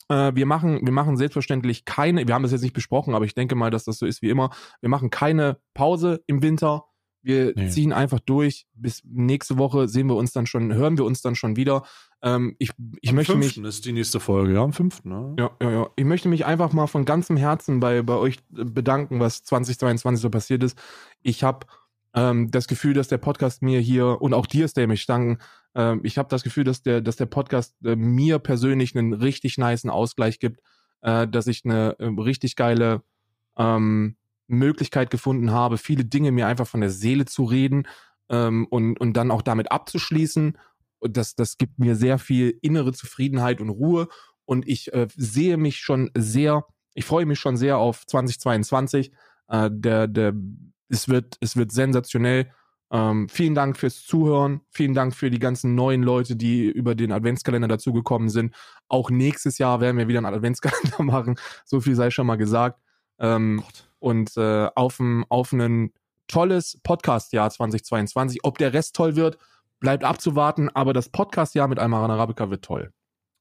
[0.09, 3.35] äh, wir machen, wir machen selbstverständlich keine, wir haben das jetzt nicht besprochen, aber ich
[3.35, 4.51] denke mal, dass das so ist wie immer.
[4.81, 6.85] Wir machen keine Pause im Winter.
[7.23, 7.69] Wir Nee.
[7.69, 8.67] ziehen einfach durch.
[8.75, 11.83] Bis nächste Woche sehen wir uns dann schon, hören wir uns dann schon wieder.
[12.23, 13.67] Ähm, ich ich Am möchte mich, 5.
[13.67, 15.05] ist die nächste Folge, ja, am 5.
[15.05, 15.37] Ne?
[15.39, 15.91] ja, ja, ja.
[15.97, 20.21] Ich möchte mich einfach mal von ganzem Herzen bei, bei euch äh, bedanken, was 2022
[20.23, 20.79] so passiert ist.
[21.23, 21.67] Ich habe
[22.15, 25.39] ähm, das Gefühl, dass der Podcast mir hier und auch dir, Stay, mich danken.
[25.75, 29.59] Ähm, ich habe das Gefühl, dass der, dass der Podcast äh, mir persönlich einen richtig
[29.59, 30.61] niceen Ausgleich gibt,
[31.03, 33.03] äh, dass ich eine äh, richtig geile
[33.57, 34.17] ähm,
[34.49, 37.87] Möglichkeit gefunden habe, viele Dinge mir einfach von der Seele zu reden
[38.29, 40.59] ähm, und, und dann auch damit abzuschließen.
[41.01, 44.09] Das, das gibt mir sehr viel innere Zufriedenheit und Ruhe.
[44.45, 49.13] Und ich äh, sehe mich schon sehr, ich freue mich schon sehr auf 2022.
[49.49, 50.35] Äh, der, der,
[50.89, 52.51] es wird, es wird sensationell.
[52.91, 54.63] Ähm, vielen Dank fürs Zuhören.
[54.71, 58.55] Vielen Dank für die ganzen neuen Leute, die über den Adventskalender dazugekommen sind.
[58.89, 61.39] Auch nächstes Jahr werden wir wieder einen Adventskalender machen.
[61.67, 62.81] So viel sei schon mal gesagt.
[63.19, 63.63] Ähm,
[63.99, 65.93] und äh, auf ein, auf ein
[66.27, 68.41] tolles Podcast-Jahr 2022.
[68.45, 69.39] Ob der Rest toll wird,
[69.81, 72.93] bleibt abzuwarten, aber das Podcast-Jahr mit Almaran Arabica wird toll.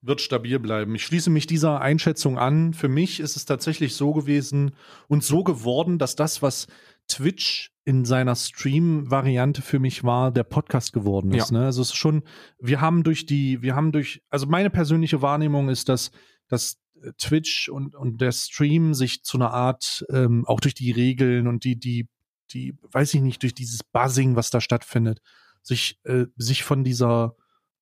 [0.02, 0.96] Wird stabil bleiben.
[0.96, 2.74] Ich schließe mich dieser Einschätzung an.
[2.74, 4.76] Für mich ist es tatsächlich so gewesen
[5.08, 6.68] und so geworden, dass das, was
[7.08, 11.52] Twitch in seiner Stream-Variante für mich war, der Podcast geworden ist.
[11.52, 11.66] Ne?
[11.66, 12.24] Also es ist schon,
[12.60, 16.12] wir haben durch die, wir haben durch, also meine persönliche Wahrnehmung ist, dass,
[16.48, 16.78] dass
[17.18, 21.64] Twitch und, und der Stream sich zu einer Art, ähm, auch durch die Regeln und
[21.64, 22.08] die, die,
[22.52, 25.22] die, weiß ich nicht, durch dieses Buzzing, was da stattfindet,
[25.62, 27.36] sich, äh, sich von dieser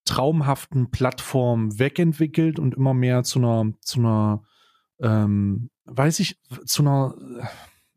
[0.04, 4.42] traumhaften Plattform wegentwickelt und immer mehr zu einer, zu einer,
[5.00, 7.46] ähm, weiß ich, zu einer, äh,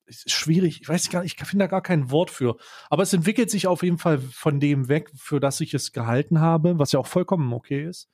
[0.09, 2.57] ist schwierig, ich weiß gar nicht, ich finde da gar kein Wort für.
[2.89, 6.39] Aber es entwickelt sich auf jeden Fall von dem weg, für das ich es gehalten
[6.41, 8.09] habe, was ja auch vollkommen okay ist.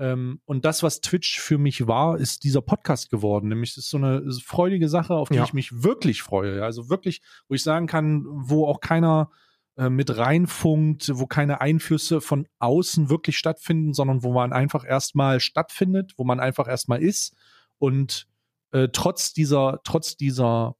[0.00, 3.48] Ähm, und das, was Twitch für mich war, ist dieser Podcast geworden.
[3.48, 5.44] Nämlich es ist so eine freudige Sache, auf die Ja.
[5.44, 6.64] ich mich wirklich freue.
[6.64, 9.30] Also wirklich, wo ich sagen kann, wo auch keiner
[9.76, 15.38] äh, mit reinfunkt, wo keine Einflüsse von außen wirklich stattfinden, sondern wo man einfach erstmal
[15.38, 17.36] stattfindet, wo man einfach erstmal ist
[17.78, 18.26] und
[18.72, 20.76] äh, trotz dieser, trotz dieser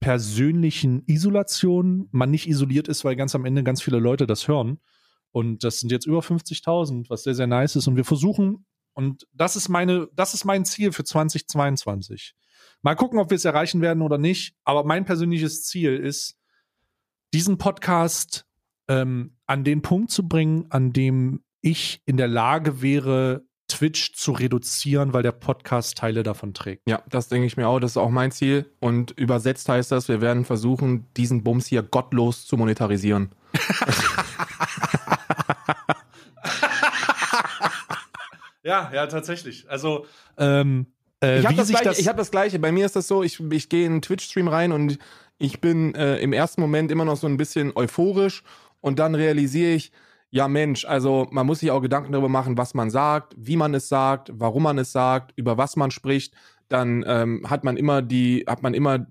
[0.00, 4.80] persönlichen Isolation man nicht isoliert ist, weil ganz am Ende ganz viele Leute das hören.
[5.30, 7.86] Und das sind jetzt über 50.000, was sehr, sehr nice ist.
[7.86, 12.34] Und wir versuchen, und das ist meine, das ist mein Ziel für 2022.
[12.82, 14.54] Mal gucken, ob wir es erreichen werden oder nicht.
[14.64, 16.36] Aber mein persönliches Ziel ist,
[17.32, 18.44] diesen Podcast
[18.88, 24.32] ähm, an den Punkt zu bringen, an dem ich in der Lage wäre, Twitch zu
[24.32, 26.82] reduzieren, weil der Podcast Teile davon trägt.
[26.86, 27.80] Ja, das denke ich mir auch.
[27.80, 28.70] Das ist auch mein Ziel.
[28.80, 33.30] Und übersetzt heißt das, wir werden versuchen, diesen Bums hier gottlos zu monetarisieren.
[38.62, 39.68] Ja, ja, tatsächlich.
[39.68, 40.06] Also,
[40.38, 40.86] ähm,
[41.22, 41.98] äh, Ich habe das, gleiche- das.
[41.98, 42.58] ich hab das Gleiche.
[42.58, 44.98] Bei mir ist das so, ich, ich gehe in einen Twitch-Stream rein und
[45.38, 48.42] ich bin äh, im ersten Moment immer noch so ein bisschen euphorisch
[48.80, 49.92] und dann realisiere ich,
[50.30, 53.74] ja Mensch, also man muss sich auch Gedanken darüber machen, was man sagt, wie man
[53.74, 56.32] es sagt, warum man es sagt, über was man spricht.
[56.68, 59.06] Dann ähm, hat man immer die, hat man immer,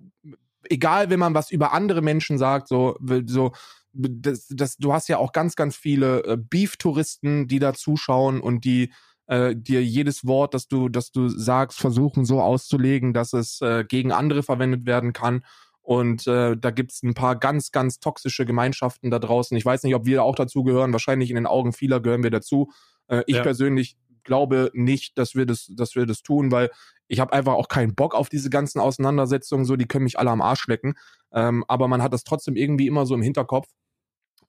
[0.68, 2.98] egal wenn man was über andere Menschen sagt, so,
[3.28, 3.52] so
[3.94, 8.66] das, das, du hast ja auch ganz, ganz viele äh, Beef-Touristen, die da zuschauen und
[8.66, 8.92] die
[9.32, 13.86] äh, dir jedes Wort, das du, das du sagst, versuchen so auszulegen, dass es äh,
[13.88, 15.46] gegen andere verwendet werden kann.
[15.82, 19.56] Und äh, da gibt's ein paar ganz, ganz toxische Gemeinschaften da draußen.
[19.56, 20.92] Ich weiß nicht, ob wir auch dazu gehören.
[20.92, 22.72] Wahrscheinlich in den Augen vieler gehören wir dazu.
[23.08, 23.42] Äh, ich Ja.
[23.42, 23.96] persönlich
[24.26, 26.70] glaube nicht, dass wir das, dass wir das tun, weil
[27.08, 29.64] ich habe einfach auch keinen Bock auf diese ganzen Auseinandersetzungen.
[29.64, 30.96] So, die können mich alle am Arsch lecken.
[31.34, 33.68] Ähm, aber man hat das trotzdem irgendwie immer so im Hinterkopf.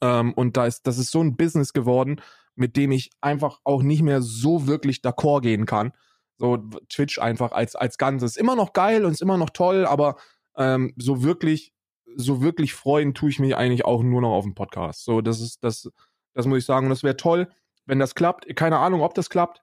[0.02, 2.20] Ähm, und da ist, das ist so ein Business geworden,
[2.54, 5.92] mit dem ich einfach auch nicht mehr so wirklich d'accord gehen kann.
[6.36, 6.58] So
[6.88, 8.36] Twitch einfach als, als Ganzes.
[8.36, 10.16] Immer noch geil und ist immer noch toll, aber
[10.56, 11.72] ähm, so wirklich,
[12.16, 15.04] so wirklich freuen tue ich mich eigentlich auch nur noch auf dem Podcast.
[15.04, 15.88] So, das ist, das,
[16.34, 16.86] das muss ich sagen.
[16.86, 17.48] Und das wäre toll,
[17.86, 18.54] wenn das klappt.
[18.56, 19.62] Keine Ahnung, ob das klappt.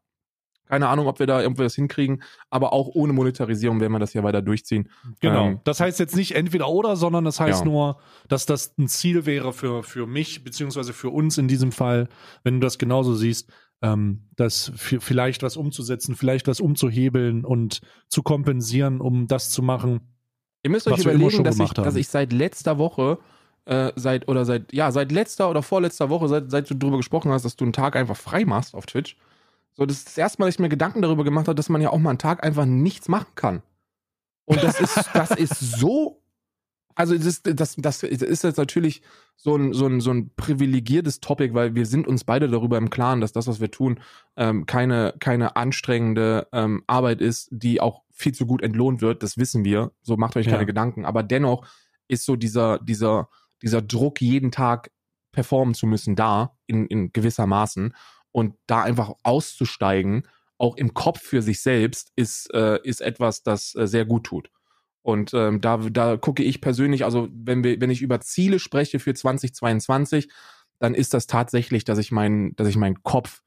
[0.69, 2.21] Keine Ahnung, ob wir da irgendwas hinkriegen,
[2.51, 4.87] aber auch ohne Monetarisierung werden wir das ja weiter durchziehen.
[5.19, 5.47] Genau.
[5.47, 7.65] Ähm, das heißt jetzt nicht entweder oder, sondern das heißt Ja.
[7.65, 7.97] nur,
[8.27, 12.07] dass das ein Ziel wäre für, für mich, beziehungsweise für uns in diesem Fall,
[12.43, 13.51] wenn du das genauso siehst,
[13.81, 20.01] ähm, das vielleicht was umzusetzen, vielleicht was umzuhebeln und zu kompensieren, um das zu machen.
[20.61, 21.83] Ihr müsst euch überlegen, dass ich, haben.
[21.83, 23.17] dass ich seit letzter Woche,
[23.65, 27.31] äh, seit, oder seit, ja, seit letzter oder vorletzter Woche, seit, seit du darüber gesprochen
[27.31, 29.15] hast, dass du einen Tag einfach frei machst auf Twitch.
[29.79, 31.81] So, das ist das erste Mal, dass ich mir Gedanken darüber gemacht habe, dass man
[31.81, 33.63] ja auch mal einen Tag einfach nichts machen kann.
[34.45, 36.21] Und das ist, das ist so,
[36.95, 39.01] also das, ist- das, das ist jetzt natürlich
[39.37, 42.89] so ein, so, ein, so ein privilegiertes Topic, weil wir sind uns beide darüber im
[42.89, 44.01] Klaren, dass das, was wir tun,
[44.35, 49.23] ähm, keine, keine anstrengende ähm, Arbeit ist, die auch viel zu gut entlohnt wird.
[49.23, 49.93] Das wissen wir.
[50.01, 50.51] So macht euch Ja.
[50.53, 51.05] keine Gedanken.
[51.05, 51.65] Aber dennoch
[52.09, 53.29] ist so dieser, dieser,
[53.61, 54.91] dieser Druck, jeden Tag
[55.31, 57.93] performen zu müssen, da in, in gewisser Maßen.
[58.31, 60.27] Und da einfach auszusteigen,
[60.57, 64.51] auch im Kopf für sich selbst, ist, äh, ist etwas, das äh, sehr gut tut.
[65.01, 68.99] Und ähm, da, da gucke ich persönlich, also wenn wir, wenn ich über Ziele spreche
[68.99, 70.29] für 2022,
[70.77, 73.41] dann ist das tatsächlich, dass ich meinen, dass ich meinen Kopf,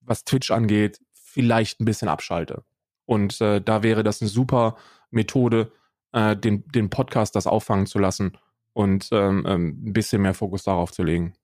[0.00, 2.64] was Twitch angeht, vielleicht ein bisschen abschalte.
[3.04, 4.76] Und äh, da wäre das eine super
[5.10, 5.72] Methode,
[6.12, 8.36] äh, den, den Podcast das auffangen zu lassen
[8.72, 11.34] und ähm, ähm, ein bisschen mehr Fokus darauf zu legen.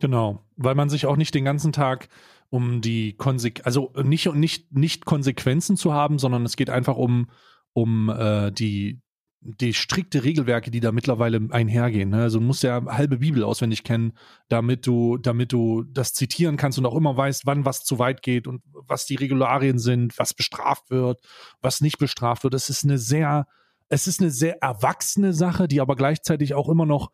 [0.00, 2.08] Genau, weil man sich auch nicht den ganzen Tag
[2.50, 7.28] um die Konsequenzen, also nicht, nicht, nicht Konsequenzen zu haben, sondern es geht einfach um,
[7.72, 9.00] um äh, die,
[9.40, 12.10] die strikte Regelwerke, die da mittlerweile einhergehen.
[12.10, 12.22] Ne?
[12.22, 14.12] Also du musst ja halbe Bibel auswendig kennen,
[14.48, 18.22] damit du, damit du das zitieren kannst und auch immer weißt, wann was zu weit
[18.22, 21.20] geht und was die Regularien sind, was bestraft wird,
[21.60, 22.54] was nicht bestraft wird.
[22.54, 23.46] Es ist eine sehr,
[23.88, 27.10] es ist eine sehr erwachsene Sache, die aber gleichzeitig auch immer noch,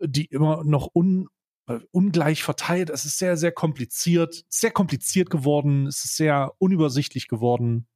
[0.00, 1.28] die immer noch un,
[1.90, 2.90] ungleich verteilt.
[2.90, 5.86] Es ist sehr, sehr kompliziert, sehr kompliziert geworden.
[5.86, 7.86] Es ist sehr unübersichtlich geworden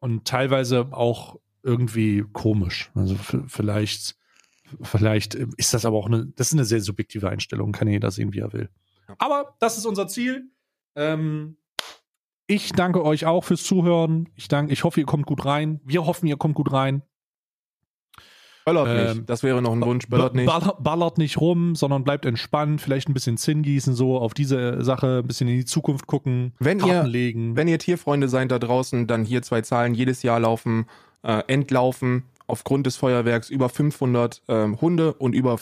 [0.00, 2.90] und teilweise auch irgendwie komisch.
[2.94, 4.16] Also vielleicht,
[4.82, 7.72] vielleicht ist das aber auch eine, das ist eine sehr subjektive Einstellung.
[7.72, 8.70] Kann jeder sehen, wie er will.
[9.18, 10.50] Aber das ist unser Ziel.
[10.94, 11.56] Ähm,
[12.46, 14.28] ich danke euch auch fürs Zuhören.
[14.34, 15.80] Ich danke, ich hoffe, ihr kommt gut rein.
[15.84, 17.02] Wir hoffen, ihr kommt gut rein.
[18.64, 19.30] Böllert Ähm, nicht.
[19.30, 20.08] Das wäre noch ein Wunsch.
[20.08, 20.50] Böllert nicht.
[20.80, 25.20] Ballert, nicht rum, sondern bleibt entspannt, vielleicht ein bisschen Zinn gießen, so auf diese Sache,
[25.22, 27.56] ein bisschen in die Zukunft gucken, Wenn Karten ihr- legen.
[27.56, 29.94] Wenn ihr Tierfreunde seid da draußen, dann hier zwei Zahlen.
[29.94, 30.86] Jedes Jahr laufen,
[31.22, 35.56] äh, entlaufen aufgrund des Feuerwerks über 500 ähm, Hunde und über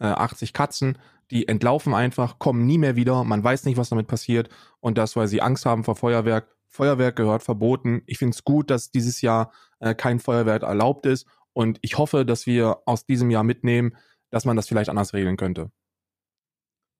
[0.00, 0.98] 480 Katzen.
[1.30, 3.22] Die entlaufen einfach, kommen nie mehr wieder.
[3.24, 4.48] Man weiß nicht, was damit passiert.
[4.80, 6.48] Und das, weil sie Angst haben vor Feuerwerk.
[6.68, 8.02] Feuerwerk gehört verboten.
[8.06, 11.26] Ich finde es gut, dass dieses Jahr äh, kein Feuerwerk erlaubt ist.
[11.52, 13.96] Und ich hoffe, dass wir aus diesem Jahr mitnehmen,
[14.30, 15.70] dass man das vielleicht anders regeln könnte.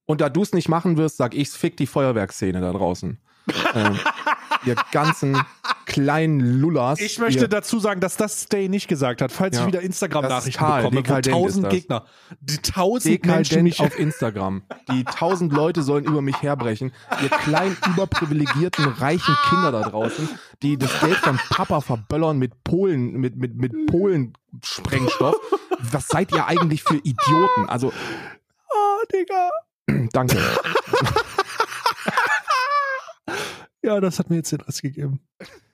[0.06, 3.20] Und da du es nicht machen wirst, sag ich's, fick die Feuerwerksszene da draußen.
[3.74, 3.98] ähm,
[4.64, 5.40] ihr ganzen
[5.86, 7.00] kleinen Lullas.
[7.00, 9.62] Ich möchte dazu sagen, dass das Stay nicht gesagt hat, falls Ja.
[9.62, 11.70] ich wieder Instagram-Nachrichten bekomme, ist tausend.
[11.70, 12.04] Gegner,
[12.40, 14.62] die tausend Menschen Dekadent mich auf Instagram.
[14.92, 16.92] Die tausend Leute sollen über mich herbrechen.
[17.22, 20.28] Ihr kleinen, überprivilegierten, reichen Kinder da draußen,
[20.62, 25.36] die das Geld von Papa verböllern mit Polen, mit, mit, mit Polen-Sprengstoff.
[25.90, 27.68] Was seid ihr eigentlich für Idioten?
[27.68, 27.92] Also,
[28.72, 29.50] Oh, Digga.
[30.12, 30.36] danke.
[33.82, 35.20] Ja, das hat mir jetzt den Rest gegeben.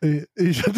[0.01, 0.63] Äh, Ich,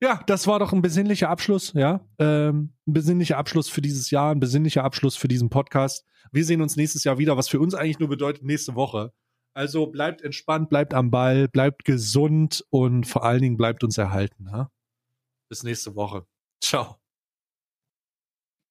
[0.00, 2.06] ja, das war doch ein besinnlicher Abschluss, ja.
[2.18, 6.04] Ähm, ein besinnlicher Abschluss für dieses Jahr, ein besinnlicher Abschluss für diesen Podcast.
[6.30, 9.12] Wir sehen uns nächstes Jahr wieder, was für uns eigentlich nur bedeutet nächste Woche.
[9.54, 14.46] Also bleibt entspannt, bleibt am Ball, bleibt gesund und vor allen Dingen bleibt uns erhalten.
[14.50, 14.70] Ja?
[15.48, 16.26] Bis nächste Woche.
[16.60, 17.00] Ciao.